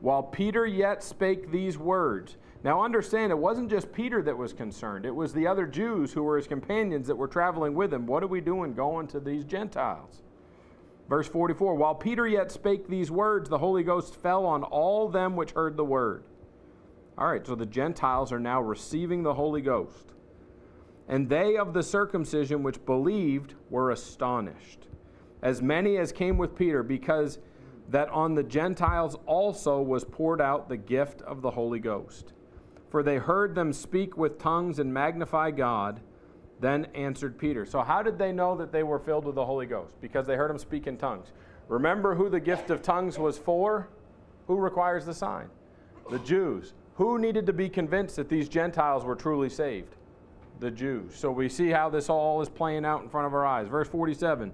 While 0.00 0.22
Peter 0.22 0.66
yet 0.66 1.02
spake 1.02 1.50
these 1.50 1.78
words, 1.78 2.36
now 2.62 2.82
understand 2.82 3.32
it 3.32 3.38
wasn't 3.38 3.70
just 3.70 3.92
Peter 3.92 4.22
that 4.22 4.36
was 4.36 4.52
concerned, 4.52 5.06
it 5.06 5.14
was 5.14 5.32
the 5.32 5.46
other 5.46 5.66
Jews 5.66 6.12
who 6.12 6.22
were 6.22 6.36
his 6.36 6.46
companions 6.46 7.06
that 7.06 7.16
were 7.16 7.26
traveling 7.26 7.74
with 7.74 7.92
him. 7.92 8.06
What 8.06 8.22
are 8.22 8.28
we 8.28 8.40
doing 8.40 8.74
going 8.74 9.06
to 9.08 9.20
these 9.20 9.44
Gentiles? 9.44 10.23
Verse 11.08 11.28
44 11.28 11.74
While 11.74 11.94
Peter 11.94 12.26
yet 12.26 12.50
spake 12.50 12.88
these 12.88 13.10
words, 13.10 13.48
the 13.48 13.58
Holy 13.58 13.82
Ghost 13.82 14.16
fell 14.16 14.46
on 14.46 14.62
all 14.62 15.08
them 15.08 15.36
which 15.36 15.52
heard 15.52 15.76
the 15.76 15.84
word. 15.84 16.24
All 17.16 17.30
right, 17.30 17.46
so 17.46 17.54
the 17.54 17.66
Gentiles 17.66 18.32
are 18.32 18.40
now 18.40 18.60
receiving 18.60 19.22
the 19.22 19.34
Holy 19.34 19.60
Ghost. 19.60 20.12
And 21.08 21.28
they 21.28 21.56
of 21.56 21.74
the 21.74 21.82
circumcision 21.82 22.62
which 22.62 22.84
believed 22.86 23.54
were 23.70 23.90
astonished, 23.90 24.88
as 25.42 25.60
many 25.60 25.98
as 25.98 26.12
came 26.12 26.38
with 26.38 26.56
Peter, 26.56 26.82
because 26.82 27.38
that 27.90 28.08
on 28.08 28.34
the 28.34 28.42
Gentiles 28.42 29.16
also 29.26 29.80
was 29.80 30.04
poured 30.04 30.40
out 30.40 30.68
the 30.68 30.76
gift 30.76 31.20
of 31.22 31.42
the 31.42 31.50
Holy 31.50 31.78
Ghost. 31.78 32.32
For 32.88 33.02
they 33.02 33.18
heard 33.18 33.54
them 33.54 33.72
speak 33.72 34.16
with 34.16 34.38
tongues 34.38 34.78
and 34.78 34.92
magnify 34.92 35.50
God. 35.50 36.00
Then 36.60 36.86
answered 36.94 37.36
Peter. 37.38 37.66
So, 37.66 37.82
how 37.82 38.02
did 38.02 38.18
they 38.18 38.32
know 38.32 38.56
that 38.56 38.72
they 38.72 38.82
were 38.82 38.98
filled 38.98 39.24
with 39.24 39.34
the 39.34 39.44
Holy 39.44 39.66
Ghost? 39.66 39.94
Because 40.00 40.26
they 40.26 40.36
heard 40.36 40.50
them 40.50 40.58
speak 40.58 40.86
in 40.86 40.96
tongues. 40.96 41.28
Remember 41.68 42.14
who 42.14 42.28
the 42.28 42.40
gift 42.40 42.70
of 42.70 42.82
tongues 42.82 43.18
was 43.18 43.38
for? 43.38 43.88
Who 44.46 44.56
requires 44.56 45.06
the 45.06 45.14
sign? 45.14 45.48
The 46.10 46.18
Jews. 46.20 46.74
Who 46.96 47.18
needed 47.18 47.46
to 47.46 47.52
be 47.52 47.68
convinced 47.68 48.16
that 48.16 48.28
these 48.28 48.48
Gentiles 48.48 49.04
were 49.04 49.16
truly 49.16 49.48
saved? 49.48 49.96
The 50.60 50.70
Jews. 50.70 51.16
So 51.16 51.30
we 51.32 51.48
see 51.48 51.70
how 51.70 51.88
this 51.88 52.08
all 52.08 52.40
is 52.40 52.48
playing 52.48 52.84
out 52.84 53.02
in 53.02 53.08
front 53.08 53.26
of 53.26 53.34
our 53.34 53.44
eyes. 53.44 53.66
Verse 53.66 53.88
47 53.88 54.52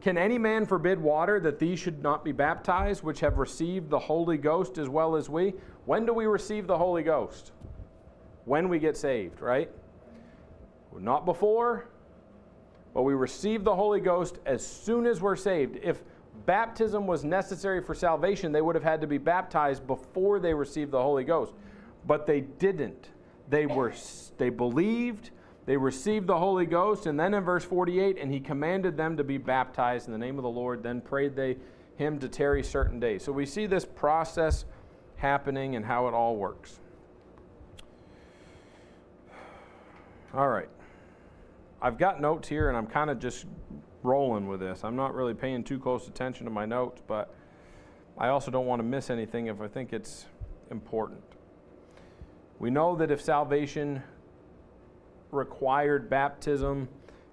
Can 0.00 0.18
any 0.18 0.36
man 0.36 0.66
forbid 0.66 1.00
water 1.00 1.40
that 1.40 1.58
these 1.58 1.78
should 1.78 2.02
not 2.02 2.24
be 2.24 2.32
baptized, 2.32 3.02
which 3.02 3.20
have 3.20 3.38
received 3.38 3.88
the 3.88 3.98
Holy 3.98 4.36
Ghost 4.36 4.76
as 4.76 4.88
well 4.88 5.16
as 5.16 5.30
we? 5.30 5.54
When 5.86 6.04
do 6.04 6.12
we 6.12 6.26
receive 6.26 6.66
the 6.66 6.76
Holy 6.76 7.02
Ghost? 7.02 7.52
When 8.44 8.68
we 8.68 8.78
get 8.78 8.96
saved, 8.96 9.40
right? 9.40 9.70
Not 10.98 11.24
before, 11.24 11.88
but 12.94 13.02
we 13.02 13.14
receive 13.14 13.64
the 13.64 13.74
Holy 13.74 14.00
Ghost 14.00 14.38
as 14.46 14.66
soon 14.66 15.06
as 15.06 15.20
we're 15.20 15.36
saved. 15.36 15.78
If 15.82 16.02
baptism 16.46 17.06
was 17.06 17.24
necessary 17.24 17.82
for 17.82 17.94
salvation, 17.94 18.52
they 18.52 18.60
would 18.60 18.74
have 18.74 18.84
had 18.84 19.00
to 19.00 19.06
be 19.06 19.18
baptized 19.18 19.86
before 19.86 20.38
they 20.38 20.54
received 20.54 20.90
the 20.90 21.02
Holy 21.02 21.24
Ghost. 21.24 21.54
But 22.06 22.26
they 22.26 22.40
didn't. 22.40 23.08
They 23.48 23.66
were 23.66 23.92
they 24.38 24.48
believed, 24.48 25.30
they 25.66 25.76
received 25.76 26.26
the 26.26 26.38
Holy 26.38 26.66
Ghost, 26.66 27.06
and 27.06 27.18
then 27.18 27.34
in 27.34 27.44
verse 27.44 27.64
48, 27.64 28.18
and 28.18 28.32
he 28.32 28.40
commanded 28.40 28.96
them 28.96 29.16
to 29.16 29.24
be 29.24 29.38
baptized 29.38 30.06
in 30.06 30.12
the 30.12 30.18
name 30.18 30.38
of 30.38 30.42
the 30.42 30.50
Lord, 30.50 30.82
then 30.82 31.00
prayed 31.00 31.36
they 31.36 31.56
him 31.96 32.18
to 32.18 32.28
tarry 32.28 32.62
certain 32.62 32.98
days. 32.98 33.22
So 33.22 33.32
we 33.32 33.46
see 33.46 33.66
this 33.66 33.84
process 33.84 34.64
happening 35.16 35.76
and 35.76 35.84
how 35.84 36.08
it 36.08 36.14
all 36.14 36.36
works. 36.36 36.80
All 40.34 40.48
right. 40.48 40.68
I've 41.84 41.98
got 41.98 42.20
notes 42.20 42.48
here 42.48 42.68
and 42.68 42.78
I'm 42.78 42.86
kind 42.86 43.10
of 43.10 43.18
just 43.18 43.44
rolling 44.04 44.46
with 44.46 44.60
this. 44.60 44.84
I'm 44.84 44.94
not 44.94 45.16
really 45.16 45.34
paying 45.34 45.64
too 45.64 45.80
close 45.80 46.06
attention 46.06 46.44
to 46.44 46.50
my 46.50 46.64
notes, 46.64 47.02
but 47.08 47.34
I 48.16 48.28
also 48.28 48.52
don't 48.52 48.66
want 48.66 48.78
to 48.78 48.84
miss 48.84 49.10
anything 49.10 49.48
if 49.48 49.60
I 49.60 49.66
think 49.66 49.92
it's 49.92 50.26
important. 50.70 51.24
We 52.60 52.70
know 52.70 52.94
that 52.94 53.10
if 53.10 53.20
salvation 53.20 54.00
required 55.32 56.08
baptism, 56.08 56.88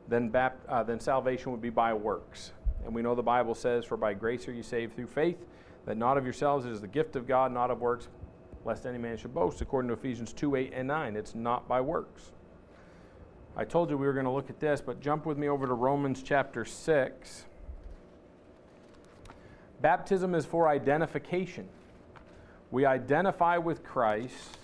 then, 0.08 0.30
bap- 0.30 0.66
uh, 0.68 0.82
then 0.82 1.00
salvation 1.00 1.52
would 1.52 1.62
be 1.62 1.70
by 1.70 1.94
works. 1.94 2.54
And 2.84 2.96
we 2.96 3.04
know 3.04 3.14
the 3.14 3.22
Bible 3.22 3.54
says, 3.54 3.86
For 3.86 3.98
by 3.98 4.16
grace 4.16 4.48
are 4.48 4.54
you 4.54 4.64
saved 4.64 4.96
through 4.96 5.08
faith, 5.08 5.38
that 5.86 5.96
not 5.96 6.18
of 6.18 6.24
yourselves 6.24 6.66
it 6.66 6.72
is 6.72 6.82
the 6.82 6.88
gift 6.88 7.16
of 7.16 7.28
God, 7.28 7.52
not 7.54 7.70
of 7.70 7.82
works, 7.82 8.08
lest 8.66 8.88
any 8.88 8.98
man 8.98 9.16
should 9.16 9.34
boast, 9.34 9.62
according 9.62 9.90
to 9.90 9.94
Ephesians 9.94 10.34
2 10.34 10.56
8 10.56 10.72
and 10.74 10.88
9. 10.88 11.16
It's 11.16 11.36
not 11.36 11.68
by 11.68 11.82
works. 11.82 12.32
I 13.60 13.66
told 13.66 13.90
you 13.90 13.98
we 13.98 14.08
were 14.08 14.14
going 14.14 14.24
to 14.24 14.32
look 14.32 14.50
at 14.50 14.62
this, 14.62 14.80
but 14.80 15.02
jump 15.02 15.26
with 15.26 15.38
me 15.38 15.50
over 15.50 15.68
to 15.68 15.74
Romans 15.74 16.24
chapter 16.24 16.64
6. 16.64 17.44
Baptism 19.82 20.34
is 20.34 20.46
for 20.46 20.70
identification. 20.70 21.68
We 22.72 22.86
identify 22.86 23.58
with 23.58 23.84
Christ 23.84 24.60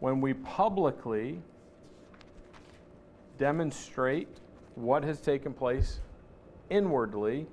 when 0.00 0.20
we 0.20 0.34
publicly 0.34 1.40
demonstrate 3.38 4.28
what 4.74 5.02
has 5.02 5.22
taken 5.22 5.54
place 5.54 6.00
inwardly 6.68 7.46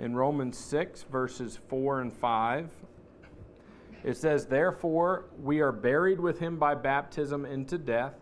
in 0.00 0.14
Romans 0.14 0.58
6, 0.58 1.04
verses 1.04 1.58
4 1.68 2.02
and 2.02 2.12
5. 2.12 2.68
It 4.02 4.18
says, 4.18 4.44
Therefore, 4.44 5.24
we 5.42 5.60
are 5.60 5.72
buried 5.72 6.20
with 6.20 6.40
him 6.40 6.58
by 6.58 6.74
baptism 6.74 7.46
into 7.46 7.78
death 7.78 8.12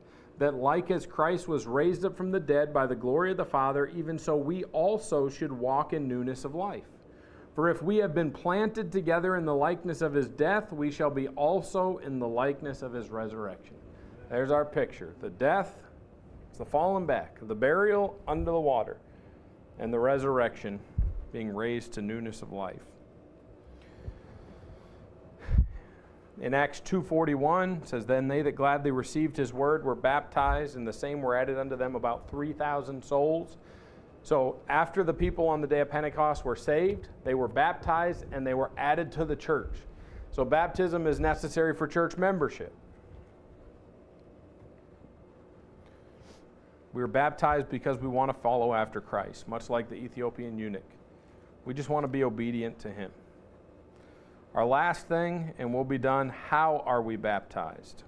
that 0.43 0.57
like 0.57 0.91
as 0.91 1.07
Christ 1.07 1.47
was 1.47 1.69
raised 1.69 2.05
up 2.05 2.17
from 2.17 2.33
the 2.33 2.41
dead 2.41 2.75
by 2.75 2.85
the 2.85 2.97
glory 2.97 3.31
of 3.31 3.37
the 3.37 3.45
Father, 3.45 3.87
even 3.87 4.19
so 4.19 4.37
we 4.37 4.65
also 4.65 5.29
should 5.29 5.53
walk 5.53 5.93
in 5.93 6.09
newness 6.09 6.45
of 6.45 6.57
life. 6.57 6.83
For 7.55 7.69
if 7.69 7.81
we 7.81 7.99
have 7.99 8.13
been 8.13 8.33
planted 8.33 8.91
together 8.91 9.37
in 9.37 9.45
the 9.45 9.55
likeness 9.55 10.01
of 10.01 10.13
his 10.13 10.27
death, 10.27 10.73
we 10.73 10.91
shall 10.91 11.11
be 11.11 11.29
also 11.29 11.99
in 11.99 12.19
the 12.19 12.27
likeness 12.27 12.83
of 12.83 12.93
his 12.93 13.09
resurrection. 13.09 13.77
There's 14.31 14.51
our 14.51 14.65
picture. 14.65 15.15
The 15.21 15.31
death, 15.31 15.79
it's 16.49 16.59
the 16.59 16.65
falling 16.65 17.07
back, 17.07 17.39
the 17.41 17.55
burial 17.55 18.19
under 18.27 18.51
the 18.51 18.59
water, 18.59 18.97
and 19.79 19.93
the 19.93 20.01
resurrection 20.01 20.81
being 21.33 21.55
raised 21.55 21.93
to 21.93 22.03
newness 22.03 22.43
of 22.43 22.53
life. 22.53 22.83
In 26.41 26.55
Acts 26.55 26.81
2:41 26.81 27.87
says 27.87 28.07
then 28.07 28.27
they 28.29 28.43
that 28.43 28.53
gladly 28.53 28.91
received 28.91 29.37
his 29.37 29.53
word 29.53 29.85
were 29.85 29.95
baptized 29.95 30.77
and 30.77 30.87
the 30.87 30.93
same 30.93 31.21
were 31.21 31.37
added 31.37 31.59
unto 31.59 31.77
them 31.77 31.95
about 31.95 32.29
3000 32.31 33.05
souls. 33.05 33.59
So 34.23 34.61
after 34.69 35.03
the 35.03 35.13
people 35.13 35.49
on 35.49 35.61
the 35.61 35.67
day 35.67 35.81
of 35.81 35.91
Pentecost 35.91 36.45
were 36.45 36.57
saved, 36.57 37.09
they 37.25 37.35
were 37.35 37.49
baptized 37.49 38.25
and 38.33 38.47
they 38.47 38.55
were 38.55 38.71
added 38.77 39.13
to 39.13 39.25
the 39.25 39.37
church. 39.37 39.75
So 40.31 40.45
baptism 40.45 41.07
is 41.07 41.21
necessary 41.21 41.75
for 41.75 41.87
church 41.87 42.17
membership. 42.17 42.73
We 46.93 47.03
are 47.03 47.09
baptized 47.09 47.69
because 47.69 47.99
we 47.99 48.09
want 48.09 48.31
to 48.31 48.39
follow 48.41 48.75
after 48.75 49.01
Christ, 49.01 49.49
much 49.49 49.71
like 49.71 49.89
the 49.89 49.97
Ethiopian 49.97 50.59
eunuch. 50.59 50.83
We 51.65 51.75
just 51.75 51.89
want 51.89 52.05
to 52.05 52.09
be 52.09 52.25
obedient 52.25 52.79
to 52.81 52.91
him. 52.91 53.11
Our 54.55 54.67
last 54.67 55.09
thing, 55.09 55.55
and 55.59 55.73
we'll 55.73 55.85
be 55.85 55.99
done 55.99 56.29
how 56.29 56.83
are 56.85 57.01
we 57.01 57.17
baptized? 57.17 58.03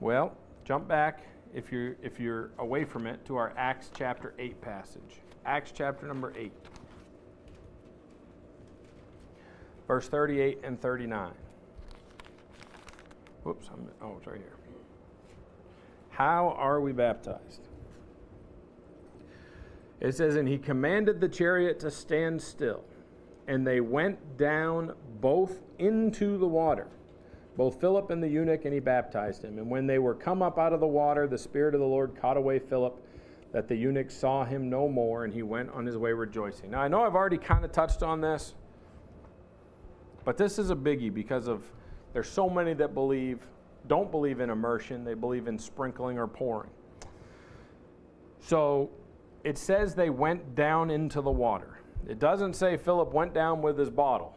Well, 0.00 0.36
jump 0.64 0.88
back 0.88 1.22
if 1.54 1.70
you're, 1.70 1.94
if 2.02 2.18
you're 2.18 2.50
away 2.58 2.84
from 2.84 3.06
it 3.06 3.24
to 3.26 3.36
our 3.36 3.52
Acts 3.56 3.90
chapter 3.96 4.34
8 4.36 4.60
passage. 4.60 5.20
Acts 5.46 5.72
chapter 5.72 6.06
number 6.06 6.32
8, 6.36 6.50
verse 9.86 10.08
38 10.08 10.58
and 10.64 10.80
39. 10.80 11.30
Whoops, 13.44 13.68
I'm, 13.72 13.86
oh, 14.02 14.16
it's 14.18 14.26
right 14.26 14.38
here. 14.38 14.56
How 16.10 16.54
are 16.56 16.80
we 16.80 16.92
baptized? 16.92 17.68
It 20.00 20.16
says, 20.16 20.34
And 20.34 20.48
he 20.48 20.58
commanded 20.58 21.20
the 21.20 21.28
chariot 21.28 21.78
to 21.80 21.90
stand 21.90 22.42
still 22.42 22.84
and 23.46 23.66
they 23.66 23.80
went 23.80 24.36
down 24.36 24.94
both 25.20 25.60
into 25.78 26.38
the 26.38 26.46
water, 26.46 26.86
both 27.56 27.80
Philip 27.80 28.10
and 28.10 28.22
the 28.22 28.28
eunuch, 28.28 28.64
and 28.64 28.74
he 28.74 28.80
baptized 28.80 29.44
him. 29.44 29.58
And 29.58 29.70
when 29.70 29.86
they 29.86 29.98
were 29.98 30.14
come 30.14 30.42
up 30.42 30.58
out 30.58 30.72
of 30.72 30.80
the 30.80 30.86
water, 30.86 31.26
the 31.26 31.38
Spirit 31.38 31.74
of 31.74 31.80
the 31.80 31.86
Lord 31.86 32.14
caught 32.20 32.36
away 32.36 32.58
Philip, 32.58 33.00
that 33.52 33.68
the 33.68 33.76
eunuch 33.76 34.10
saw 34.10 34.44
him 34.44 34.68
no 34.68 34.88
more, 34.88 35.24
and 35.24 35.32
he 35.32 35.42
went 35.42 35.70
on 35.70 35.86
his 35.86 35.96
way 35.96 36.12
rejoicing. 36.12 36.72
Now, 36.72 36.80
I 36.80 36.88
know 36.88 37.02
I've 37.02 37.14
already 37.14 37.38
kind 37.38 37.64
of 37.64 37.70
touched 37.70 38.02
on 38.02 38.20
this, 38.20 38.54
but 40.24 40.36
this 40.36 40.58
is 40.58 40.70
a 40.70 40.76
biggie 40.76 41.12
because 41.12 41.46
of 41.46 41.62
there's 42.12 42.28
so 42.28 42.48
many 42.48 42.74
that 42.74 42.94
believe 42.94 43.46
don't 43.86 44.10
believe 44.10 44.40
in 44.40 44.50
immersion, 44.50 45.04
they 45.04 45.14
believe 45.14 45.46
in 45.46 45.58
sprinkling 45.58 46.18
or 46.18 46.26
pouring. 46.26 46.70
So 48.40 48.90
it 49.44 49.58
says 49.58 49.94
they 49.94 50.10
went 50.10 50.54
down 50.54 50.90
into 50.90 51.20
the 51.20 51.30
water. 51.30 51.78
It 52.08 52.18
doesn't 52.18 52.54
say 52.54 52.76
Philip 52.76 53.12
went 53.12 53.32
down 53.32 53.62
with 53.62 53.78
his 53.78 53.90
bottle 53.90 54.36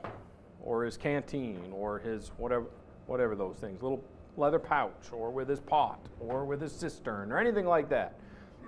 or 0.61 0.86
his 0.86 0.97
canteen 0.97 1.72
or 1.74 1.99
his 1.99 2.32
whatever, 2.38 2.68
whatever 3.07 3.36
those 3.36 3.57
things, 3.57 3.82
little 3.82 4.03
leather 4.38 4.59
pouch 4.59 5.11
or 5.11 5.32
with 5.32 5.49
his 5.49 5.59
pot 5.59 5.99
or 6.20 6.45
with 6.45 6.61
his 6.61 6.72
cistern 6.72 7.32
or 7.32 7.38
anything 7.38 7.65
like 7.65 7.89
that. 7.89 8.20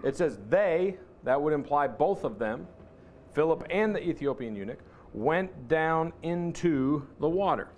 It 0.04 0.18
says 0.18 0.40
they, 0.50 0.98
that 1.24 1.42
would 1.42 1.54
imply 1.54 1.88
both 1.88 2.24
of 2.24 2.40
them, 2.40 2.68
Philip 3.34 3.66
and 3.70 3.96
the 3.96 4.02
Ethiopian 4.02 4.56
eunuch, 4.56 4.80
went 5.14 5.68
down 5.68 6.14
into 6.24 7.08
the 7.20 7.30
water. 7.30 7.70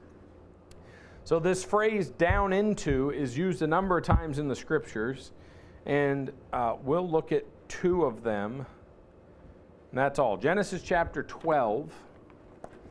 So, 1.24 1.40
this 1.40 1.64
phrase 1.64 2.10
down 2.10 2.52
into 2.52 3.12
is 3.12 3.38
used 3.38 3.62
a 3.62 3.68
number 3.68 3.98
of 3.98 4.04
times 4.04 4.40
in 4.40 4.48
the 4.48 4.56
scriptures, 4.56 5.32
and 5.86 6.32
uh, 6.52 6.78
we'll 6.82 7.08
look 7.08 7.32
at 7.32 7.46
two 7.68 8.06
of 8.06 8.24
them 8.24 8.66
and 9.92 9.98
that's 9.98 10.20
all. 10.20 10.38
Genesis 10.38 10.82
chapter 10.82 11.22
12. 11.24 11.92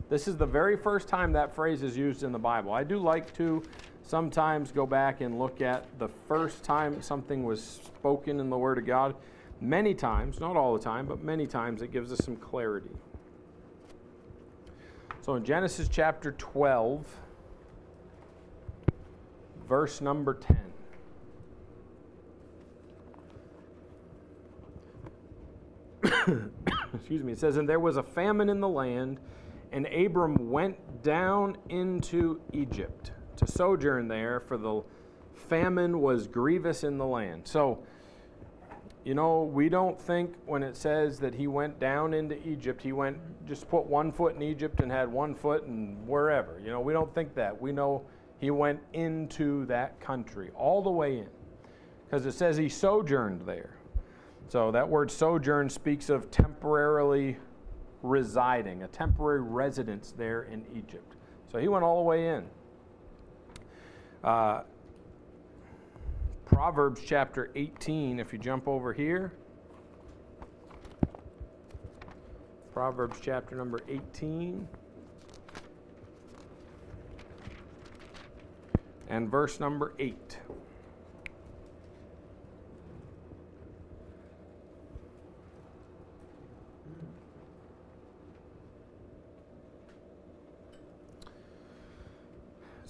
This 0.09 0.27
is 0.27 0.37
the 0.37 0.45
very 0.45 0.77
first 0.77 1.07
time 1.07 1.31
that 1.33 1.55
phrase 1.55 1.81
is 1.81 1.97
used 1.97 2.21
in 2.21 2.31
the 2.31 2.39
Bible. 2.39 2.71
I 2.71 2.83
do 2.83 2.99
like 2.99 3.33
to 3.37 3.63
sometimes 4.03 4.71
go 4.71 4.85
back 4.85 5.21
and 5.21 5.39
look 5.39 5.61
at 5.61 5.85
the 5.97 6.09
first 6.27 6.63
time 6.63 7.01
something 7.01 7.43
was 7.43 7.63
spoken 7.63 8.39
in 8.39 8.51
the 8.51 8.57
Word 8.57 8.77
of 8.77 8.85
God. 8.85 9.15
Many 9.59 9.95
times, 9.95 10.39
not 10.39 10.55
all 10.55 10.73
the 10.77 10.83
time, 10.83 11.07
but 11.07 11.23
many 11.23 11.47
times, 11.47 11.81
it 11.81 11.91
gives 11.91 12.11
us 12.11 12.23
some 12.23 12.35
clarity. 12.35 12.91
So 15.21 15.35
in 15.35 15.43
Genesis 15.43 15.87
chapter 15.87 16.33
12, 16.33 17.05
verse 19.67 20.01
number 20.01 20.39
10. 26.03 26.51
excuse 26.95 27.23
me, 27.23 27.33
it 27.33 27.39
says, 27.39 27.57
And 27.57 27.67
there 27.67 27.79
was 27.79 27.97
a 27.97 28.03
famine 28.03 28.49
in 28.49 28.59
the 28.59 28.69
land, 28.69 29.19
and 29.71 29.87
Abram 29.87 30.49
went 30.49 31.03
down 31.03 31.57
into 31.69 32.41
Egypt 32.53 33.11
to 33.37 33.47
sojourn 33.47 34.07
there, 34.07 34.39
for 34.39 34.57
the 34.57 34.83
famine 35.33 36.01
was 36.01 36.27
grievous 36.27 36.83
in 36.83 36.97
the 36.97 37.05
land. 37.05 37.47
So, 37.47 37.79
you 39.03 39.15
know, 39.15 39.43
we 39.43 39.67
don't 39.67 39.99
think 39.99 40.35
when 40.45 40.61
it 40.61 40.77
says 40.77 41.19
that 41.19 41.33
he 41.33 41.47
went 41.47 41.79
down 41.79 42.13
into 42.13 42.35
Egypt, 42.47 42.81
he 42.81 42.91
went 42.91 43.17
just 43.47 43.67
put 43.67 43.85
one 43.85 44.11
foot 44.11 44.35
in 44.35 44.43
Egypt 44.43 44.79
and 44.79 44.91
had 44.91 45.11
one 45.11 45.33
foot 45.33 45.63
and 45.63 46.07
wherever. 46.07 46.59
You 46.63 46.69
know, 46.69 46.79
we 46.79 46.93
don't 46.93 47.13
think 47.15 47.33
that. 47.35 47.59
We 47.59 47.71
know 47.71 48.03
he 48.39 48.51
went 48.51 48.79
into 48.93 49.65
that 49.65 49.99
country, 49.99 50.51
all 50.55 50.81
the 50.81 50.91
way 50.91 51.19
in. 51.19 51.29
Because 52.05 52.25
it 52.25 52.33
says 52.33 52.57
he 52.57 52.69
sojourned 52.69 53.41
there. 53.45 53.75
So 54.51 54.69
that 54.71 54.89
word 54.89 55.09
sojourn 55.09 55.69
speaks 55.69 56.09
of 56.09 56.29
temporarily 56.29 57.37
residing, 58.03 58.83
a 58.83 58.87
temporary 58.89 59.39
residence 59.39 60.13
there 60.17 60.43
in 60.43 60.65
Egypt. 60.75 61.15
So 61.49 61.57
he 61.57 61.69
went 61.69 61.85
all 61.85 61.95
the 61.95 62.03
way 62.03 62.27
in. 62.27 62.45
Uh, 64.21 64.63
Proverbs 66.43 66.99
chapter 67.05 67.49
18, 67.55 68.19
if 68.19 68.33
you 68.33 68.39
jump 68.39 68.67
over 68.67 68.91
here. 68.91 69.31
Proverbs 72.73 73.19
chapter 73.21 73.55
number 73.55 73.79
18. 73.87 74.67
And 79.07 79.31
verse 79.31 79.61
number 79.61 79.93
8. 79.97 80.39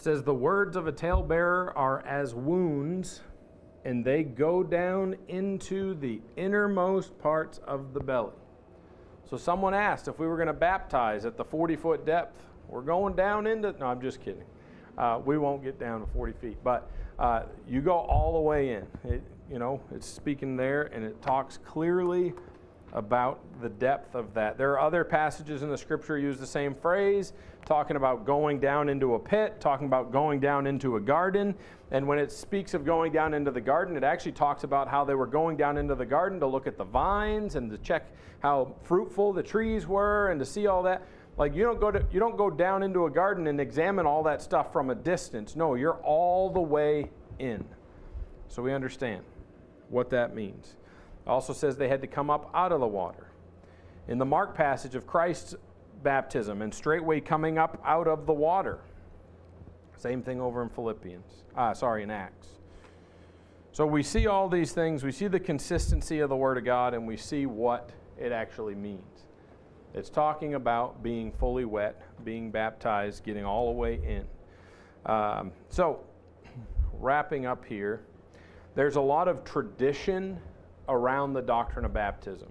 Says 0.02 0.24
the 0.24 0.34
words 0.34 0.76
of 0.76 0.88
a 0.88 0.92
talebearer 0.92 1.72
are 1.76 2.04
as 2.08 2.34
wounds 2.34 3.22
and 3.86 4.04
they 4.04 4.24
go 4.24 4.64
down 4.64 5.16
into 5.28 5.94
the 5.94 6.20
innermost 6.38 7.18
parts 7.20 7.60
of 7.68 7.94
the 7.94 8.00
belly. 8.00 8.34
So 9.30 9.38
someone 9.38 9.76
asked 9.76 10.08
if 10.08 10.18
we 10.18 10.26
were 10.26 10.38
going 10.38 10.48
to 10.48 10.54
baptize 10.54 11.24
at 11.26 11.38
the 11.38 11.46
40 11.46 11.76
foot 11.76 12.06
depth 12.06 12.44
we're 12.68 12.82
going 12.82 13.16
down 13.16 13.46
into 13.46 13.74
no 13.74 13.86
i'm 13.86 14.02
just 14.02 14.22
kidding. 14.22 14.44
Uh, 14.98 15.20
we 15.24 15.38
won't 15.38 15.64
get 15.64 15.80
down 15.80 16.02
to 16.02 16.08
40 16.14 16.34
feet 16.34 16.58
but 16.64 16.90
uh, 17.20 17.44
you 17.68 17.82
go 17.82 17.94
all 17.94 18.34
the 18.34 18.40
way 18.40 18.74
in. 18.74 18.88
It, 19.04 19.22
you 19.52 19.60
know 19.60 19.82
it's 19.94 20.08
speaking 20.08 20.58
there 20.58 20.84
and 20.94 21.04
it 21.06 21.22
talks 21.22 21.58
clearly 21.58 22.34
about 22.94 23.40
the 23.62 23.70
depth 23.70 24.16
of 24.16 24.34
that. 24.34 24.58
There 24.58 24.72
are 24.72 24.80
other 24.80 25.04
passages 25.04 25.64
in 25.64 25.70
the 25.70 25.78
scripture 25.78 26.18
use 26.18 26.38
the 26.38 26.48
same 26.48 26.76
phrase, 26.76 27.34
talking 27.66 27.96
about 27.96 28.26
going 28.26 28.60
down 28.60 28.90
into 28.90 29.16
a 29.16 29.20
pit, 29.20 29.60
talking 29.60 29.88
about 29.88 30.12
going 30.12 30.40
down 30.40 30.68
into 30.68 30.98
a 30.98 31.00
garden. 31.00 31.56
And 31.92 32.08
when 32.08 32.20
it 32.20 32.32
speaks 32.32 32.74
of 32.74 32.86
going 32.86 33.12
down 33.12 33.34
into 33.34 33.52
the 33.52 33.62
garden, 33.62 33.96
it 33.96 34.04
actually 34.04 34.34
talks 34.34 34.64
about 34.64 34.88
how 34.88 35.06
they 35.06 35.16
were 35.16 35.28
going 35.28 35.58
down 35.58 35.78
into 35.78 35.96
the 35.96 36.06
garden 36.06 36.40
to 36.40 36.48
look 36.48 36.68
at 36.68 36.78
the 36.78 36.84
vines 36.84 37.56
and 37.56 37.70
to 37.72 37.78
check 37.78 38.12
how 38.40 38.74
fruitful 38.84 39.34
the 39.34 39.44
trees 39.44 39.88
were 39.88 40.30
and 40.30 40.40
to 40.40 40.46
see 40.46 40.68
all 40.68 40.84
that. 40.84 41.04
Like 41.38 41.56
you 41.56 41.64
don't 41.64 41.80
go 41.80 41.92
to 41.92 42.06
you 42.12 42.20
don't 42.20 42.38
go 42.38 42.50
down 42.50 42.84
into 42.84 43.06
a 43.06 43.10
garden 43.10 43.48
and 43.48 43.60
examine 43.60 44.06
all 44.06 44.24
that 44.24 44.42
stuff 44.42 44.74
from 44.74 44.90
a 44.90 44.96
distance. 44.96 45.56
No, 45.56 45.76
you're 45.76 46.00
all 46.04 46.50
the 46.50 46.62
way 46.62 47.10
in. 47.40 47.64
So 48.50 48.62
we 48.62 48.74
understand 48.74 49.24
what 49.90 50.10
that 50.10 50.36
means 50.36 50.76
also 51.28 51.54
says 51.54 51.78
they 51.78 51.88
had 51.88 52.02
to 52.02 52.08
come 52.08 52.30
up 52.30 52.50
out 52.54 52.72
of 52.72 52.80
the 52.80 52.88
water. 52.88 53.28
In 54.08 54.18
the 54.18 54.26
Mark 54.26 54.56
passage 54.56 54.96
of 54.96 55.06
Christ's 55.06 55.56
baptism 56.04 56.62
and 56.62 56.74
straightway 56.74 57.20
coming 57.20 57.58
up 57.58 57.82
out 57.86 58.08
of 58.08 58.26
the 58.26 58.34
water. 58.34 58.80
Same 59.98 60.24
thing 60.24 60.42
over 60.42 60.64
in 60.64 60.70
Philippians. 60.70 61.44
Ah, 61.56 61.74
sorry, 61.74 62.04
in 62.04 62.10
Acts. 62.10 62.48
So 63.72 63.86
we 63.86 64.04
see 64.04 64.28
all 64.28 64.50
these 64.50 64.74
things. 64.74 65.04
We 65.04 65.12
see 65.12 65.28
the 65.28 65.40
consistency 65.40 66.20
of 66.20 66.30
the 66.30 66.36
Word 66.36 66.58
of 66.58 66.66
God 66.66 66.94
and 66.94 67.08
we 67.08 67.18
see 67.18 67.46
what 67.46 67.92
it 68.20 68.32
actually 68.32 68.76
means. 68.76 69.26
It's 69.94 70.10
talking 70.10 70.56
about 70.56 71.04
being 71.04 71.32
fully 71.32 71.66
wet, 71.66 72.02
being 72.24 72.50
baptized, 72.50 73.24
getting 73.24 73.46
all 73.46 73.68
the 73.68 73.78
way 73.78 73.96
in. 74.04 75.12
Um, 75.12 75.52
so, 75.70 76.02
wrapping 76.94 77.46
up 77.46 77.66
here, 77.66 78.02
there's 78.76 78.96
a 78.96 79.02
lot 79.02 79.28
of 79.28 79.44
tradition 79.44 80.40
around 80.92 81.34
the 81.34 81.42
doctrine 81.42 81.86
of 81.86 81.94
baptism. 81.94 82.50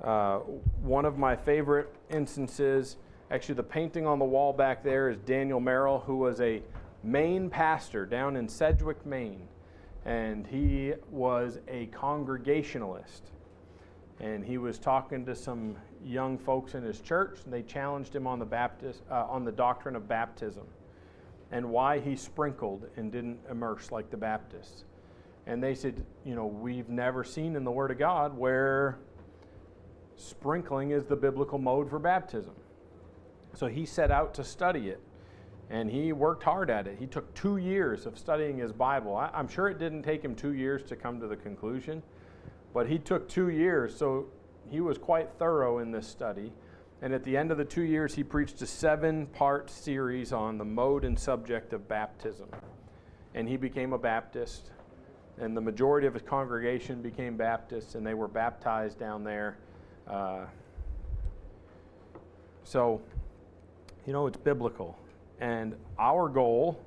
Uh, 0.00 0.38
one 0.82 1.04
of 1.04 1.18
my 1.18 1.36
favorite 1.36 1.94
instances, 2.10 2.96
actually, 3.30 3.54
the 3.54 3.62
painting 3.62 4.06
on 4.06 4.18
the 4.18 4.24
wall 4.24 4.52
back 4.52 4.82
there 4.82 5.10
is 5.10 5.18
Daniel 5.18 5.60
Merrill, 5.60 6.00
who 6.00 6.16
was 6.16 6.40
a 6.40 6.62
Maine 7.02 7.48
pastor 7.48 8.04
down 8.04 8.36
in 8.36 8.48
Sedgwick, 8.48 9.04
Maine. 9.06 9.46
And 10.04 10.46
he 10.46 10.94
was 11.10 11.58
a 11.68 11.86
congregationalist. 11.86 13.30
And 14.18 14.44
he 14.44 14.58
was 14.58 14.78
talking 14.78 15.24
to 15.26 15.34
some 15.34 15.76
young 16.04 16.38
folks 16.38 16.74
in 16.74 16.82
his 16.82 17.00
church, 17.00 17.40
and 17.44 17.52
they 17.52 17.62
challenged 17.62 18.14
him 18.14 18.26
on 18.26 18.38
the, 18.38 18.44
Baptist, 18.44 19.02
uh, 19.10 19.26
on 19.28 19.44
the 19.44 19.52
doctrine 19.52 19.96
of 19.96 20.08
baptism 20.08 20.66
and 21.52 21.68
why 21.68 21.98
he 21.98 22.16
sprinkled 22.16 22.86
and 22.96 23.10
didn't 23.10 23.38
immerse 23.50 23.90
like 23.90 24.10
the 24.10 24.16
Baptists. 24.16 24.84
And 25.50 25.60
they 25.60 25.74
said, 25.74 26.06
you 26.24 26.36
know, 26.36 26.46
we've 26.46 26.88
never 26.88 27.24
seen 27.24 27.56
in 27.56 27.64
the 27.64 27.72
Word 27.72 27.90
of 27.90 27.98
God 27.98 28.38
where 28.38 28.98
sprinkling 30.14 30.92
is 30.92 31.06
the 31.06 31.16
biblical 31.16 31.58
mode 31.58 31.90
for 31.90 31.98
baptism. 31.98 32.54
So 33.54 33.66
he 33.66 33.84
set 33.84 34.12
out 34.12 34.32
to 34.34 34.44
study 34.44 34.90
it. 34.90 35.00
And 35.68 35.90
he 35.90 36.12
worked 36.12 36.44
hard 36.44 36.70
at 36.70 36.86
it. 36.86 36.98
He 37.00 37.06
took 37.08 37.34
two 37.34 37.56
years 37.56 38.06
of 38.06 38.16
studying 38.16 38.58
his 38.58 38.70
Bible. 38.70 39.16
I, 39.16 39.28
am 39.34 39.48
sure 39.48 39.68
it 39.68 39.80
didn't 39.80 40.04
take 40.04 40.24
him 40.24 40.36
two 40.36 40.52
years 40.52 40.84
to 40.84 40.94
come 40.94 41.18
to 41.18 41.26
the 41.26 41.36
conclusion, 41.36 42.00
but 42.72 42.86
he 42.86 43.00
took 43.00 43.28
two 43.28 43.48
years. 43.48 43.96
So 43.96 44.26
he 44.68 44.80
was 44.80 44.98
quite 44.98 45.30
thorough 45.36 45.80
in 45.80 45.90
this 45.90 46.06
study. 46.06 46.52
And 47.02 47.12
at 47.12 47.24
the 47.24 47.36
end 47.36 47.50
of 47.50 47.58
the 47.58 47.64
two 47.64 47.82
years, 47.82 48.14
he 48.14 48.22
preached 48.22 48.62
a 48.62 48.66
seven 48.66 49.26
part 49.26 49.68
series 49.68 50.32
on 50.32 50.58
the 50.58 50.64
mode 50.64 51.04
and 51.04 51.18
subject 51.18 51.72
of 51.72 51.88
baptism. 51.88 52.48
And 53.34 53.48
he 53.48 53.56
became 53.56 53.92
a 53.92 53.98
Baptist 53.98 54.70
and 55.40 55.56
the 55.56 55.60
majority 55.60 56.06
of 56.06 56.14
his 56.14 56.22
congregation 56.22 57.00
became 57.00 57.36
Baptists, 57.36 57.94
and 57.94 58.06
they 58.06 58.14
were 58.14 58.28
baptized 58.28 58.98
down 58.98 59.24
there. 59.24 59.56
Uh, 60.06 60.44
so, 62.64 63.00
you 64.06 64.12
know, 64.12 64.26
it's 64.26 64.36
biblical. 64.36 64.98
And 65.40 65.74
our 65.98 66.28
goal, 66.28 66.78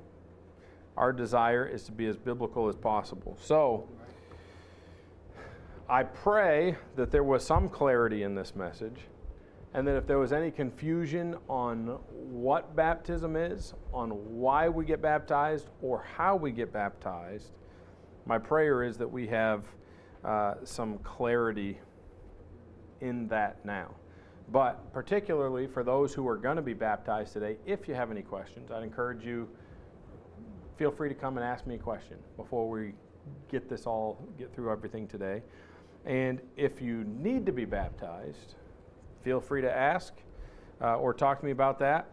our 0.96 1.12
desire, 1.12 1.66
is 1.66 1.82
to 1.84 1.92
be 1.92 2.06
as 2.06 2.16
biblical 2.16 2.68
as 2.68 2.76
possible. 2.76 3.36
So, 3.40 3.88
I 5.88 6.04
pray 6.04 6.76
that 6.96 7.10
there 7.10 7.24
was 7.24 7.44
some 7.44 7.68
clarity 7.68 8.22
in 8.22 8.34
this 8.34 8.54
message, 8.54 9.00
and 9.74 9.86
that 9.88 9.96
if 9.96 10.06
there 10.06 10.18
was 10.18 10.32
any 10.32 10.52
confusion 10.52 11.36
on 11.48 11.98
what 12.12 12.76
baptism 12.76 13.34
is, 13.34 13.74
on 13.92 14.10
why 14.10 14.68
we 14.68 14.84
get 14.84 15.02
baptized, 15.02 15.66
or 15.82 16.04
how 16.16 16.36
we 16.36 16.52
get 16.52 16.72
baptized, 16.72 17.50
my 18.26 18.38
prayer 18.38 18.82
is 18.82 18.96
that 18.98 19.10
we 19.10 19.26
have 19.28 19.64
uh, 20.24 20.54
some 20.64 20.98
clarity 20.98 21.78
in 23.00 23.28
that 23.28 23.64
now. 23.64 23.94
But 24.50 24.92
particularly 24.92 25.66
for 25.66 25.82
those 25.82 26.14
who 26.14 26.26
are 26.28 26.36
going 26.36 26.56
to 26.56 26.62
be 26.62 26.74
baptized 26.74 27.32
today, 27.32 27.56
if 27.66 27.88
you 27.88 27.94
have 27.94 28.10
any 28.10 28.22
questions, 28.22 28.70
I'd 28.70 28.82
encourage 28.82 29.24
you 29.24 29.48
feel 30.76 30.90
free 30.90 31.08
to 31.08 31.14
come 31.14 31.36
and 31.36 31.46
ask 31.46 31.66
me 31.66 31.76
a 31.76 31.78
question 31.78 32.16
before 32.36 32.68
we 32.68 32.92
get 33.50 33.68
this 33.68 33.86
all 33.86 34.18
get 34.38 34.54
through 34.54 34.70
everything 34.70 35.06
today. 35.06 35.42
And 36.04 36.40
if 36.56 36.82
you 36.82 37.04
need 37.04 37.46
to 37.46 37.52
be 37.52 37.64
baptized, 37.64 38.54
feel 39.22 39.40
free 39.40 39.62
to 39.62 39.74
ask 39.74 40.12
uh, 40.82 40.96
or 40.96 41.14
talk 41.14 41.40
to 41.40 41.46
me 41.46 41.52
about 41.52 41.78
that. 41.78 42.10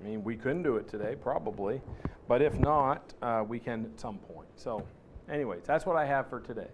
I 0.00 0.04
mean, 0.04 0.22
we 0.22 0.36
couldn't 0.36 0.62
do 0.62 0.76
it 0.76 0.88
today, 0.88 1.16
probably, 1.20 1.80
but 2.28 2.42
if 2.42 2.58
not, 2.58 3.12
uh, 3.22 3.44
we 3.46 3.58
can 3.58 3.84
at 3.84 4.00
some 4.00 4.18
point. 4.18 4.48
So. 4.56 4.86
Anyways, 5.30 5.62
that's 5.64 5.86
what 5.86 5.96
I 5.96 6.04
have 6.06 6.28
for 6.28 6.40
today 6.40 6.68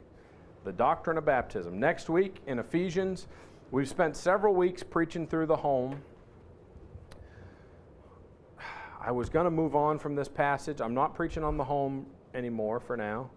the 0.64 0.72
doctrine 0.72 1.16
of 1.16 1.24
baptism. 1.24 1.78
Next 1.78 2.08
week 2.08 2.40
in 2.48 2.58
Ephesians, 2.58 3.28
we've 3.70 3.88
spent 3.88 4.16
several 4.16 4.52
weeks 4.52 4.82
preaching 4.82 5.24
through 5.24 5.46
the 5.46 5.56
home. 5.56 6.02
I 9.00 9.12
was 9.12 9.28
going 9.28 9.44
to 9.44 9.50
move 9.50 9.76
on 9.76 10.00
from 10.00 10.16
this 10.16 10.26
passage. 10.26 10.80
I'm 10.80 10.92
not 10.92 11.14
preaching 11.14 11.44
on 11.44 11.56
the 11.56 11.62
home 11.62 12.06
anymore 12.34 12.80
for 12.80 12.96
now. 12.96 13.30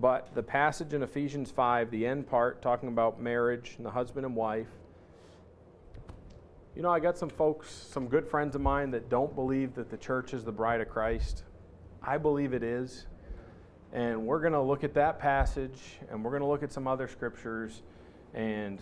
But 0.00 0.34
the 0.34 0.42
passage 0.42 0.92
in 0.92 1.04
Ephesians 1.04 1.52
5, 1.52 1.88
the 1.92 2.04
end 2.04 2.26
part, 2.26 2.60
talking 2.62 2.88
about 2.88 3.20
marriage 3.20 3.74
and 3.76 3.86
the 3.86 3.90
husband 3.90 4.26
and 4.26 4.34
wife. 4.34 4.66
You 6.74 6.82
know, 6.82 6.90
I 6.90 6.98
got 6.98 7.16
some 7.16 7.28
folks, 7.28 7.70
some 7.70 8.08
good 8.08 8.26
friends 8.26 8.56
of 8.56 8.60
mine 8.60 8.90
that 8.90 9.08
don't 9.08 9.36
believe 9.36 9.74
that 9.74 9.88
the 9.88 9.98
church 9.98 10.34
is 10.34 10.42
the 10.42 10.50
bride 10.50 10.80
of 10.80 10.88
Christ. 10.88 11.44
I 12.02 12.18
believe 12.18 12.54
it 12.54 12.64
is. 12.64 13.06
And 13.92 14.26
we're 14.26 14.40
going 14.40 14.54
to 14.54 14.62
look 14.62 14.84
at 14.84 14.94
that 14.94 15.18
passage 15.18 15.80
and 16.10 16.24
we're 16.24 16.30
going 16.30 16.42
to 16.42 16.48
look 16.48 16.62
at 16.62 16.72
some 16.72 16.88
other 16.88 17.08
scriptures. 17.08 17.82
And 18.34 18.80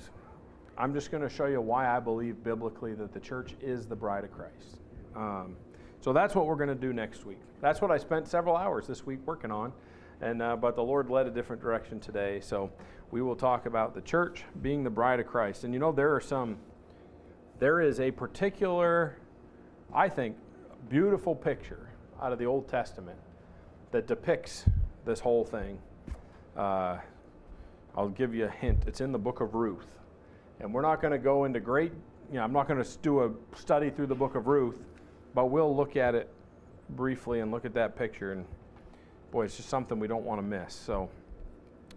I'm 0.78 0.94
just 0.94 1.11
going 1.11 1.22
to 1.22 1.28
show 1.28 1.46
you 1.46 1.61
why 1.61 1.94
I 1.94 2.00
believe 2.00 2.42
biblically 2.44 2.94
that 2.94 3.12
the 3.12 3.20
church 3.20 3.54
is 3.61 3.86
the 3.86 3.96
bride 3.96 4.24
of 4.24 4.32
Christ. 4.32 4.78
Um, 5.16 5.56
so 6.00 6.12
that's 6.12 6.34
what 6.34 6.46
we're 6.46 6.56
going 6.56 6.68
to 6.68 6.74
do 6.74 6.92
next 6.92 7.26
week. 7.26 7.40
That's 7.61 7.82
what 7.82 7.90
I 7.90 7.98
spent 7.98 8.26
several 8.28 8.56
hours 8.56 8.86
this 8.86 9.04
week 9.04 9.20
working 9.26 9.50
on, 9.50 9.72
and 10.22 10.40
uh, 10.40 10.56
but 10.56 10.74
the 10.76 10.82
Lord 10.82 11.11
led 11.11 11.26
a 11.26 11.30
different 11.30 11.61
direction 11.61 12.00
today. 12.00 12.40
So 12.40 12.70
we 13.11 13.20
will 13.20 13.36
talk 13.36 13.66
about 13.66 13.94
the 13.94 14.00
church 14.00 14.44
being 14.62 14.82
the 14.82 14.90
bride 14.90 15.20
of 15.20 15.26
Christ. 15.26 15.64
And 15.64 15.74
you 15.74 15.80
know 15.80 15.92
there 15.92 16.14
are 16.14 16.20
some, 16.20 16.56
there 17.58 17.80
is 17.82 18.00
a 18.00 18.11
particular, 18.11 19.18
I 19.92 20.08
think, 20.08 20.36
beautiful 20.88 21.34
picture 21.34 21.90
out 22.22 22.32
of 22.32 22.38
the 22.38 22.46
Old 22.46 22.68
Testament 22.68 23.18
that 23.90 24.06
depicts 24.06 24.64
this 25.05 25.20
whole 25.20 25.44
thing. 25.44 25.78
Uh, 26.57 26.98
I'll 27.96 28.09
give 28.09 28.34
you 28.34 28.46
a 28.46 28.51
hint. 28.51 28.84
It's 28.86 29.01
in 29.01 29.12
the 29.12 29.18
book 29.18 29.40
of 29.40 29.55
Ruth. 29.55 29.86
And 30.61 30.72
we're 30.72 30.82
not 30.82 31.01
going 31.01 31.12
to 31.12 31.18
go 31.18 31.44
into 31.44 31.61
great, 31.61 31.92
you 32.30 32.36
know, 32.36 32.44
I'm 32.44 32.53
not 32.53 32.68
going 32.68 32.82
to 32.82 32.98
do 32.98 33.24
a 33.24 33.30
study 33.57 33.90
through 33.90 34.07
the 34.07 34.14
book 34.14 34.34
of 34.34 34.46
Ruth, 34.46 34.76
but 35.34 35.46
we'll 35.46 35.74
look 35.74 35.96
at 35.96 36.14
it 36.14 36.28
briefly 36.90 37.40
and 37.40 37.51
look 37.51 37.64
at 37.64 37.74
that 37.74 37.96
picture. 37.96 38.32
And 38.32 38.44
boy, 39.30 39.44
it's 39.44 39.57
just 39.57 39.68
something 39.68 39.98
we 39.98 40.07
don't 40.07 40.24
want 40.24 40.38
to 40.38 40.46
miss. 40.46 40.74
So 40.74 41.09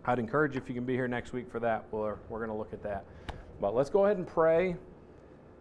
I'd 0.06 0.20
encourage 0.20 0.56
you 0.56 0.62
if 0.62 0.70
you 0.70 0.76
can 0.76 0.86
be 0.86 0.94
here 0.94 1.08
next 1.08 1.34
week 1.34 1.52
for 1.52 1.60
that. 1.60 1.86
We're, 1.92 2.16
we're 2.30 2.40
going 2.40 2.50
to 2.50 2.56
look 2.56 2.74
at 2.74 2.82
that. 2.84 3.06
But 3.60 3.76
let's 3.76 3.90
go 3.90 4.06
ahead 4.06 4.18
and 4.18 4.28
pray. 4.28 4.76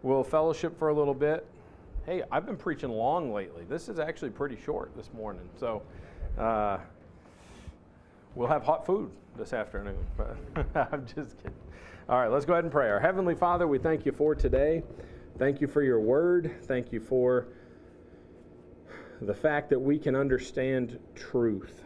We'll 0.02 0.24
fellowship 0.24 0.78
for 0.78 0.88
a 0.88 0.94
little 0.94 1.14
bit. 1.14 1.46
Hey, 2.06 2.22
I've 2.32 2.46
been 2.46 2.56
preaching 2.56 2.90
long 2.90 3.32
lately. 3.32 3.64
This 3.68 3.88
is 3.88 3.98
actually 3.98 4.30
pretty 4.30 4.56
short 4.64 4.90
this 4.96 5.10
morning. 5.12 5.48
So, 5.58 5.82
uh, 6.38 6.78
we'll 8.34 8.48
have 8.48 8.62
hot 8.62 8.86
food 8.86 9.10
this 9.36 9.52
afternoon. 9.52 9.98
I'm 10.74 11.06
just 11.06 11.36
kidding. 11.38 11.56
All 12.08 12.18
right, 12.18 12.30
let's 12.30 12.44
go 12.44 12.54
ahead 12.54 12.64
and 12.64 12.72
pray. 12.72 12.90
Our 12.90 13.00
Heavenly 13.00 13.34
Father, 13.34 13.66
we 13.66 13.78
thank 13.78 14.06
you 14.06 14.12
for 14.12 14.34
today. 14.34 14.82
Thank 15.38 15.60
you 15.60 15.66
for 15.66 15.82
your 15.82 16.00
word. 16.00 16.50
Thank 16.64 16.92
you 16.92 17.00
for 17.00 17.48
the 19.20 19.34
fact 19.34 19.70
that 19.70 19.78
we 19.78 19.98
can 19.98 20.16
understand 20.16 20.98
truth 21.14 21.84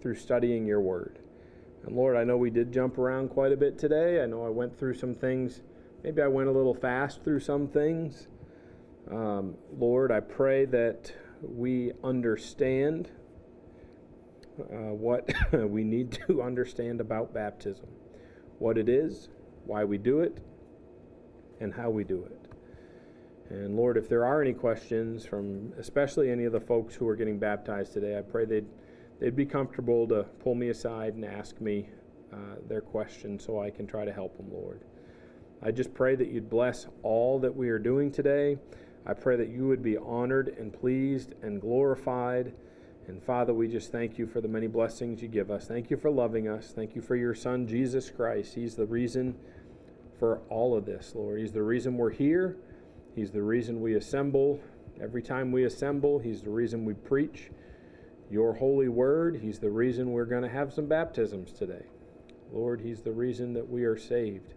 through 0.00 0.16
studying 0.16 0.66
your 0.66 0.80
word. 0.80 1.18
And 1.84 1.96
Lord, 1.96 2.16
I 2.16 2.24
know 2.24 2.36
we 2.36 2.50
did 2.50 2.72
jump 2.72 2.98
around 2.98 3.28
quite 3.30 3.52
a 3.52 3.56
bit 3.56 3.78
today. 3.78 4.22
I 4.22 4.26
know 4.26 4.44
I 4.44 4.50
went 4.50 4.78
through 4.78 4.94
some 4.94 5.14
things. 5.14 5.62
Maybe 6.02 6.20
I 6.22 6.26
went 6.26 6.48
a 6.48 6.52
little 6.52 6.74
fast 6.74 7.22
through 7.22 7.40
some 7.40 7.68
things. 7.68 8.28
Um, 9.10 9.54
Lord, 9.78 10.10
I 10.12 10.20
pray 10.20 10.64
that 10.66 11.12
we 11.42 11.92
understand 12.04 13.10
uh, 14.60 14.94
what 14.94 15.28
we 15.52 15.84
need 15.84 16.12
to 16.26 16.42
understand 16.42 17.00
about 17.00 17.32
baptism 17.34 17.88
what 18.60 18.76
it 18.76 18.90
is, 18.90 19.30
why 19.64 19.82
we 19.84 19.96
do 19.96 20.20
it, 20.20 20.38
and 21.60 21.72
how 21.72 21.90
we 21.90 22.04
do 22.04 22.22
it. 22.24 22.40
And 23.48 23.74
Lord, 23.74 23.96
if 23.96 24.08
there 24.08 24.24
are 24.24 24.40
any 24.40 24.52
questions 24.52 25.24
from 25.24 25.72
especially 25.78 26.30
any 26.30 26.44
of 26.44 26.52
the 26.52 26.60
folks 26.60 26.94
who 26.94 27.08
are 27.08 27.16
getting 27.16 27.38
baptized 27.38 27.94
today, 27.94 28.16
I 28.18 28.22
pray 28.22 28.44
they'd, 28.44 28.66
they'd 29.18 29.34
be 29.34 29.46
comfortable 29.46 30.06
to 30.08 30.24
pull 30.44 30.54
me 30.54 30.68
aside 30.68 31.14
and 31.14 31.24
ask 31.24 31.60
me 31.60 31.88
uh, 32.32 32.36
their 32.68 32.82
questions 32.82 33.44
so 33.44 33.60
I 33.60 33.70
can 33.70 33.86
try 33.86 34.04
to 34.04 34.12
help 34.12 34.36
them, 34.36 34.52
Lord. 34.52 34.82
I 35.62 35.72
just 35.72 35.92
pray 35.94 36.14
that 36.16 36.28
you'd 36.28 36.50
bless 36.50 36.86
all 37.02 37.38
that 37.40 37.54
we 37.54 37.70
are 37.70 37.78
doing 37.78 38.12
today. 38.12 38.58
I 39.06 39.14
pray 39.14 39.36
that 39.36 39.48
you 39.48 39.66
would 39.68 39.82
be 39.82 39.96
honored 39.96 40.54
and 40.58 40.72
pleased 40.72 41.34
and 41.42 41.60
glorified. 41.60 42.52
And 43.08 43.22
Father, 43.22 43.52
we 43.52 43.66
just 43.66 43.90
thank 43.90 44.18
you 44.18 44.26
for 44.26 44.40
the 44.40 44.48
many 44.48 44.66
blessings 44.66 45.22
you 45.22 45.28
give 45.28 45.50
us. 45.50 45.66
Thank 45.66 45.90
you 45.90 45.96
for 45.96 46.10
loving 46.10 46.48
us. 46.48 46.72
Thank 46.74 46.94
you 46.94 47.02
for 47.02 47.16
your 47.16 47.34
Son, 47.34 47.66
Jesus 47.66 48.10
Christ. 48.10 48.54
He's 48.54 48.76
the 48.76 48.86
reason 48.86 49.34
for 50.18 50.38
all 50.48 50.76
of 50.76 50.84
this, 50.84 51.12
Lord. 51.14 51.40
He's 51.40 51.52
the 51.52 51.62
reason 51.62 51.96
we're 51.96 52.10
here. 52.10 52.56
He's 53.16 53.30
the 53.30 53.42
reason 53.42 53.80
we 53.80 53.94
assemble. 53.94 54.60
Every 55.02 55.22
time 55.22 55.50
we 55.50 55.64
assemble, 55.64 56.18
He's 56.18 56.42
the 56.42 56.50
reason 56.50 56.84
we 56.84 56.94
preach 56.94 57.50
your 58.30 58.54
holy 58.54 58.88
word. 58.88 59.40
He's 59.42 59.58
the 59.58 59.70
reason 59.70 60.12
we're 60.12 60.26
going 60.26 60.42
to 60.42 60.48
have 60.48 60.72
some 60.72 60.86
baptisms 60.86 61.52
today. 61.52 61.86
Lord, 62.52 62.80
He's 62.80 63.00
the 63.00 63.12
reason 63.12 63.54
that 63.54 63.68
we 63.68 63.84
are 63.84 63.98
saved. 63.98 64.54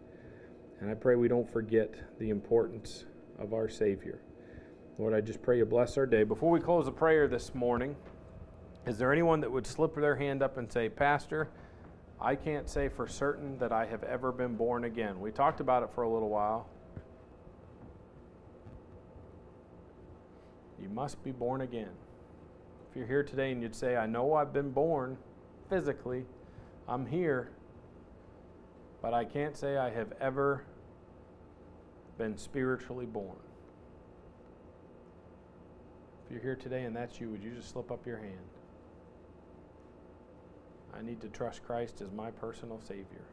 And 0.80 0.92
I 0.92 0.96
pray 0.96 1.16
we 1.16 1.30
don't 1.30 1.50
forget 1.50 1.96
the 2.20 2.30
importance 2.30 3.06
of 3.40 3.54
our 3.54 3.70
Savior. 3.70 4.20
Lord, 5.00 5.14
I 5.14 5.22
just 5.22 5.42
pray 5.42 5.58
you 5.58 5.66
bless 5.66 5.98
our 5.98 6.06
day. 6.06 6.24
Before 6.24 6.52
we 6.52 6.60
close 6.60 6.86
the 6.86 6.92
prayer 6.92 7.28
this 7.28 7.56
morning, 7.56 7.96
is 8.86 8.98
there 8.98 9.12
anyone 9.14 9.40
that 9.42 9.52
would 9.52 9.66
slip 9.66 9.96
their 9.96 10.16
hand 10.16 10.44
up 10.44 10.58
and 10.58 10.72
say, 10.72 10.90
Pastor, 10.90 11.50
I 12.20 12.36
can't 12.36 12.70
say 12.70 12.90
for 12.90 13.08
certain 13.08 13.58
that 13.60 13.72
I 13.72 13.86
have 13.86 14.04
ever 14.04 14.32
been 14.32 14.56
born 14.56 14.84
again? 14.84 15.20
We 15.22 15.32
talked 15.32 15.62
about 15.62 15.84
it 15.84 15.90
for 15.96 16.04
a 16.04 16.10
little 16.10 16.30
while. 16.30 16.68
You 20.82 20.90
must 20.90 21.24
be 21.24 21.32
born 21.32 21.62
again. 21.62 21.92
If 22.90 22.98
you're 22.98 23.08
here 23.08 23.24
today 23.24 23.52
and 23.52 23.62
you'd 23.62 23.76
say, 23.76 23.96
I 23.96 24.06
know 24.06 24.34
I've 24.34 24.52
been 24.52 24.72
born 24.72 25.18
physically, 25.70 26.26
I'm 26.88 27.06
here, 27.06 27.52
but 29.02 29.14
I 29.14 29.24
can't 29.24 29.56
say 29.56 29.78
I 29.78 29.90
have 29.92 30.12
ever 30.20 30.66
been 32.18 32.38
spiritually 32.38 33.06
born. 33.06 33.38
If 36.26 36.32
you're 36.32 36.42
here 36.42 36.56
today 36.56 36.84
and 36.84 36.94
that's 36.94 37.20
you, 37.22 37.30
would 37.30 37.44
you 37.44 37.52
just 37.52 37.70
slip 37.72 37.90
up 37.90 38.06
your 38.06 38.18
hand? 38.18 38.38
I 40.98 41.02
need 41.02 41.22
to 41.22 41.28
trust 41.28 41.64
Christ 41.64 42.02
as 42.02 42.12
my 42.12 42.32
personal 42.32 42.80
Savior. 42.80 43.26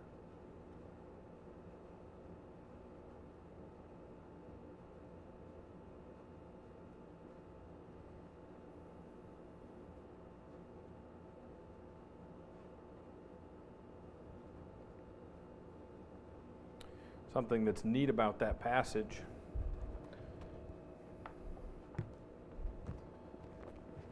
Something 17.32 17.64
that's 17.64 17.84
neat 17.84 18.10
about 18.10 18.40
that 18.40 18.58
passage. 18.60 19.20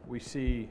We 0.06 0.20
see 0.20 0.68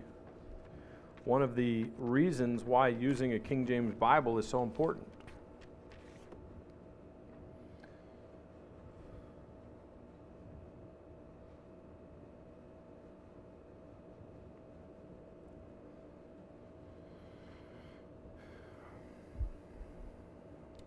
one 1.27 1.41
of 1.41 1.57
the 1.57 1.85
reasons 1.97 2.63
why 2.63 2.87
using 2.87 3.33
a 3.33 3.39
King 3.39 3.67
James 3.67 3.93
Bible 3.93 4.37
is 4.37 4.47
so 4.47 4.63
important. 4.63 5.05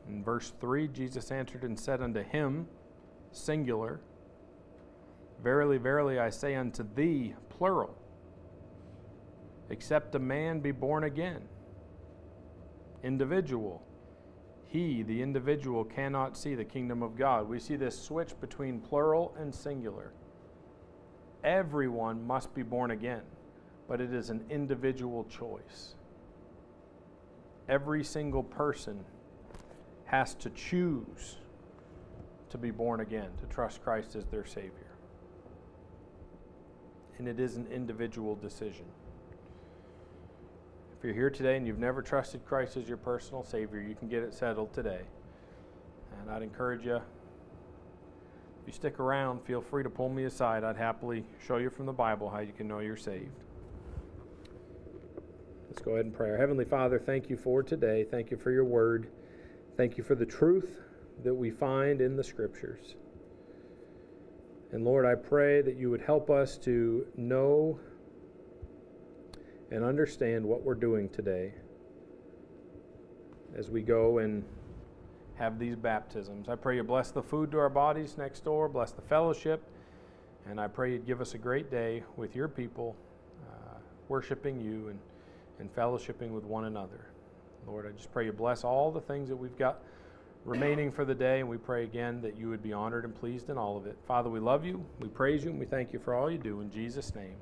In 0.09 0.24
verse 0.24 0.55
3, 0.59 0.88
Jesus 0.88 1.30
answered 1.30 1.64
and 1.64 1.78
said 1.78 2.01
unto 2.01 2.22
him, 2.22 2.66
singular, 3.30 4.01
Verily, 5.43 5.76
verily, 5.76 6.18
I 6.18 6.30
say 6.30 6.55
unto 6.55 6.82
thee, 6.95 7.34
plural 7.51 7.99
except 9.70 10.14
a 10.14 10.18
man 10.18 10.60
be 10.60 10.72
born 10.72 11.04
again. 11.04 11.42
Individual. 13.02 13.82
He, 14.66 15.02
the 15.02 15.22
individual, 15.22 15.84
cannot 15.84 16.36
see 16.36 16.54
the 16.54 16.64
kingdom 16.64 17.02
of 17.02 17.16
God. 17.16 17.48
We 17.48 17.58
see 17.58 17.76
this 17.76 18.00
switch 18.00 18.38
between 18.40 18.80
plural 18.80 19.34
and 19.38 19.54
singular. 19.54 20.12
Everyone 21.42 22.26
must 22.26 22.54
be 22.54 22.62
born 22.62 22.90
again, 22.90 23.22
but 23.88 24.00
it 24.00 24.12
is 24.12 24.28
an 24.30 24.44
individual 24.50 25.24
choice. 25.24 25.94
Every 27.68 28.04
single 28.04 28.42
person 28.42 29.04
has 30.04 30.34
to 30.34 30.50
choose 30.50 31.36
to 32.50 32.58
be 32.58 32.70
born 32.70 33.00
again, 33.00 33.30
to 33.40 33.46
trust 33.46 33.82
Christ 33.82 34.16
as 34.16 34.26
their 34.26 34.44
Savior. 34.44 34.72
And 37.18 37.28
it 37.28 37.38
is 37.38 37.56
an 37.56 37.66
individual 37.72 38.34
decision. 38.34 38.86
If 41.01 41.05
you're 41.05 41.14
here 41.14 41.30
today 41.30 41.57
and 41.57 41.66
you've 41.66 41.78
never 41.78 42.03
trusted 42.03 42.44
Christ 42.44 42.76
as 42.76 42.86
your 42.86 42.98
personal 42.98 43.42
Savior, 43.42 43.80
you 43.80 43.94
can 43.94 44.07
get 44.07 44.22
it 44.22 44.34
settled 44.34 44.74
today. 44.74 45.01
And 46.20 46.30
I'd 46.30 46.42
encourage 46.42 46.84
you, 46.84 46.96
if 46.96 48.66
you 48.66 48.72
stick 48.74 49.01
around, 49.01 49.40
feel 49.46 49.62
free 49.62 49.82
to 49.82 49.88
pull 49.88 50.11
me 50.11 50.24
aside. 50.24 50.62
I'd 50.62 50.76
happily 50.76 51.24
show 51.46 51.57
you 51.57 51.70
from 51.70 51.86
the 51.86 51.92
Bible 51.94 52.28
how 52.28 52.40
you 52.40 52.53
can 52.53 52.68
know 52.68 52.80
you're 52.80 52.98
saved. 52.98 53.32
Let's 55.70 55.80
go 55.80 55.92
ahead 55.92 56.05
and 56.05 56.14
pray. 56.14 56.32
Our 56.32 56.36
Heavenly 56.36 56.66
Father, 56.66 56.98
thank 56.98 57.30
you 57.30 57.38
for 57.38 57.62
today. 57.62 58.05
Thank 58.05 58.30
you 58.30 58.36
for 58.36 58.51
your 58.51 58.66
word. 58.66 59.09
Thank 59.78 59.96
you 59.96 60.05
for 60.05 60.14
the 60.14 60.26
truth 60.26 60.82
that 61.24 61.32
we 61.32 61.51
find 61.51 62.03
in 62.03 62.14
the 62.14 62.24
Scriptures. 62.24 62.96
And 64.72 64.84
Lord, 64.84 65.07
I 65.07 65.14
pray 65.14 65.62
that 65.62 65.76
you 65.76 65.88
would 65.88 66.03
help 66.03 66.28
us 66.28 66.59
to 66.59 67.07
know 67.16 67.80
and 69.70 69.84
understand 69.84 70.44
what 70.44 70.62
we're 70.62 70.74
doing 70.74 71.08
today 71.08 71.52
as 73.56 73.70
we 73.70 73.82
go 73.82 74.18
and 74.18 74.44
have 75.34 75.58
these 75.58 75.76
baptisms. 75.76 76.48
I 76.48 76.56
pray 76.56 76.76
you 76.76 76.82
bless 76.82 77.10
the 77.10 77.22
food 77.22 77.50
to 77.52 77.58
our 77.58 77.70
bodies 77.70 78.16
next 78.18 78.44
door, 78.44 78.68
bless 78.68 78.92
the 78.92 79.02
fellowship, 79.02 79.62
and 80.48 80.60
I 80.60 80.68
pray 80.68 80.92
you'd 80.92 81.06
give 81.06 81.20
us 81.20 81.34
a 81.34 81.38
great 81.38 81.70
day 81.70 82.02
with 82.16 82.36
your 82.36 82.48
people, 82.48 82.96
uh, 83.48 83.78
worshiping 84.08 84.60
you 84.60 84.88
and, 84.88 84.98
and 85.58 85.74
fellowshipping 85.74 86.30
with 86.30 86.44
one 86.44 86.64
another. 86.64 87.06
Lord, 87.66 87.86
I 87.86 87.96
just 87.96 88.12
pray 88.12 88.26
you 88.26 88.32
bless 88.32 88.64
all 88.64 88.90
the 88.90 89.00
things 89.00 89.28
that 89.28 89.36
we've 89.36 89.56
got 89.58 89.82
remaining 90.44 90.90
for 90.90 91.05
the 91.05 91.14
day, 91.14 91.40
and 91.40 91.48
we 91.48 91.59
pray 91.59 91.84
again 91.84 92.20
that 92.22 92.36
you 92.36 92.48
would 92.48 92.62
be 92.62 92.72
honored 92.72 93.05
and 93.05 93.14
pleased 93.14 93.51
in 93.51 93.59
all 93.59 93.76
of 93.76 93.86
it. 93.86 93.97
Father, 94.06 94.30
we 94.30 94.40
love 94.40 94.64
you, 94.64 94.84
we 94.98 95.09
praise 95.09 95.44
you, 95.44 95.51
and 95.51 95.59
we 95.59 95.66
thank 95.66 95.92
you 95.92 95.98
for 95.98 96.14
all 96.14 96.30
you 96.30 96.38
do. 96.38 96.60
In 96.60 96.70
Jesus' 96.70 97.14
name, 97.14 97.36